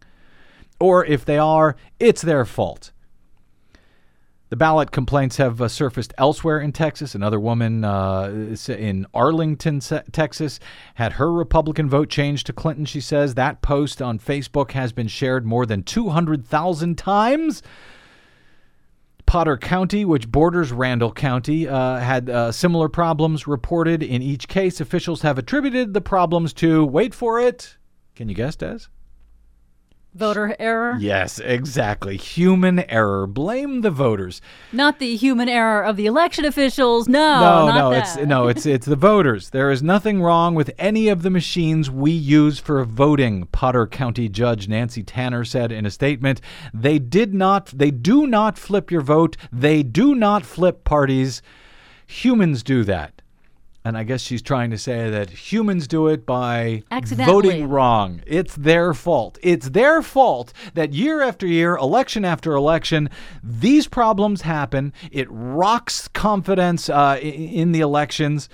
Or 0.80 1.06
if 1.06 1.26
they 1.26 1.38
are, 1.38 1.76
it's 2.00 2.22
their 2.22 2.46
fault. 2.46 2.92
The 4.52 4.58
ballot 4.58 4.92
complaints 4.92 5.38
have 5.38 5.62
uh, 5.62 5.70
surfaced 5.70 6.14
elsewhere 6.18 6.60
in 6.60 6.74
Texas. 6.74 7.16
Another 7.16 7.40
woman 7.40 7.86
uh, 7.86 8.54
in 8.68 9.08
Arlington, 9.14 9.80
Texas, 9.80 10.60
had 10.96 11.14
her 11.14 11.32
Republican 11.32 11.90
vote 11.90 12.10
changed 12.10 12.48
to 12.48 12.54
Clinton. 12.54 12.84
She 12.84 13.00
says 13.00 13.36
that 13.36 13.62
post 13.62 14.02
on 14.02 14.20
Facebook 14.20 14.72
has 14.72 14.92
been 14.92 15.08
shared 15.08 15.46
more 15.46 15.66
than 15.66 15.84
200,000 15.84 16.98
times. 16.98 17.64
Potter 19.26 19.56
County, 19.56 20.04
which 20.04 20.30
borders 20.30 20.74
Randall 20.74 21.14
County, 21.14 21.66
uh, 21.66 22.00
had 22.00 22.30
uh, 22.30 22.52
similar 22.52 22.90
problems 22.90 23.48
reported. 23.48 24.04
In 24.04 24.22
each 24.22 24.50
case, 24.50 24.82
officials 24.82 25.22
have 25.22 25.38
attributed 25.38 25.94
the 25.94 26.02
problems 26.02 26.52
to, 26.56 26.84
wait 26.84 27.14
for 27.14 27.40
it, 27.40 27.78
can 28.16 28.28
you 28.28 28.36
guess, 28.36 28.58
Des? 28.58 28.80
Voter 30.14 30.58
error? 30.60 30.98
Yes, 31.00 31.40
exactly. 31.40 32.18
Human 32.18 32.82
error. 32.90 33.26
Blame 33.26 33.80
the 33.80 33.90
voters. 33.90 34.42
Not 34.74 35.00
the 35.00 35.16
human 35.16 35.48
error 35.48 35.82
of 35.82 35.96
the 35.96 36.06
election 36.06 36.44
officials. 36.44 37.08
No, 37.08 37.68
no, 37.68 37.74
no. 37.74 37.90
That. 37.92 38.18
It's 38.18 38.28
no, 38.28 38.50
it's 38.50 38.66
it's 38.66 38.86
the 38.86 38.98
voters. 38.98 39.52
There 39.52 39.72
is 39.72 39.82
nothing 39.82 40.22
wrong 40.22 40.54
with 40.54 40.72
any 40.78 41.08
of 41.08 41.22
the 41.22 41.30
machines 41.30 41.90
we 41.90 42.12
use 42.12 42.60
for 42.60 42.84
voting. 42.84 43.48
Potter 43.54 43.88
County 43.88 44.28
Judge 44.28 44.68
Nancy 44.68 45.02
Tanner 45.02 45.46
said 45.46 45.72
in 45.72 45.86
a 45.86 45.92
statement, 45.92 46.42
"They 46.74 47.00
did 47.00 47.34
not. 47.34 47.68
They 47.68 47.92
do 47.92 48.28
not 48.28 48.58
flip 48.58 48.92
your 48.92 49.02
vote. 49.02 49.38
They 49.50 49.82
do 49.82 50.14
not 50.14 50.44
flip 50.44 50.84
parties. 50.84 51.42
Humans 52.06 52.64
do 52.64 52.84
that." 52.84 53.21
And 53.84 53.98
I 53.98 54.04
guess 54.04 54.22
she's 54.22 54.44
trying 54.44 54.70
to 54.70 54.78
say 54.78 55.10
that 55.10 55.32
humans 55.32 55.88
do 55.88 56.08
it 56.08 56.24
by 56.24 56.84
voting 56.92 57.68
wrong. 57.68 58.22
It's 58.28 58.56
their 58.56 58.94
fault. 58.94 59.40
It's 59.42 59.70
their 59.70 60.04
fault 60.04 60.54
that 60.76 60.94
year 60.94 61.22
after 61.22 61.48
year, 61.48 61.76
election 61.78 62.24
after 62.24 62.54
election, 62.54 63.10
these 63.44 63.88
problems 63.88 64.44
happen. 64.44 64.94
It 65.12 65.28
rocks 65.32 66.08
confidence 66.10 66.90
uh, 66.90 67.18
in 67.22 67.72
the 67.72 67.80
elections. 67.80 68.50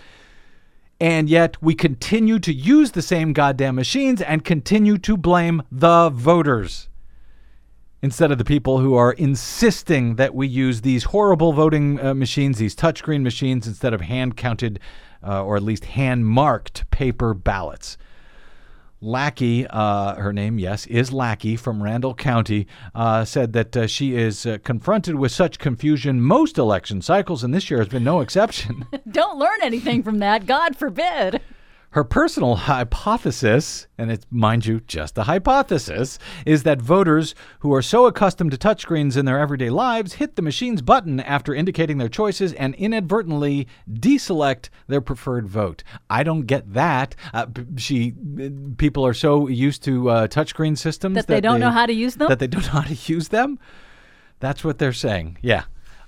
And 1.00 1.30
yet 1.30 1.62
we 1.62 1.76
continue 1.76 2.40
to 2.40 2.54
use 2.54 2.92
the 2.92 3.02
same 3.02 3.34
goddamn 3.34 3.76
machines 3.76 4.22
and 4.22 4.46
continue 4.46 4.98
to 5.00 5.18
blame 5.18 5.62
the 5.70 6.10
voters 6.10 6.88
instead 8.02 8.32
of 8.32 8.38
the 8.38 8.46
people 8.46 8.80
who 8.80 8.94
are 8.96 9.12
insisting 9.14 10.16
that 10.16 10.34
we 10.34 10.48
use 10.48 10.82
these 10.82 11.06
horrible 11.06 11.52
voting 11.52 12.00
uh, 12.00 12.14
machines, 12.14 12.58
these 12.58 12.76
touchscreen 12.76 13.22
machines, 13.22 13.68
instead 13.68 13.94
of 13.94 14.02
hand 14.02 14.38
counted 14.38 14.80
uh, 15.26 15.44
or 15.44 15.56
at 15.56 15.64
least 15.64 15.86
hand 15.86 16.26
marked 16.28 16.90
paper 16.92 17.34
ballots. 17.34 17.98
Lackey, 19.00 19.68
uh, 19.68 20.16
her 20.16 20.34
name, 20.34 20.58
yes, 20.58 20.88
is 20.88 21.14
Lackey 21.14 21.56
from 21.56 21.84
Randall 21.84 22.16
County, 22.16 22.66
uh, 22.96 23.26
said 23.26 23.54
that 23.54 23.78
uh, 23.78 23.86
she 23.86 24.16
is 24.16 24.46
uh, 24.46 24.58
confronted 24.64 25.16
with 25.16 25.32
such 25.32 25.60
confusion 25.60 26.20
most 26.20 26.58
election 26.58 27.04
cycles, 27.04 27.44
and 27.44 27.54
this 27.54 27.70
year 27.70 27.80
has 27.80 27.90
been 27.90 28.04
no 28.04 28.22
exception. 28.22 28.88
Don't 29.12 29.38
learn 29.38 29.60
anything 29.62 30.02
from 30.02 30.18
that, 30.20 30.48
God 30.48 30.76
forbid. 30.76 31.42
Her 31.92 32.04
personal 32.04 32.56
hypothesis, 32.68 33.88
and 33.98 34.12
it's, 34.12 34.26
mind 34.30 34.66
you, 34.66 34.82
just 34.82 35.18
a 35.18 35.24
hypothesis, 35.24 36.20
is 36.46 36.64
that 36.64 36.82
voters 36.82 37.34
who 37.60 37.74
are 37.74 37.82
so 37.82 38.06
accustomed 38.06 38.52
to 38.52 38.58
touchscreens 38.58 39.18
in 39.18 39.26
their 39.26 39.40
everyday 39.40 39.70
lives 39.70 40.14
hit 40.14 40.36
the 40.36 40.42
machine's 40.42 40.82
button 40.82 41.20
after 41.20 41.54
indicating 41.54 41.98
their 41.98 42.10
choices 42.10 42.54
and 42.54 42.76
inadvertently 42.76 43.68
deselect 43.92 44.70
their 44.88 45.02
preferred 45.02 45.48
vote. 45.48 45.84
I 46.10 46.24
don't 46.24 46.46
get 46.46 46.74
that. 46.74 47.16
Uh, 47.34 47.48
she, 47.78 48.14
people 48.78 49.06
are 49.06 49.14
so 49.14 49.48
used 49.48 49.84
to 49.84 50.10
uh, 50.10 50.28
touchscreen 50.28 50.78
systems 50.78 51.16
that, 51.16 51.28
that 51.28 51.34
they 51.34 51.42
don't 51.42 51.60
they, 51.60 51.66
know 51.66 51.72
how 51.72 51.86
to 51.86 51.94
use 51.94 52.16
them. 52.16 52.30
That 52.30 52.40
they 52.40 52.48
don't 52.48 52.66
know 52.66 52.82
how 52.82 52.82
to 52.82 53.14
use 53.14 53.30
them. 53.30 53.60
That's 54.40 54.64
what 54.64 54.78
they're 54.78 54.94
saying. 54.94 55.38
Yeah. 55.42 55.64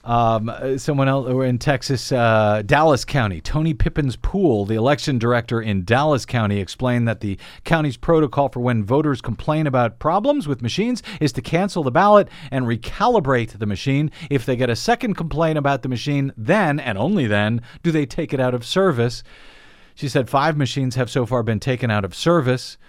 Um, 0.09 0.51
someone 0.79 1.07
else 1.07 1.29
in 1.45 1.59
Texas, 1.59 2.11
uh, 2.11 2.63
Dallas 2.65 3.05
County, 3.05 3.41
Toni 3.41 3.75
Pippins-Poole, 3.75 4.65
the 4.65 4.73
election 4.73 5.19
director 5.19 5.61
in 5.61 5.85
Dallas 5.85 6.25
County, 6.25 6.59
explained 6.59 7.07
that 7.07 7.19
the 7.19 7.37
county's 7.63 7.95
protocol 7.95 8.49
for 8.49 8.59
when 8.59 8.83
voters 8.83 9.21
complain 9.21 9.67
about 9.67 9.99
problems 9.99 10.47
with 10.47 10.63
machines 10.63 11.03
is 11.21 11.31
to 11.33 11.43
cancel 11.43 11.83
the 11.83 11.91
ballot 11.91 12.27
and 12.49 12.65
recalibrate 12.65 13.59
the 13.59 13.67
machine. 13.67 14.09
If 14.31 14.47
they 14.47 14.55
get 14.55 14.71
a 14.71 14.75
second 14.75 15.13
complaint 15.13 15.59
about 15.59 15.83
the 15.83 15.89
machine, 15.89 16.33
then 16.35 16.79
and 16.79 16.97
only 16.97 17.27
then 17.27 17.61
do 17.83 17.91
they 17.91 18.07
take 18.07 18.33
it 18.33 18.39
out 18.39 18.55
of 18.55 18.65
service. 18.65 19.21
She 19.93 20.09
said 20.09 20.27
five 20.27 20.57
machines 20.57 20.95
have 20.95 21.11
so 21.11 21.27
far 21.27 21.43
been 21.43 21.59
taken 21.59 21.91
out 21.91 22.03
of 22.03 22.15
service. 22.15 22.79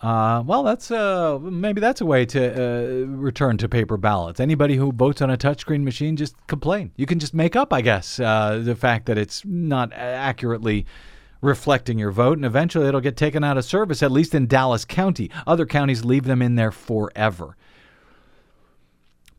Uh, 0.00 0.44
well, 0.46 0.62
that's 0.62 0.92
uh, 0.92 1.38
maybe 1.40 1.80
that's 1.80 2.00
a 2.00 2.06
way 2.06 2.24
to 2.24 2.52
uh, 2.52 3.06
return 3.06 3.56
to 3.58 3.68
paper 3.68 3.96
ballots. 3.96 4.38
Anybody 4.38 4.76
who 4.76 4.92
votes 4.92 5.20
on 5.20 5.30
a 5.30 5.36
touchscreen 5.36 5.82
machine 5.82 6.16
just 6.16 6.36
complain. 6.46 6.92
You 6.96 7.04
can 7.06 7.18
just 7.18 7.34
make 7.34 7.56
up, 7.56 7.72
I 7.72 7.80
guess, 7.80 8.20
uh, 8.20 8.60
the 8.62 8.76
fact 8.76 9.06
that 9.06 9.18
it's 9.18 9.44
not 9.44 9.92
accurately 9.92 10.86
reflecting 11.40 11.98
your 11.98 12.12
vote, 12.12 12.38
and 12.38 12.44
eventually 12.44 12.86
it'll 12.86 13.00
get 13.00 13.16
taken 13.16 13.42
out 13.42 13.58
of 13.58 13.64
service. 13.64 14.02
At 14.02 14.12
least 14.12 14.34
in 14.34 14.46
Dallas 14.46 14.84
County, 14.84 15.30
other 15.48 15.66
counties 15.66 16.04
leave 16.04 16.24
them 16.24 16.42
in 16.42 16.54
there 16.54 16.72
forever. 16.72 17.56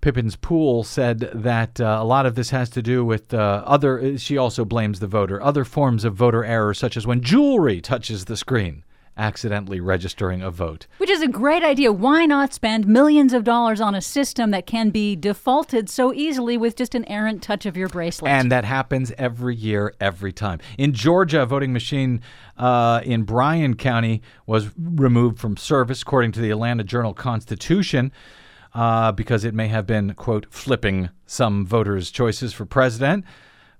Pippins-Poole 0.01 0.83
said 0.83 1.19
that 1.33 1.79
uh, 1.79 1.99
a 2.01 2.05
lot 2.05 2.25
of 2.25 2.35
this 2.35 2.51
has 2.51 2.69
to 2.71 2.81
do 2.81 3.03
with 3.03 3.33
uh, 3.33 3.63
other. 3.65 4.17
She 4.17 4.37
also 4.37 4.63
blames 4.63 4.99
the 4.99 5.07
voter. 5.07 5.41
Other 5.41 5.65
forms 5.65 6.05
of 6.05 6.15
voter 6.15 6.43
error, 6.43 6.73
such 6.73 6.95
as 6.95 7.05
when 7.05 7.21
jewelry 7.21 7.81
touches 7.81 8.25
the 8.25 8.37
screen, 8.37 8.83
accidentally 9.19 9.79
registering 9.79 10.41
a 10.41 10.49
vote. 10.49 10.87
Which 10.97 11.09
is 11.09 11.21
a 11.21 11.27
great 11.27 11.63
idea. 11.63 11.91
Why 11.91 12.25
not 12.25 12.53
spend 12.53 12.87
millions 12.87 13.33
of 13.33 13.43
dollars 13.43 13.81
on 13.81 13.93
a 13.93 14.01
system 14.01 14.51
that 14.51 14.65
can 14.65 14.89
be 14.89 15.15
defaulted 15.15 15.89
so 15.89 16.13
easily 16.13 16.57
with 16.57 16.75
just 16.75 16.95
an 16.95 17.05
errant 17.05 17.43
touch 17.43 17.65
of 17.65 17.75
your 17.77 17.89
bracelet? 17.89 18.31
And 18.31 18.51
that 18.51 18.65
happens 18.65 19.11
every 19.17 19.55
year, 19.55 19.93
every 19.99 20.31
time. 20.31 20.59
In 20.77 20.93
Georgia, 20.93 21.43
a 21.43 21.45
voting 21.45 21.73
machine 21.73 22.21
uh, 22.57 23.01
in 23.03 23.23
Bryan 23.23 23.75
County 23.75 24.21
was 24.47 24.69
removed 24.77 25.39
from 25.39 25.57
service, 25.57 26.01
according 26.01 26.31
to 26.33 26.39
the 26.39 26.49
Atlanta 26.49 26.83
Journal 26.83 27.13
Constitution, 27.13 28.11
uh, 28.73 29.11
because 29.11 29.43
it 29.43 29.53
may 29.53 29.67
have 29.67 29.85
been, 29.85 30.13
quote, 30.13 30.45
flipping 30.49 31.09
some 31.25 31.65
voters' 31.65 32.09
choices 32.09 32.53
for 32.53 32.65
president. 32.65 33.25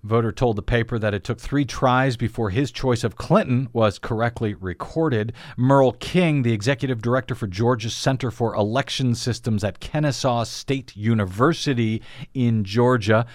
Voter 0.03 0.31
told 0.31 0.55
the 0.55 0.61
paper 0.61 0.97
that 0.97 1.13
it 1.13 1.23
took 1.25 1.39
three 1.39 1.65
tries 1.65 2.15
before 2.15 2.51
his 2.51 2.71
choice 2.71 3.03
of 3.03 3.17
Clinton 3.17 3.67
was 3.73 3.99
correctly 3.99 4.53
recorded. 4.53 5.33
Merle 5.57 5.91
King, 5.91 6.43
the 6.43 6.53
executive 6.53 7.01
director 7.01 7.35
for 7.35 7.47
Georgia's 7.47 7.95
Center 7.95 8.31
for 8.31 8.55
Election 8.55 9.13
Systems 9.13 9.63
at 9.63 9.81
Kennesaw 9.81 10.45
State 10.45 10.95
University 10.95 12.01
in 12.33 12.63
Georgia, 12.63 13.25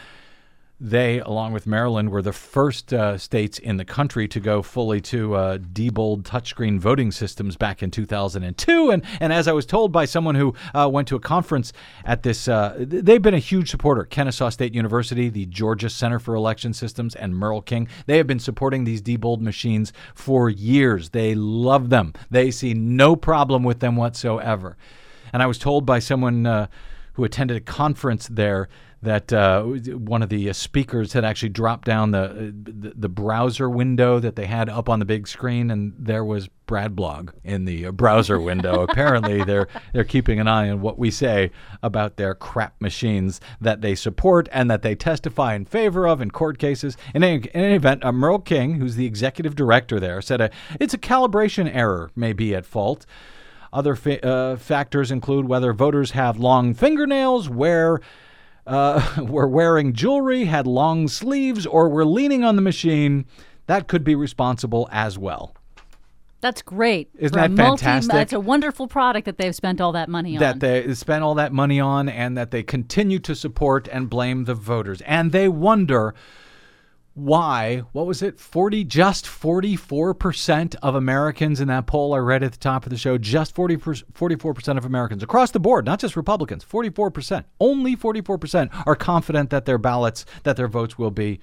they, 0.84 1.18
along 1.20 1.54
with 1.54 1.66
Maryland, 1.66 2.10
were 2.10 2.20
the 2.20 2.32
first 2.32 2.92
uh, 2.92 3.16
states 3.16 3.58
in 3.58 3.78
the 3.78 3.86
country 3.86 4.28
to 4.28 4.38
go 4.38 4.60
fully 4.60 5.00
to 5.00 5.34
uh, 5.34 5.56
Diebold 5.56 6.24
touchscreen 6.24 6.78
voting 6.78 7.10
systems 7.10 7.56
back 7.56 7.82
in 7.82 7.90
2002. 7.90 8.90
And, 8.90 9.02
and 9.18 9.32
as 9.32 9.48
I 9.48 9.52
was 9.52 9.64
told 9.64 9.92
by 9.92 10.04
someone 10.04 10.34
who 10.34 10.54
uh, 10.74 10.90
went 10.92 11.08
to 11.08 11.16
a 11.16 11.20
conference 11.20 11.72
at 12.04 12.22
this, 12.22 12.48
uh, 12.48 12.74
they've 12.78 13.22
been 13.22 13.32
a 13.32 13.38
huge 13.38 13.70
supporter. 13.70 14.04
Kennesaw 14.04 14.50
State 14.50 14.74
University, 14.74 15.30
the 15.30 15.46
Georgia 15.46 15.88
Center 15.88 16.18
for 16.18 16.34
Election 16.34 16.74
Systems, 16.74 17.14
and 17.14 17.34
Merle 17.34 17.62
King, 17.62 17.88
they 18.04 18.18
have 18.18 18.26
been 18.26 18.38
supporting 18.38 18.84
these 18.84 19.00
Diebold 19.00 19.40
machines 19.40 19.90
for 20.14 20.50
years. 20.50 21.10
They 21.10 21.34
love 21.34 21.88
them, 21.88 22.12
they 22.30 22.50
see 22.50 22.74
no 22.74 23.16
problem 23.16 23.62
with 23.62 23.80
them 23.80 23.96
whatsoever. 23.96 24.76
And 25.32 25.42
I 25.42 25.46
was 25.46 25.56
told 25.58 25.86
by 25.86 25.98
someone 25.98 26.44
uh, 26.44 26.66
who 27.14 27.24
attended 27.24 27.56
a 27.56 27.60
conference 27.60 28.28
there 28.28 28.68
that 29.04 29.32
uh, 29.32 29.62
one 29.62 30.22
of 30.22 30.28
the 30.28 30.50
uh, 30.50 30.52
speakers 30.52 31.12
had 31.12 31.24
actually 31.24 31.50
dropped 31.50 31.86
down 31.86 32.10
the, 32.10 32.54
the, 32.64 32.92
the 32.96 33.08
browser 33.08 33.68
window 33.70 34.18
that 34.18 34.36
they 34.36 34.46
had 34.46 34.68
up 34.68 34.88
on 34.88 34.98
the 34.98 35.04
big 35.04 35.28
screen, 35.28 35.70
and 35.70 35.94
there 35.98 36.24
was 36.24 36.48
Brad 36.66 36.96
Blog 36.96 37.30
in 37.44 37.66
the 37.66 37.86
uh, 37.86 37.92
browser 37.92 38.40
window. 38.40 38.82
Apparently, 38.88 39.44
they're 39.44 39.68
they're 39.92 40.04
keeping 40.04 40.40
an 40.40 40.48
eye 40.48 40.70
on 40.70 40.80
what 40.80 40.98
we 40.98 41.10
say 41.10 41.50
about 41.82 42.16
their 42.16 42.34
crap 42.34 42.80
machines 42.80 43.40
that 43.60 43.80
they 43.80 43.94
support 43.94 44.48
and 44.52 44.70
that 44.70 44.82
they 44.82 44.94
testify 44.94 45.54
in 45.54 45.64
favor 45.64 46.06
of 46.06 46.20
in 46.20 46.30
court 46.30 46.58
cases. 46.58 46.96
In 47.14 47.22
any, 47.22 47.36
in 47.36 47.60
any 47.60 47.74
event, 47.74 48.04
uh, 48.04 48.12
Merle 48.12 48.38
King, 48.38 48.76
who's 48.76 48.96
the 48.96 49.06
executive 49.06 49.54
director 49.54 50.00
there, 50.00 50.20
said 50.22 50.40
a, 50.40 50.50
it's 50.80 50.94
a 50.94 50.98
calibration 50.98 51.72
error 51.72 52.10
may 52.16 52.32
be 52.32 52.54
at 52.54 52.66
fault. 52.66 53.06
Other 53.72 53.96
fa- 53.96 54.24
uh, 54.24 54.56
factors 54.56 55.10
include 55.10 55.48
whether 55.48 55.72
voters 55.72 56.12
have 56.12 56.38
long 56.38 56.74
fingernails, 56.74 57.48
wear 57.48 58.00
uh, 58.66 59.22
were 59.28 59.48
wearing 59.48 59.92
jewelry, 59.92 60.44
had 60.44 60.66
long 60.66 61.08
sleeves, 61.08 61.66
or 61.66 61.88
were 61.88 62.04
leaning 62.04 62.44
on 62.44 62.56
the 62.56 62.62
machine, 62.62 63.26
that 63.66 63.88
could 63.88 64.04
be 64.04 64.14
responsible 64.14 64.88
as 64.92 65.18
well. 65.18 65.54
That's 66.40 66.60
great. 66.60 67.08
Isn't 67.18 67.34
that 67.36 67.50
multi- 67.52 67.86
fantastic? 67.86 68.20
It's 68.20 68.32
a 68.34 68.40
wonderful 68.40 68.86
product 68.86 69.24
that 69.24 69.38
they've 69.38 69.54
spent 69.54 69.80
all 69.80 69.92
that 69.92 70.10
money 70.10 70.36
on. 70.36 70.40
That 70.40 70.60
they 70.60 70.92
spent 70.92 71.24
all 71.24 71.34
that 71.36 71.54
money 71.54 71.80
on 71.80 72.06
and 72.06 72.36
that 72.36 72.50
they 72.50 72.62
continue 72.62 73.18
to 73.20 73.34
support 73.34 73.88
and 73.90 74.10
blame 74.10 74.44
the 74.44 74.52
voters. 74.52 75.00
And 75.06 75.32
they 75.32 75.48
wonder 75.48 76.14
why, 77.14 77.84
what 77.92 78.06
was 78.06 78.22
it, 78.22 78.40
40, 78.40 78.84
just 78.84 79.24
44% 79.24 80.74
of 80.82 80.94
Americans 80.96 81.60
in 81.60 81.68
that 81.68 81.86
poll 81.86 82.12
I 82.12 82.18
read 82.18 82.42
at 82.42 82.52
the 82.52 82.58
top 82.58 82.84
of 82.84 82.90
the 82.90 82.96
show, 82.96 83.18
just 83.18 83.54
40, 83.54 83.76
44% 83.76 84.76
of 84.76 84.84
Americans 84.84 85.22
across 85.22 85.52
the 85.52 85.60
board, 85.60 85.86
not 85.86 86.00
just 86.00 86.16
Republicans, 86.16 86.64
44%, 86.64 87.44
only 87.60 87.96
44% 87.96 88.82
are 88.86 88.96
confident 88.96 89.50
that 89.50 89.64
their 89.64 89.78
ballots, 89.78 90.26
that 90.42 90.56
their 90.56 90.66
votes 90.66 90.98
will 90.98 91.12
be 91.12 91.38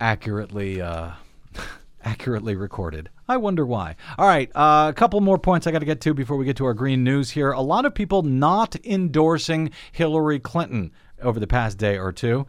accurately 0.00 0.82
uh, 0.82 1.12
accurately 2.04 2.54
recorded. 2.54 3.08
I 3.26 3.38
wonder 3.38 3.64
why. 3.64 3.96
All 4.18 4.26
right, 4.26 4.50
uh, 4.54 4.88
a 4.90 4.92
couple 4.94 5.18
more 5.22 5.38
points 5.38 5.66
I 5.66 5.70
got 5.70 5.78
to 5.78 5.86
get 5.86 6.02
to 6.02 6.12
before 6.12 6.36
we 6.36 6.44
get 6.44 6.58
to 6.58 6.66
our 6.66 6.74
green 6.74 7.02
news 7.02 7.30
here. 7.30 7.52
A 7.52 7.62
lot 7.62 7.86
of 7.86 7.94
people 7.94 8.22
not 8.22 8.76
endorsing 8.84 9.70
Hillary 9.92 10.40
Clinton 10.40 10.92
over 11.22 11.40
the 11.40 11.46
past 11.46 11.78
day 11.78 11.96
or 11.96 12.12
two. 12.12 12.46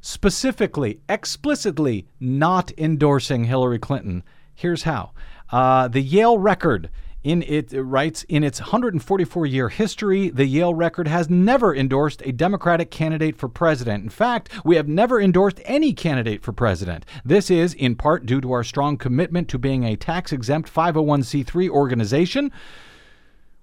Specifically, 0.00 1.00
explicitly 1.08 2.06
not 2.18 2.72
endorsing 2.78 3.44
Hillary 3.44 3.78
Clinton. 3.78 4.22
Here's 4.54 4.84
how. 4.84 5.12
Uh, 5.50 5.88
the 5.88 6.00
Yale 6.00 6.38
record 6.38 6.90
in 7.22 7.42
it 7.42 7.72
it 7.72 7.82
writes 7.82 8.22
in 8.24 8.42
its 8.42 8.60
144 8.60 9.46
year 9.46 9.68
history, 9.68 10.30
the 10.30 10.46
Yale 10.46 10.74
record 10.74 11.06
has 11.06 11.28
never 11.28 11.74
endorsed 11.74 12.22
a 12.24 12.32
Democratic 12.32 12.90
candidate 12.90 13.36
for 13.36 13.48
president. 13.48 14.02
In 14.02 14.10
fact, 14.10 14.48
we 14.64 14.76
have 14.76 14.88
never 14.88 15.20
endorsed 15.20 15.60
any 15.64 15.92
candidate 15.92 16.42
for 16.42 16.52
president. 16.52 17.04
This 17.24 17.50
is 17.50 17.74
in 17.74 17.94
part 17.94 18.24
due 18.24 18.40
to 18.40 18.52
our 18.52 18.64
strong 18.64 18.96
commitment 18.96 19.48
to 19.48 19.58
being 19.58 19.84
a 19.84 19.96
tax 19.96 20.32
exempt 20.32 20.72
501c3 20.72 21.68
organization, 21.68 22.50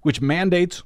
which 0.02 0.22
mandates 0.22 0.84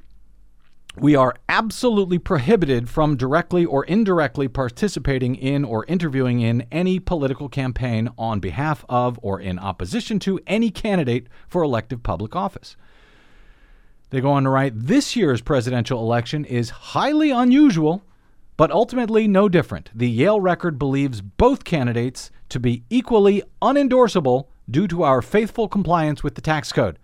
we 0.97 1.15
are 1.15 1.35
absolutely 1.47 2.19
prohibited 2.19 2.89
from 2.89 3.15
directly 3.15 3.63
or 3.65 3.85
indirectly 3.85 4.47
participating 4.47 5.35
in 5.35 5.63
or 5.63 5.85
interviewing 5.87 6.41
in 6.41 6.65
any 6.71 6.99
political 6.99 7.47
campaign 7.47 8.09
on 8.17 8.39
behalf 8.39 8.83
of 8.89 9.17
or 9.21 9.39
in 9.39 9.57
opposition 9.57 10.19
to 10.19 10.39
any 10.47 10.69
candidate 10.69 11.27
for 11.47 11.63
elective 11.63 12.03
public 12.03 12.35
office. 12.35 12.75
They 14.09 14.19
go 14.19 14.31
on 14.31 14.43
to 14.43 14.49
write 14.49 14.73
this 14.75 15.15
year's 15.15 15.41
presidential 15.41 16.01
election 16.01 16.43
is 16.43 16.69
highly 16.69 17.31
unusual, 17.31 18.03
but 18.57 18.69
ultimately 18.69 19.27
no 19.27 19.47
different. 19.47 19.89
The 19.95 20.09
Yale 20.09 20.41
record 20.41 20.77
believes 20.77 21.21
both 21.21 21.63
candidates 21.63 22.31
to 22.49 22.59
be 22.59 22.83
equally 22.89 23.41
unendorsable 23.61 24.47
due 24.69 24.89
to 24.89 25.03
our 25.03 25.21
faithful 25.21 25.69
compliance 25.69 26.21
with 26.21 26.35
the 26.35 26.41
tax 26.41 26.73
code. 26.73 26.99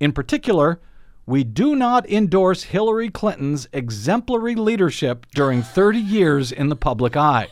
In 0.00 0.12
particular, 0.12 0.80
we 1.28 1.44
do 1.44 1.76
not 1.76 2.08
endorse 2.08 2.62
Hillary 2.62 3.10
Clinton's 3.10 3.68
exemplary 3.74 4.54
leadership 4.54 5.26
during 5.34 5.60
30 5.60 5.98
years 5.98 6.50
in 6.50 6.70
the 6.70 6.74
public 6.74 7.18
eye. 7.18 7.48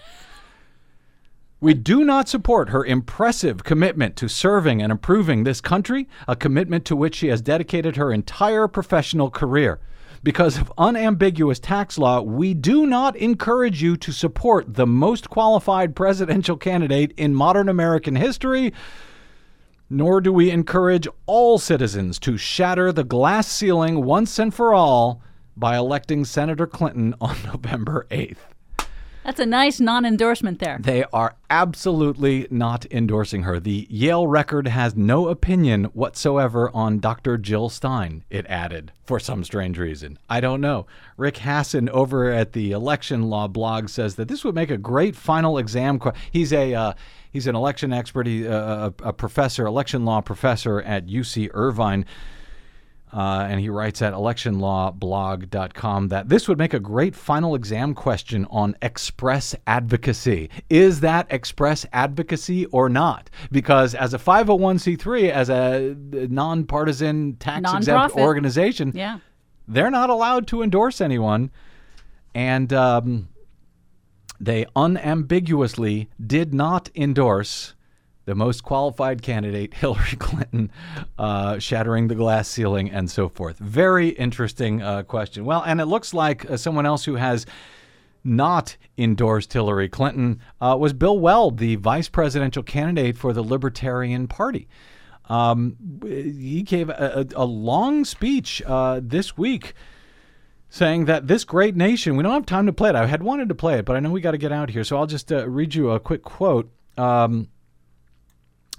We 1.60 1.74
do 1.74 2.02
not 2.02 2.26
support 2.26 2.70
her 2.70 2.86
impressive 2.86 3.64
commitment 3.64 4.16
to 4.16 4.28
serving 4.28 4.80
and 4.80 4.90
improving 4.90 5.44
this 5.44 5.60
country, 5.60 6.08
a 6.26 6.34
commitment 6.34 6.86
to 6.86 6.96
which 6.96 7.16
she 7.16 7.28
has 7.28 7.42
dedicated 7.42 7.96
her 7.96 8.10
entire 8.10 8.66
professional 8.66 9.28
career. 9.28 9.78
Because 10.22 10.56
of 10.56 10.72
unambiguous 10.78 11.58
tax 11.58 11.98
law, 11.98 12.22
we 12.22 12.54
do 12.54 12.86
not 12.86 13.14
encourage 13.16 13.82
you 13.82 13.98
to 13.98 14.10
support 14.10 14.72
the 14.72 14.86
most 14.86 15.28
qualified 15.28 15.94
presidential 15.94 16.56
candidate 16.56 17.12
in 17.18 17.34
modern 17.34 17.68
American 17.68 18.16
history, 18.16 18.72
nor 19.88 20.20
do 20.20 20.32
we 20.32 20.50
encourage 20.50 21.06
all 21.26 21.58
citizens 21.58 22.18
to 22.18 22.36
shatter 22.36 22.92
the 22.92 23.04
glass 23.04 23.46
ceiling 23.46 24.04
once 24.04 24.38
and 24.38 24.52
for 24.52 24.74
all 24.74 25.22
by 25.56 25.76
electing 25.76 26.24
Senator 26.24 26.66
Clinton 26.66 27.14
on 27.20 27.36
November 27.44 28.06
8th. 28.10 28.55
That's 29.26 29.40
a 29.40 29.46
nice 29.46 29.80
non 29.80 30.06
endorsement 30.06 30.60
there. 30.60 30.78
They 30.80 31.02
are 31.12 31.34
absolutely 31.50 32.46
not 32.48 32.86
endorsing 32.92 33.42
her. 33.42 33.58
The 33.58 33.88
Yale 33.90 34.28
record 34.28 34.68
has 34.68 34.94
no 34.94 35.26
opinion 35.26 35.86
whatsoever 35.86 36.70
on 36.72 37.00
Dr. 37.00 37.36
Jill 37.36 37.68
Stein, 37.68 38.22
it 38.30 38.46
added, 38.46 38.92
for 39.04 39.18
some 39.18 39.42
strange 39.42 39.78
reason. 39.78 40.16
I 40.30 40.38
don't 40.38 40.60
know. 40.60 40.86
Rick 41.16 41.38
Hasen 41.38 41.88
over 41.88 42.30
at 42.30 42.52
the 42.52 42.70
election 42.70 43.24
law 43.24 43.48
blog 43.48 43.88
says 43.88 44.14
that 44.14 44.28
this 44.28 44.44
would 44.44 44.54
make 44.54 44.70
a 44.70 44.78
great 44.78 45.16
final 45.16 45.58
exam. 45.58 45.98
Qu- 45.98 46.12
he's 46.30 46.52
a. 46.52 46.74
Uh, 46.74 46.92
He's 47.32 47.46
an 47.46 47.54
election 47.54 47.92
expert, 47.92 48.26
he, 48.26 48.48
uh, 48.48 48.92
a 49.02 49.12
professor, 49.12 49.66
election 49.66 50.06
law 50.06 50.22
professor 50.22 50.80
at 50.80 51.06
UC 51.06 51.50
Irvine. 51.52 52.06
Uh, 53.16 53.46
and 53.48 53.58
he 53.60 53.70
writes 53.70 54.02
at 54.02 54.12
electionlawblog.com 54.12 56.08
that 56.08 56.28
this 56.28 56.46
would 56.48 56.58
make 56.58 56.74
a 56.74 56.78
great 56.80 57.16
final 57.16 57.54
exam 57.54 57.94
question 57.94 58.46
on 58.50 58.76
express 58.82 59.54
advocacy. 59.66 60.50
Is 60.68 61.00
that 61.00 61.26
express 61.30 61.86
advocacy 61.94 62.66
or 62.66 62.90
not? 62.90 63.30
Because 63.50 63.94
as 63.94 64.12
a 64.12 64.18
501c3, 64.18 65.30
as 65.30 65.48
a 65.48 65.96
nonpartisan 66.28 67.36
tax 67.36 67.72
exempt 67.72 68.16
organization, 68.16 68.92
Yeah. 68.94 69.20
they're 69.66 69.90
not 69.90 70.10
allowed 70.10 70.46
to 70.48 70.62
endorse 70.62 71.00
anyone. 71.00 71.50
And 72.34 72.70
um, 72.74 73.28
they 74.38 74.66
unambiguously 74.76 76.10
did 76.24 76.52
not 76.52 76.90
endorse 76.94 77.72
the 78.26 78.34
most 78.34 78.62
qualified 78.62 79.22
candidate, 79.22 79.72
Hillary 79.82 80.16
Clinton, 80.18 80.70
uh, 81.18 81.58
shattering 81.58 82.08
the 82.08 82.14
glass 82.14 82.48
ceiling, 82.48 82.90
and 82.90 83.10
so 83.10 83.28
forth. 83.28 83.58
Very 83.58 84.10
interesting 84.10 84.82
uh, 84.82 85.04
question. 85.04 85.44
Well, 85.44 85.62
and 85.64 85.80
it 85.80 85.86
looks 85.86 86.12
like 86.12 86.48
uh, 86.50 86.56
someone 86.56 86.84
else 86.84 87.04
who 87.04 87.14
has 87.14 87.46
not 88.22 88.76
endorsed 88.98 89.52
Hillary 89.52 89.88
Clinton 89.88 90.40
uh, 90.60 90.76
was 90.78 90.92
Bill 90.92 91.18
Weld, 91.18 91.58
the 91.58 91.76
vice 91.76 92.08
presidential 92.08 92.62
candidate 92.62 93.16
for 93.16 93.32
the 93.32 93.42
Libertarian 93.42 94.26
Party. 94.26 94.68
Um, 95.28 95.76
he 96.04 96.62
gave 96.62 96.88
a, 96.88 97.26
a, 97.34 97.44
long 97.44 98.04
speech 98.04 98.62
uh, 98.64 99.00
this 99.02 99.36
week 99.36 99.74
saying 100.68 101.06
that 101.06 101.26
this 101.26 101.44
great 101.44 101.74
nation, 101.74 102.16
we 102.16 102.22
don't 102.22 102.32
have 102.32 102.46
time 102.46 102.66
to 102.66 102.72
play 102.72 102.90
it. 102.90 102.94
I 102.94 103.06
had 103.06 103.24
wanted 103.24 103.48
to 103.48 103.54
play 103.54 103.78
it, 103.78 103.84
but 103.84 103.96
I 103.96 104.00
know 104.00 104.10
we 104.10 104.20
got 104.20 104.32
to 104.32 104.38
get 104.38 104.52
out 104.52 104.70
here. 104.70 104.84
So 104.84 104.96
I'll 104.96 105.06
just 105.06 105.32
uh, 105.32 105.48
read 105.48 105.74
you 105.74 105.90
a 105.90 105.98
quick 105.98 106.22
quote. 106.22 106.70
Um, 106.96 107.48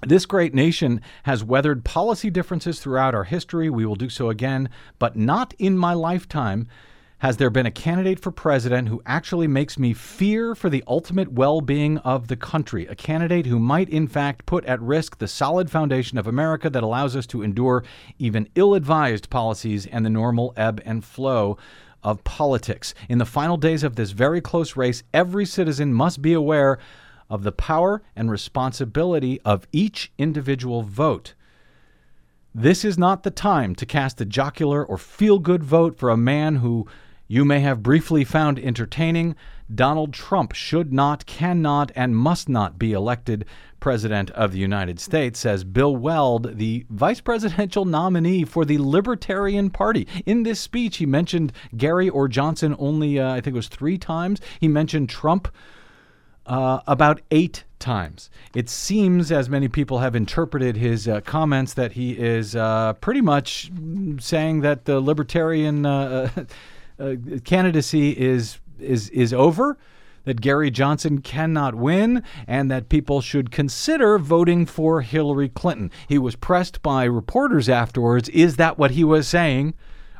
this 0.06 0.26
great 0.26 0.54
nation 0.54 1.00
has 1.24 1.42
weathered 1.42 1.84
policy 1.84 2.30
differences 2.30 2.80
throughout 2.80 3.14
our 3.14 3.24
history. 3.24 3.68
We 3.68 3.84
will 3.84 3.96
do 3.96 4.08
so 4.08 4.30
again, 4.30 4.68
but 4.98 5.16
not 5.16 5.54
in 5.58 5.76
my 5.76 5.94
lifetime. 5.94 6.68
Has 7.20 7.36
there 7.36 7.50
been 7.50 7.66
a 7.66 7.72
candidate 7.72 8.20
for 8.20 8.30
president 8.30 8.86
who 8.88 9.02
actually 9.04 9.48
makes 9.48 9.76
me 9.76 9.92
fear 9.92 10.54
for 10.54 10.70
the 10.70 10.84
ultimate 10.86 11.32
well 11.32 11.60
being 11.60 11.98
of 11.98 12.28
the 12.28 12.36
country? 12.36 12.86
A 12.86 12.94
candidate 12.94 13.46
who 13.46 13.58
might, 13.58 13.88
in 13.88 14.06
fact, 14.06 14.46
put 14.46 14.64
at 14.66 14.80
risk 14.80 15.18
the 15.18 15.26
solid 15.26 15.68
foundation 15.68 16.16
of 16.16 16.28
America 16.28 16.70
that 16.70 16.84
allows 16.84 17.16
us 17.16 17.26
to 17.26 17.42
endure 17.42 17.82
even 18.20 18.48
ill 18.54 18.74
advised 18.74 19.30
policies 19.30 19.84
and 19.86 20.06
the 20.06 20.10
normal 20.10 20.54
ebb 20.56 20.80
and 20.84 21.04
flow 21.04 21.58
of 22.04 22.22
politics. 22.22 22.94
In 23.08 23.18
the 23.18 23.26
final 23.26 23.56
days 23.56 23.82
of 23.82 23.96
this 23.96 24.12
very 24.12 24.40
close 24.40 24.76
race, 24.76 25.02
every 25.12 25.44
citizen 25.44 25.92
must 25.92 26.22
be 26.22 26.34
aware 26.34 26.78
of 27.30 27.42
the 27.42 27.52
power 27.52 28.02
and 28.16 28.30
responsibility 28.30 29.40
of 29.44 29.66
each 29.72 30.12
individual 30.18 30.82
vote. 30.82 31.34
This 32.54 32.84
is 32.84 32.98
not 32.98 33.22
the 33.22 33.30
time 33.30 33.74
to 33.76 33.86
cast 33.86 34.20
a 34.20 34.24
jocular 34.24 34.84
or 34.84 34.98
feel 34.98 35.38
good 35.38 35.62
vote 35.62 35.98
for 35.98 36.10
a 36.10 36.16
man 36.16 36.56
who 36.56 36.86
you 37.30 37.44
may 37.44 37.60
have 37.60 37.82
briefly 37.82 38.24
found 38.24 38.58
entertaining. 38.58 39.36
Donald 39.72 40.14
Trump 40.14 40.54
should 40.54 40.92
not, 40.92 41.26
cannot, 41.26 41.92
and 41.94 42.16
must 42.16 42.48
not 42.48 42.78
be 42.78 42.92
elected 42.92 43.44
President 43.80 44.30
of 44.30 44.50
the 44.50 44.58
United 44.58 44.98
States, 44.98 45.38
says 45.38 45.62
Bill 45.62 45.94
Weld, 45.94 46.56
the 46.56 46.84
vice 46.90 47.20
presidential 47.20 47.84
nominee 47.84 48.44
for 48.44 48.64
the 48.64 48.78
Libertarian 48.78 49.70
Party. 49.70 50.08
In 50.26 50.42
this 50.42 50.58
speech, 50.58 50.96
he 50.96 51.06
mentioned 51.06 51.52
Gary 51.76 52.08
or 52.08 52.28
Johnson 52.28 52.74
only, 52.78 53.20
uh, 53.20 53.30
I 53.30 53.40
think 53.40 53.54
it 53.54 53.58
was 53.58 53.68
three 53.68 53.98
times. 53.98 54.40
He 54.58 54.66
mentioned 54.66 55.08
Trump 55.10 55.48
uh, 56.48 56.80
about 56.86 57.20
eight 57.30 57.64
times. 57.78 58.30
It 58.54 58.68
seems, 58.68 59.30
as 59.30 59.48
many 59.48 59.68
people 59.68 59.98
have 59.98 60.16
interpreted 60.16 60.76
his 60.76 61.06
uh, 61.06 61.20
comments, 61.20 61.74
that 61.74 61.92
he 61.92 62.12
is 62.18 62.56
uh, 62.56 62.94
pretty 62.94 63.20
much 63.20 63.70
saying 64.18 64.62
that 64.62 64.86
the 64.86 65.00
libertarian 65.00 65.86
uh, 65.86 66.30
uh, 66.98 67.14
candidacy 67.44 68.10
is 68.18 68.58
is 68.80 69.10
is 69.10 69.32
over. 69.32 69.78
That 70.24 70.40
Gary 70.42 70.70
Johnson 70.70 71.22
cannot 71.22 71.74
win, 71.74 72.22
and 72.46 72.70
that 72.70 72.90
people 72.90 73.22
should 73.22 73.50
consider 73.50 74.18
voting 74.18 74.66
for 74.66 75.00
Hillary 75.00 75.48
Clinton. 75.48 75.90
He 76.06 76.18
was 76.18 76.36
pressed 76.36 76.82
by 76.82 77.04
reporters 77.04 77.66
afterwards. 77.68 78.28
Is 78.30 78.56
that 78.56 78.76
what 78.76 78.90
he 78.90 79.04
was 79.04 79.26
saying? 79.26 79.72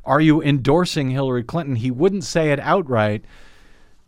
Are 0.07 0.21
you 0.21 0.43
endorsing 0.43 1.11
Hillary 1.11 1.43
Clinton? 1.43 1.77
He 1.77 1.91
wouldn't 1.91 2.25
say 2.25 2.53
it 2.53 2.61
outright. 2.61 3.23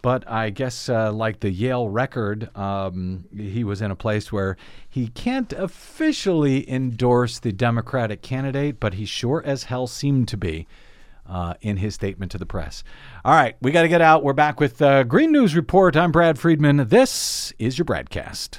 But 0.03 0.28
I 0.28 0.51
guess, 0.51 0.88
uh, 0.88 1.12
like 1.12 1.40
the 1.40 1.51
Yale 1.51 1.88
record, 1.88 2.55
um, 2.57 3.24
he 3.36 3.64
was 3.64 3.82
in 3.82 3.90
a 3.90 3.96
place 3.96 4.32
where 4.32 4.57
he 4.88 5.09
can't 5.09 5.53
officially 5.53 6.68
endorse 6.70 7.38
the 7.38 7.53
Democratic 7.53 8.22
candidate, 8.22 8.80
but 8.80 8.94
he 8.94 9.05
sure 9.05 9.42
as 9.44 9.64
hell 9.64 9.86
seemed 9.86 10.28
to 10.28 10.36
be 10.36 10.66
uh, 11.28 11.55
in 11.61 11.76
his 11.76 11.94
statement 11.94 12.32
to 12.32 12.38
the 12.38 12.46
press. 12.46 12.82
All 13.24 13.34
right, 13.34 13.57
we 13.61 13.70
got 13.72 13.82
to 13.82 13.88
get 13.88 14.01
out. 14.01 14.24
We're 14.24 14.32
back 14.32 14.59
with 14.59 14.82
uh, 14.82 15.05
Green 15.05 15.32
News 15.32 15.55
Report. 15.55 15.96
I'm 15.96 16.12
Brad 16.12 16.38
Friedman. 16.38 16.88
This 16.88 17.53
is 17.59 17.78
your 17.78 17.84
BradCast. 17.84 18.59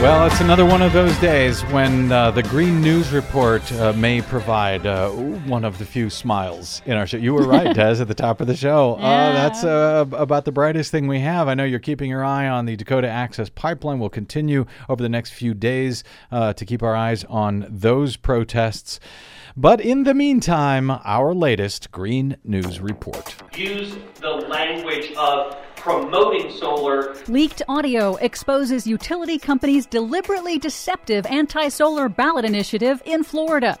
Well, 0.00 0.26
it's 0.28 0.40
another 0.40 0.64
one 0.64 0.80
of 0.80 0.92
those 0.92 1.16
days 1.18 1.62
when 1.66 2.12
uh, 2.12 2.30
the 2.30 2.44
Green 2.44 2.80
News 2.80 3.10
Report 3.10 3.70
uh, 3.72 3.92
may 3.94 4.22
provide 4.22 4.86
uh, 4.86 5.10
one 5.10 5.64
of 5.64 5.78
the 5.78 5.84
few 5.84 6.08
smiles 6.08 6.80
in 6.86 6.92
our 6.96 7.04
show. 7.04 7.16
You 7.16 7.34
were 7.34 7.42
right, 7.42 7.74
Des, 7.74 8.00
at 8.00 8.06
the 8.06 8.14
top 8.14 8.40
of 8.40 8.46
the 8.46 8.54
show. 8.54 8.94
Uh, 8.94 9.00
Yeah. 9.00 9.32
that's 9.32 9.64
uh, 9.64 10.06
about 10.12 10.44
the 10.44 10.52
brightest 10.52 10.92
thing 10.92 11.08
we 11.08 11.18
have. 11.18 11.48
I 11.48 11.54
know 11.54 11.64
you're 11.64 11.80
keeping 11.80 12.08
your 12.10 12.24
eye 12.24 12.46
on 12.48 12.64
the 12.66 12.76
Dakota 12.76 13.08
Access 13.08 13.48
Pipeline. 13.50 13.98
We'll 13.98 14.08
continue 14.08 14.66
over 14.88 15.02
the 15.02 15.08
next 15.08 15.30
few 15.32 15.52
days 15.52 16.04
uh, 16.30 16.52
to 16.52 16.64
keep 16.64 16.80
our 16.84 16.94
eyes 16.94 17.24
on 17.24 17.66
those 17.68 18.16
protests. 18.16 19.00
But 19.56 19.80
in 19.80 20.04
the 20.04 20.14
meantime, 20.14 20.92
our 20.92 21.34
latest 21.34 21.90
Green 21.90 22.36
News 22.44 22.78
Report. 22.78 23.34
use 23.56 23.96
the 24.20 24.30
language 24.30 25.12
of 25.16 25.56
promoting 25.80 26.50
solar 26.50 27.14
Leaked 27.28 27.62
audio 27.68 28.16
exposes 28.16 28.86
utility 28.86 29.38
company's 29.38 29.86
deliberately 29.86 30.58
deceptive 30.58 31.24
anti 31.26 31.68
solar 31.68 32.08
ballot 32.08 32.44
initiative 32.44 33.02
in 33.04 33.22
Florida. 33.22 33.78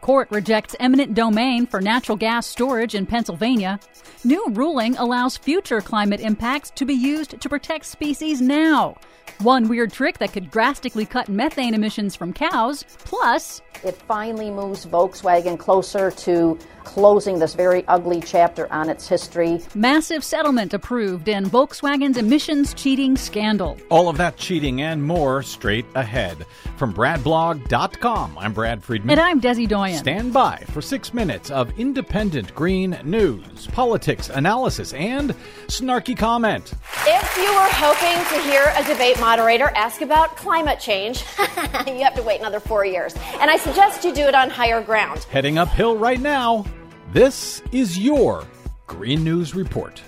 Court 0.00 0.30
rejects 0.30 0.74
eminent 0.80 1.14
domain 1.14 1.66
for 1.66 1.80
natural 1.80 2.16
gas 2.16 2.46
storage 2.46 2.94
in 2.94 3.04
Pennsylvania. 3.06 3.78
New 4.24 4.46
ruling 4.50 4.96
allows 4.96 5.36
future 5.36 5.80
climate 5.80 6.20
impacts 6.20 6.70
to 6.70 6.84
be 6.86 6.94
used 6.94 7.40
to 7.40 7.48
protect 7.48 7.84
species 7.84 8.40
now. 8.40 8.96
One 9.40 9.68
weird 9.68 9.92
trick 9.92 10.18
that 10.18 10.32
could 10.32 10.50
drastically 10.50 11.06
cut 11.06 11.28
methane 11.28 11.72
emissions 11.72 12.14
from 12.16 12.32
cows. 12.32 12.84
Plus, 13.04 13.62
It 13.82 13.94
finally 13.96 14.50
moves 14.50 14.84
Volkswagen 14.84 15.58
closer 15.58 16.10
to 16.10 16.58
closing 16.84 17.38
this 17.38 17.54
very 17.54 17.86
ugly 17.88 18.20
chapter 18.20 18.70
on 18.70 18.90
its 18.90 19.08
history. 19.08 19.62
massive 19.74 20.22
settlement 20.22 20.74
approved 20.74 21.28
in 21.28 21.44
Volkswagen's 21.46 22.18
emissions 22.18 22.74
cheating 22.74 23.16
scandal. 23.16 23.78
All 23.88 24.10
of 24.10 24.18
that 24.18 24.36
cheating 24.36 24.82
and 24.82 25.02
more 25.02 25.42
straight 25.42 25.86
ahead. 25.94 26.44
From 26.76 26.92
BradBlog.com, 26.92 28.36
I'm 28.38 28.52
Brad 28.52 28.84
Friedman. 28.84 29.10
And 29.10 29.20
I'm 29.20 29.40
Desi 29.40 29.66
Doyen. 29.90 29.98
Stand 29.98 30.32
by 30.32 30.64
for 30.70 30.80
six 30.80 31.12
minutes 31.12 31.50
of 31.50 31.78
independent 31.78 32.54
green 32.54 32.98
news, 33.04 33.66
politics, 33.68 34.28
analysis, 34.28 34.92
and 34.92 35.34
snarky 35.66 36.16
comment. 36.16 36.72
If 37.06 37.36
you 37.36 37.52
were 37.52 37.68
hoping 37.72 38.24
to 38.34 38.50
hear 38.50 38.72
a 38.76 38.84
debate 38.84 39.18
moderator 39.20 39.70
ask 39.74 40.00
about 40.00 40.36
climate 40.36 40.80
change, 40.80 41.24
you 41.86 42.02
have 42.02 42.14
to 42.14 42.22
wait 42.22 42.40
another 42.40 42.60
four 42.60 42.84
years. 42.84 43.14
And 43.40 43.50
I 43.50 43.56
suggest 43.56 44.04
you 44.04 44.14
do 44.14 44.22
it 44.22 44.34
on 44.34 44.50
higher 44.50 44.82
ground. 44.82 45.24
Heading 45.24 45.58
uphill 45.58 45.96
right 45.96 46.20
now, 46.20 46.64
this 47.12 47.62
is 47.72 47.98
your 47.98 48.44
Green 48.86 49.24
News 49.24 49.54
Report. 49.54 50.02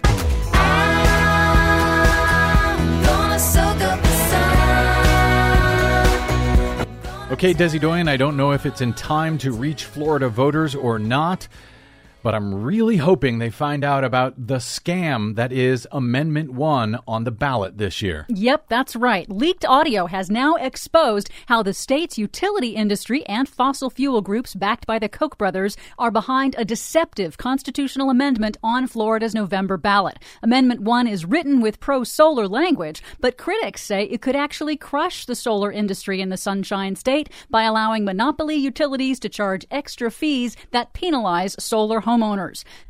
Okay, 7.43 7.55
Desi 7.55 7.81
Doyen, 7.81 8.07
I 8.07 8.17
don't 8.17 8.37
know 8.37 8.53
if 8.53 8.67
it's 8.67 8.83
in 8.83 8.93
time 8.93 9.37
to 9.39 9.51
reach 9.51 9.87
Florida 9.87 10.29
voters 10.29 10.77
or 10.77 11.01
not, 11.01 11.49
But 12.23 12.37
I'm 12.37 12.63
really 12.63 12.99
hoping 12.99 13.39
they 13.39 13.51
find 13.51 13.83
out 13.83 14.05
about 14.05 14.47
the 14.47 14.59
scam 14.59 15.35
that 15.35 15.51
is 15.51 15.89
Amendment 15.91 16.53
1 16.53 17.01
on 17.09 17.25
the 17.25 17.33
ballot 17.33 17.79
this 17.79 18.01
year. 18.01 18.27
Yep, 18.29 18.69
that's 18.69 18.95
right. 18.95 19.29
Leaked 19.29 19.65
audio 19.65 20.07
has 20.07 20.31
now 20.31 20.55
exposed 20.55 21.31
how 21.47 21.65
the 21.65 21.75
state's 21.75 22.19
utility 22.19 22.77
industry 22.77 23.27
and 23.27 23.49
fossil 23.49 23.91
fuel 23.91 24.21
groups 24.21 24.55
backed 24.55 24.87
by 24.87 25.01
the 25.01 25.09
Koch 25.09 25.37
brothers 25.37 25.77
are 25.99 26.13
behind 26.13 26.55
a 26.57 26.65
deceptive 26.65 27.39
constitutional 27.39 28.09
amendment 28.09 28.57
on 28.63 28.87
Florida's 28.87 29.35
November 29.35 29.77
ballot. 29.77 30.21
Amendment 30.45 30.83
1 30.83 31.09
is 31.09 31.25
written 31.25 31.61
with 31.61 31.81
pro 31.81 32.05
solar 32.05 32.47
language, 32.47 33.03
but 33.21 33.37
critics 33.37 33.83
say 33.83 34.05
it 34.05 34.23
could 34.23 34.37
actually 34.37 34.77
crush 34.77 35.27
the 35.27 35.35
solar 35.35 35.73
industry 35.73 36.21
in 36.21 36.29
the 36.29 36.37
Sunshine 36.37 36.95
State 36.95 37.31
by 37.51 37.65
allowing 37.65 38.05
monopoly 38.05 38.55
utilities 38.55 39.19
to 39.19 39.29
charge 39.29 39.67
extra 39.73 40.09
fees 40.09 40.57
that 40.71 40.93
penalize 40.93 41.57
solar 41.59 42.01
homeowners. 42.01 42.12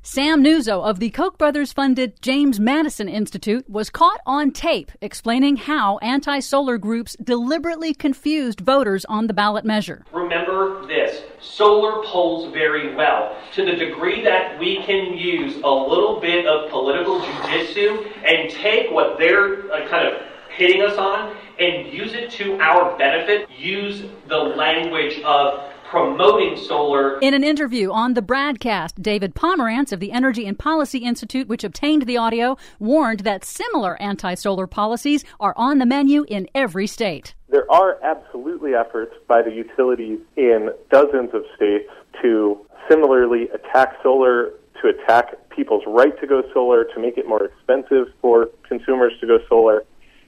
Sal 0.03 0.37
Nuzzo 0.37 0.83
of 0.83 0.99
the 0.99 1.11
Koch 1.11 1.39
brothers 1.39 1.73
funded 1.73 2.21
James 2.23 2.59
Madison 2.59 3.09
Institute 3.09 3.69
was 3.69 3.91
caught 3.91 4.21
on 4.27 4.51
tape 4.51 4.91
explaining 5.01 5.57
how 5.57 5.99
anti 5.99 6.41
solar 6.41 6.79
groups 6.79 7.17
deliberately 7.23 7.95
confused 7.95 8.61
voters 8.61 9.05
on 9.07 9.27
the 9.27 9.35
ballot 9.35 9.65
measure. 9.65 10.05
Remember 10.13 10.87
this 10.87 11.23
solar 11.41 12.05
polls 12.05 12.53
very 12.53 12.95
well 12.95 13.37
to 13.55 13.65
the 13.65 13.77
degree 13.77 14.23
that 14.25 14.59
we 14.59 14.83
can 14.83 15.17
use 15.17 15.57
a 15.57 15.71
little 15.71 16.21
bit 16.21 16.47
of 16.47 16.71
political 16.71 17.21
jujitsu 17.21 18.13
and 18.25 18.51
take 18.51 18.91
what 18.91 19.19
they're 19.19 19.73
uh, 19.73 19.89
kind 19.89 20.09
of 20.09 20.23
hitting 20.57 20.83
us 20.83 20.97
on 20.99 21.37
and 21.59 21.93
use 21.93 22.13
it 22.13 22.31
to 22.31 22.59
our 22.61 22.97
benefit, 22.99 23.49
use 23.51 24.05
the 24.29 24.37
language 24.37 25.21
of 25.23 25.72
promoting 25.93 26.57
solar 26.57 27.19
In 27.19 27.35
an 27.35 27.45
interview 27.45 27.93
on 27.93 28.15
the 28.15 28.23
BradCast, 28.23 29.03
David 29.03 29.35
Pomerantz 29.35 29.93
of 29.93 30.01
the 30.01 30.11
Energy 30.11 30.47
and 30.47 30.59
Policy 30.59 31.01
Institute, 31.01 31.49
which 31.49 31.65
obtained 31.65 32.07
the 32.07 32.17
audio, 32.17 32.57
warned 32.79 33.21
that 33.21 33.45
similar 33.45 34.01
anti 34.01 34.33
solar 34.33 34.67
policies 34.67 35.23
are 35.39 35.53
on 35.55 35.81
the 35.81 35.85
menu 35.85 36.25
in 36.29 36.49
every 36.55 36.87
state. 36.87 37.35
There 37.51 37.71
are 37.71 38.03
absolutely 38.03 38.75
efforts 38.75 39.15
by 39.29 39.43
the 39.43 39.53
utilities 39.53 40.19
in 40.35 40.71
dozens 40.91 41.35
of 41.35 41.45
states 41.55 41.91
to 42.23 42.65
similarly 42.89 43.51
attack 43.51 43.97
solar, 44.03 44.53
to 44.81 44.89
attack 44.89 45.35
people's 45.51 45.85
right 45.87 46.19
to 46.23 46.27
go 46.27 46.43
solar, 46.55 46.85
to 46.85 47.01
make 47.01 47.19
it 47.19 47.29
more 47.29 47.45
expensive 47.45 48.07
for 48.23 48.49
consumers 48.67 49.13
to 49.21 49.27
go 49.27 49.41
solar. 49.47 49.85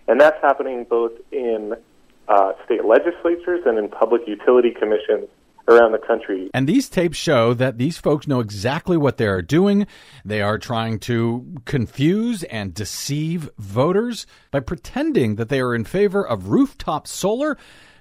And 0.09 0.21
that's 0.21 0.41
happening 0.43 0.85
both 0.85 1.13
in 1.33 1.73
uh, 2.29 2.53
state 2.67 2.85
legislatures 2.85 3.63
and 3.65 3.79
in 3.79 3.89
public 3.89 4.29
utility 4.29 4.71
commissions 4.71 5.31
around 5.69 5.93
the 5.93 5.99
country. 5.99 6.51
And 6.53 6.69
these 6.69 6.89
tapes 6.89 7.17
show 7.17 7.55
that 7.55 7.79
these 7.79 7.99
folks 7.99 8.27
know 8.27 8.41
exactly 8.41 8.97
what 8.97 9.17
they 9.17 9.27
are 9.27 9.43
doing. 9.43 9.87
They 10.25 10.43
are 10.43 10.59
trying 10.59 10.99
to 11.01 11.61
confuse 11.65 12.43
and 12.45 12.75
deceive 12.75 13.51
voters 13.59 14.27
by 14.51 14.61
pretending 14.61 15.37
that 15.37 15.49
they 15.49 15.61
are 15.61 15.75
in 15.75 15.85
favor 15.85 16.27
of 16.27 16.49
rooftop 16.49 17.07
solar 17.07 17.57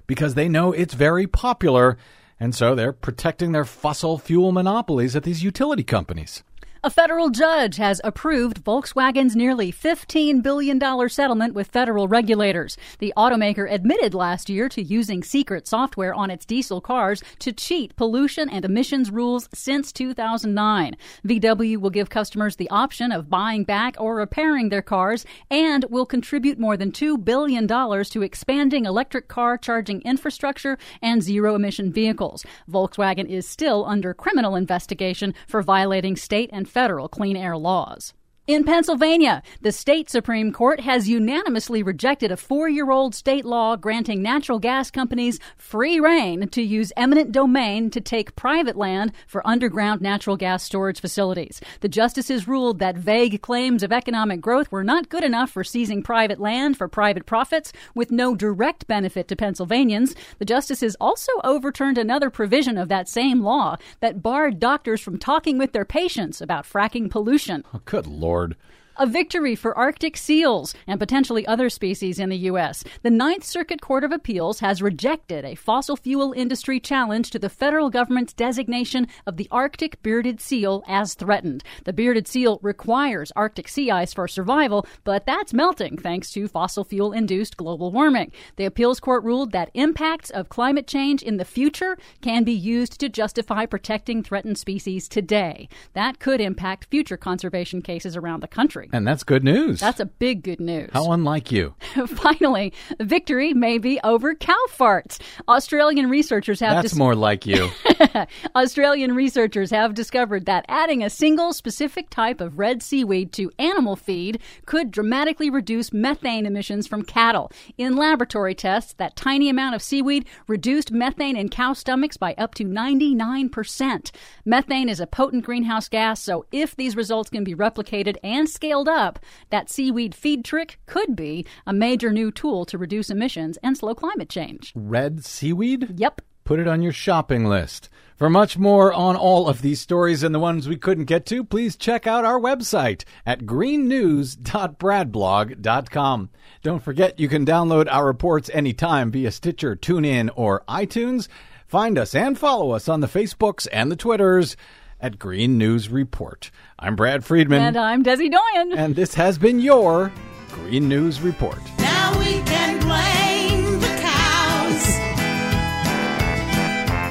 because 0.07 0.35
they 0.35 0.49
know 0.49 0.71
it's 0.71 0.93
very 0.93 1.27
popular. 1.27 1.97
And 2.39 2.53
so 2.53 2.75
they're 2.75 2.93
protecting 2.93 3.51
their 3.51 3.65
fossil 3.65 4.17
fuel 4.17 4.51
monopolies 4.51 5.15
at 5.15 5.23
these 5.23 5.43
utility 5.43 5.83
companies. 5.83 6.43
A 6.85 6.89
federal 6.89 7.29
judge 7.29 7.77
has 7.77 8.01
approved 8.03 8.61
Volkswagen's 8.65 9.37
nearly 9.37 9.71
$15 9.71 10.43
billion 10.43 10.81
settlement 11.09 11.53
with 11.53 11.69
federal 11.69 12.09
regulators. 12.09 12.75
The 12.99 13.13
automaker 13.15 13.71
admitted 13.71 14.13
last 14.13 14.49
year 14.49 14.67
to 14.67 14.83
using 14.83 15.23
secret 15.23 15.65
software 15.65 16.13
on 16.13 16.29
its 16.29 16.45
diesel 16.45 16.81
cars 16.81 17.23
to 17.39 17.53
cheat 17.53 17.95
pollution 17.95 18.49
and 18.49 18.65
emissions 18.65 19.11
rules 19.11 19.47
since 19.53 19.93
2009. 19.93 20.97
VW 21.25 21.77
will 21.77 21.89
give 21.89 22.09
customers 22.09 22.57
the 22.57 22.69
option 22.69 23.13
of 23.13 23.29
buying 23.29 23.63
back 23.63 23.95
or 23.97 24.17
repairing 24.17 24.67
their 24.67 24.81
cars 24.81 25.25
and 25.49 25.85
will 25.89 26.05
contribute 26.05 26.59
more 26.59 26.75
than 26.75 26.91
$2 26.91 27.23
billion 27.23 27.65
to 27.65 28.21
expanding 28.21 28.83
electric 28.83 29.29
car 29.29 29.57
charging 29.57 30.01
infrastructure 30.01 30.77
and 31.01 31.23
zero 31.23 31.55
emission 31.55 31.93
vehicles. 31.93 32.45
Volkswagen 32.69 33.29
is 33.29 33.47
still 33.47 33.85
under 33.85 34.13
criminal 34.13 34.57
investigation 34.57 35.33
for 35.47 35.61
violating 35.61 36.17
state 36.17 36.49
and 36.51 36.72
federal 36.73 37.07
clean 37.07 37.37
air 37.37 37.55
laws. 37.55 38.13
In 38.45 38.65
Pennsylvania, 38.65 39.41
the 39.61 39.71
state 39.71 40.09
Supreme 40.09 40.51
Court 40.51 40.81
has 40.81 41.07
unanimously 41.07 41.81
rejected 41.81 42.29
a 42.29 42.35
four 42.35 42.67
year 42.67 42.91
old 42.91 43.15
state 43.15 43.45
law 43.45 43.77
granting 43.77 44.21
natural 44.21 44.59
gas 44.59 44.91
companies 44.91 45.39
free 45.55 45.97
reign 45.97 46.49
to 46.49 46.61
use 46.61 46.91
eminent 46.97 47.31
domain 47.31 47.89
to 47.91 48.01
take 48.01 48.35
private 48.35 48.75
land 48.75 49.13
for 49.27 49.47
underground 49.47 50.01
natural 50.01 50.35
gas 50.35 50.61
storage 50.61 50.99
facilities. 50.99 51.61
The 51.79 51.87
justices 51.87 52.45
ruled 52.45 52.79
that 52.79 52.97
vague 52.97 53.41
claims 53.41 53.81
of 53.81 53.93
economic 53.93 54.41
growth 54.41 54.69
were 54.73 54.83
not 54.83 55.07
good 55.07 55.23
enough 55.23 55.49
for 55.49 55.63
seizing 55.63 56.03
private 56.03 56.41
land 56.41 56.77
for 56.77 56.89
private 56.89 57.25
profits 57.25 57.71
with 57.95 58.11
no 58.11 58.35
direct 58.35 58.87
benefit 58.87 59.29
to 59.29 59.37
Pennsylvanians. 59.37 60.15
The 60.39 60.45
justices 60.45 60.97
also 60.99 61.31
overturned 61.45 61.97
another 61.97 62.29
provision 62.29 62.77
of 62.77 62.89
that 62.89 63.07
same 63.07 63.39
law 63.39 63.77
that 64.01 64.21
barred 64.21 64.59
doctors 64.59 64.99
from 64.99 65.17
talking 65.17 65.57
with 65.57 65.71
their 65.71 65.85
patients 65.85 66.41
about 66.41 66.65
fracking 66.65 67.09
pollution. 67.09 67.63
Oh, 67.73 67.79
good 67.85 68.05
Lord 68.05 68.32
board 68.33 68.55
a 68.95 69.07
victory 69.07 69.55
for 69.55 69.75
Arctic 69.75 70.15
seals 70.15 70.75
and 70.85 70.99
potentially 70.99 71.47
other 71.47 71.67
species 71.67 72.19
in 72.19 72.29
the 72.29 72.37
U.S. 72.37 72.83
The 73.01 73.09
Ninth 73.09 73.43
Circuit 73.43 73.81
Court 73.81 74.03
of 74.03 74.11
Appeals 74.11 74.59
has 74.59 74.83
rejected 74.83 75.43
a 75.43 75.55
fossil 75.55 75.97
fuel 75.97 76.31
industry 76.31 76.79
challenge 76.79 77.31
to 77.31 77.39
the 77.39 77.49
federal 77.49 77.89
government's 77.89 78.33
designation 78.33 79.07
of 79.25 79.37
the 79.37 79.47
Arctic 79.49 80.03
bearded 80.03 80.39
seal 80.39 80.83
as 80.87 81.15
threatened. 81.15 81.63
The 81.85 81.93
bearded 81.93 82.27
seal 82.27 82.59
requires 82.61 83.31
Arctic 83.35 83.67
sea 83.67 83.89
ice 83.89 84.13
for 84.13 84.27
survival, 84.27 84.85
but 85.03 85.25
that's 85.25 85.55
melting 85.55 85.97
thanks 85.97 86.31
to 86.33 86.47
fossil 86.47 86.83
fuel 86.83 87.13
induced 87.13 87.57
global 87.57 87.91
warming. 87.91 88.31
The 88.57 88.65
appeals 88.65 88.99
court 88.99 89.23
ruled 89.23 89.53
that 89.53 89.71
impacts 89.73 90.29
of 90.29 90.49
climate 90.49 90.85
change 90.85 91.23
in 91.23 91.37
the 91.37 91.45
future 91.45 91.97
can 92.21 92.43
be 92.43 92.53
used 92.53 92.99
to 92.99 93.09
justify 93.09 93.65
protecting 93.65 94.21
threatened 94.21 94.59
species 94.59 95.07
today. 95.07 95.67
That 95.93 96.19
could 96.19 96.39
impact 96.39 96.91
future 96.91 97.17
conservation 97.17 97.81
cases 97.81 98.15
around 98.15 98.41
the 98.41 98.47
country. 98.47 98.82
And 98.91 99.07
that's 99.07 99.23
good 99.23 99.43
news. 99.43 99.79
That's 99.79 99.99
a 99.99 100.05
big 100.05 100.43
good 100.43 100.59
news. 100.59 100.89
How 100.91 101.11
unlike 101.11 101.51
you. 101.51 101.75
Finally, 102.07 102.73
victory 102.99 103.53
may 103.53 103.77
be 103.77 103.99
over 104.03 104.35
cow 104.35 104.57
farts. 104.69 105.19
Australian 105.47 106.09
researchers 106.09 106.59
have 106.59 106.75
That's 106.75 106.91
dis- 106.91 106.97
more 106.97 107.15
like 107.15 107.45
you. 107.45 107.69
Australian 108.55 109.15
researchers 109.15 109.71
have 109.71 109.93
discovered 109.93 110.45
that 110.45 110.65
adding 110.67 111.03
a 111.03 111.09
single 111.09 111.53
specific 111.53 112.09
type 112.09 112.41
of 112.41 112.59
red 112.59 112.81
seaweed 112.83 113.31
to 113.33 113.51
animal 113.59 113.95
feed 113.95 114.39
could 114.65 114.91
dramatically 114.91 115.49
reduce 115.49 115.93
methane 115.93 116.45
emissions 116.45 116.87
from 116.87 117.03
cattle. 117.03 117.51
In 117.77 117.95
laboratory 117.95 118.55
tests, 118.55 118.93
that 118.93 119.15
tiny 119.15 119.49
amount 119.49 119.75
of 119.75 119.81
seaweed 119.81 120.25
reduced 120.47 120.91
methane 120.91 121.37
in 121.37 121.49
cow 121.49 121.73
stomachs 121.73 122.17
by 122.17 122.33
up 122.37 122.55
to 122.55 122.65
99%. 122.65 124.11
Methane 124.45 124.89
is 124.89 124.99
a 124.99 125.07
potent 125.07 125.45
greenhouse 125.45 125.87
gas, 125.87 126.21
so 126.21 126.45
if 126.51 126.75
these 126.75 126.95
results 126.95 127.29
can 127.29 127.43
be 127.43 127.55
replicated 127.55 128.17
and 128.23 128.49
scaled 128.49 128.72
up, 128.81 129.19
that 129.49 129.69
seaweed 129.69 130.15
feed 130.15 130.43
trick 130.43 130.79
could 130.85 131.15
be 131.15 131.45
a 131.67 131.73
major 131.73 132.11
new 132.11 132.31
tool 132.31 132.65
to 132.65 132.77
reduce 132.77 133.09
emissions 133.09 133.57
and 133.61 133.77
slow 133.77 133.93
climate 133.93 134.29
change. 134.29 134.73
Red 134.75 135.23
seaweed? 135.23 135.99
Yep. 135.99 136.21
Put 136.43 136.59
it 136.59 136.67
on 136.67 136.81
your 136.81 136.91
shopping 136.91 137.45
list. 137.45 137.89
For 138.17 138.29
much 138.29 138.57
more 138.57 138.91
on 138.93 139.15
all 139.15 139.47
of 139.47 139.61
these 139.61 139.79
stories 139.81 140.23
and 140.23 140.35
the 140.35 140.39
ones 140.39 140.67
we 140.67 140.77
couldn't 140.77 141.05
get 141.05 141.25
to, 141.27 141.43
please 141.43 141.75
check 141.75 142.07
out 142.07 142.25
our 142.25 142.39
website 142.39 143.03
at 143.25 143.45
greennews.bradblog.com. 143.45 146.29
Don't 146.61 146.83
forget 146.83 147.19
you 147.19 147.27
can 147.27 147.45
download 147.45 147.87
our 147.89 148.05
reports 148.05 148.49
anytime 148.53 149.11
via 149.11 149.31
Stitcher, 149.31 149.75
TuneIn, 149.75 150.29
or 150.35 150.63
iTunes. 150.67 151.27
Find 151.65 151.97
us 151.97 152.13
and 152.13 152.37
follow 152.37 152.71
us 152.71 152.87
on 152.87 152.99
the 152.99 153.07
Facebooks 153.07 153.67
and 153.71 153.91
the 153.91 153.95
Twitters 153.95 154.55
at 155.03 155.19
Green 155.19 155.57
News 155.57 155.89
Report. 155.89 156.49
I'm 156.79 156.95
Brad 156.95 157.25
Friedman, 157.25 157.61
And 157.61 157.75
I'm 157.77 158.03
Desi 158.03 158.31
Doyen. 158.31 158.71
and 158.77 158.95
this 158.95 159.13
has 159.15 159.37
been 159.37 159.59
your 159.59 160.11
Green 160.51 160.87
News 160.87 161.19
Report. 161.19 161.59
Now 161.77 162.17
we 162.17 162.41
can 162.43 162.79
blame 162.79 163.79
the 163.81 163.87
cows. 164.01 164.87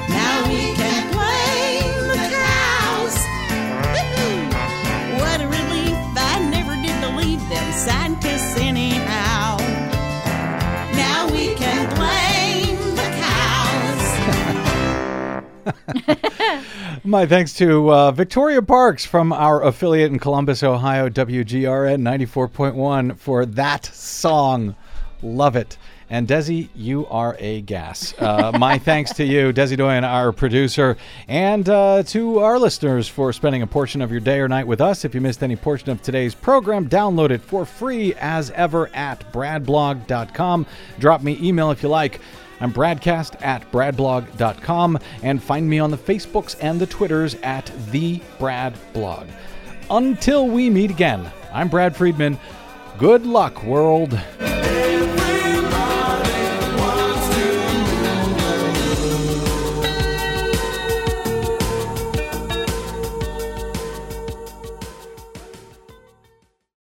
Now 0.09 0.47
we 0.49 0.73
can 0.73 1.11
blame 1.13 2.07
the 2.09 2.27
cows. 2.33 3.15
What 5.21 5.39
a 5.41 5.45
relief. 5.47 5.95
I 6.17 6.39
never 6.49 6.75
did 6.81 6.99
believe 6.99 7.39
them 7.47 7.71
scientists 7.73 8.57
anyhow. 8.57 9.57
Now 10.95 11.27
we 11.31 11.53
can 11.53 11.87
blame 11.95 12.95
the 12.95 13.09
cows. 16.41 16.62
My 17.05 17.25
thanks 17.25 17.51
to 17.55 17.91
uh, 17.91 18.11
Victoria 18.11 18.61
Parks 18.61 19.03
from 19.03 19.33
our 19.33 19.61
affiliate 19.61 20.09
in 20.13 20.19
Columbus, 20.19 20.63
Ohio, 20.63 21.09
WGRN 21.09 22.01
94.1 22.01 23.17
for 23.17 23.45
that 23.45 23.85
song. 23.87 24.73
Love 25.21 25.57
it. 25.57 25.77
And 26.09 26.29
Desi, 26.29 26.69
you 26.73 27.05
are 27.07 27.35
a 27.39 27.59
gas. 27.59 28.13
Uh, 28.17 28.53
my 28.57 28.77
thanks 28.77 29.11
to 29.15 29.25
you, 29.25 29.51
Desi 29.51 29.75
Doyen, 29.75 30.05
our 30.05 30.31
producer, 30.31 30.95
and 31.27 31.67
uh, 31.67 32.03
to 32.03 32.39
our 32.39 32.57
listeners 32.57 33.09
for 33.09 33.33
spending 33.33 33.63
a 33.63 33.67
portion 33.67 34.01
of 34.01 34.09
your 34.09 34.21
day 34.21 34.39
or 34.39 34.47
night 34.47 34.65
with 34.65 34.79
us. 34.79 35.03
If 35.03 35.13
you 35.13 35.19
missed 35.19 35.43
any 35.43 35.57
portion 35.57 35.89
of 35.89 36.01
today's 36.01 36.33
program, 36.33 36.87
download 36.87 37.31
it 37.31 37.41
for 37.41 37.65
free 37.65 38.13
as 38.15 38.49
ever 38.51 38.89
at 38.95 39.29
bradblog.com. 39.33 40.65
Drop 40.99 41.21
me 41.21 41.37
email 41.41 41.69
if 41.71 41.83
you 41.83 41.89
like. 41.89 42.21
I'm 42.63 42.71
bradcast 42.71 43.41
at 43.41 43.69
bradblog.com 43.73 44.97
and 45.21 45.43
find 45.43 45.69
me 45.69 45.79
on 45.79 45.91
the 45.91 45.97
Facebooks 45.97 46.55
and 46.61 46.79
the 46.79 46.87
Twitters 46.87 47.35
at 47.43 47.69
the 47.91 48.21
Brad 48.39 48.73
Blog. 48.93 49.27
Until 49.89 50.47
we 50.47 50.69
meet 50.69 50.89
again, 50.89 51.29
I'm 51.51 51.67
Brad 51.67 51.93
Friedman. 51.93 52.39
Good 52.97 53.25
luck, 53.25 53.63
world. 53.63 54.17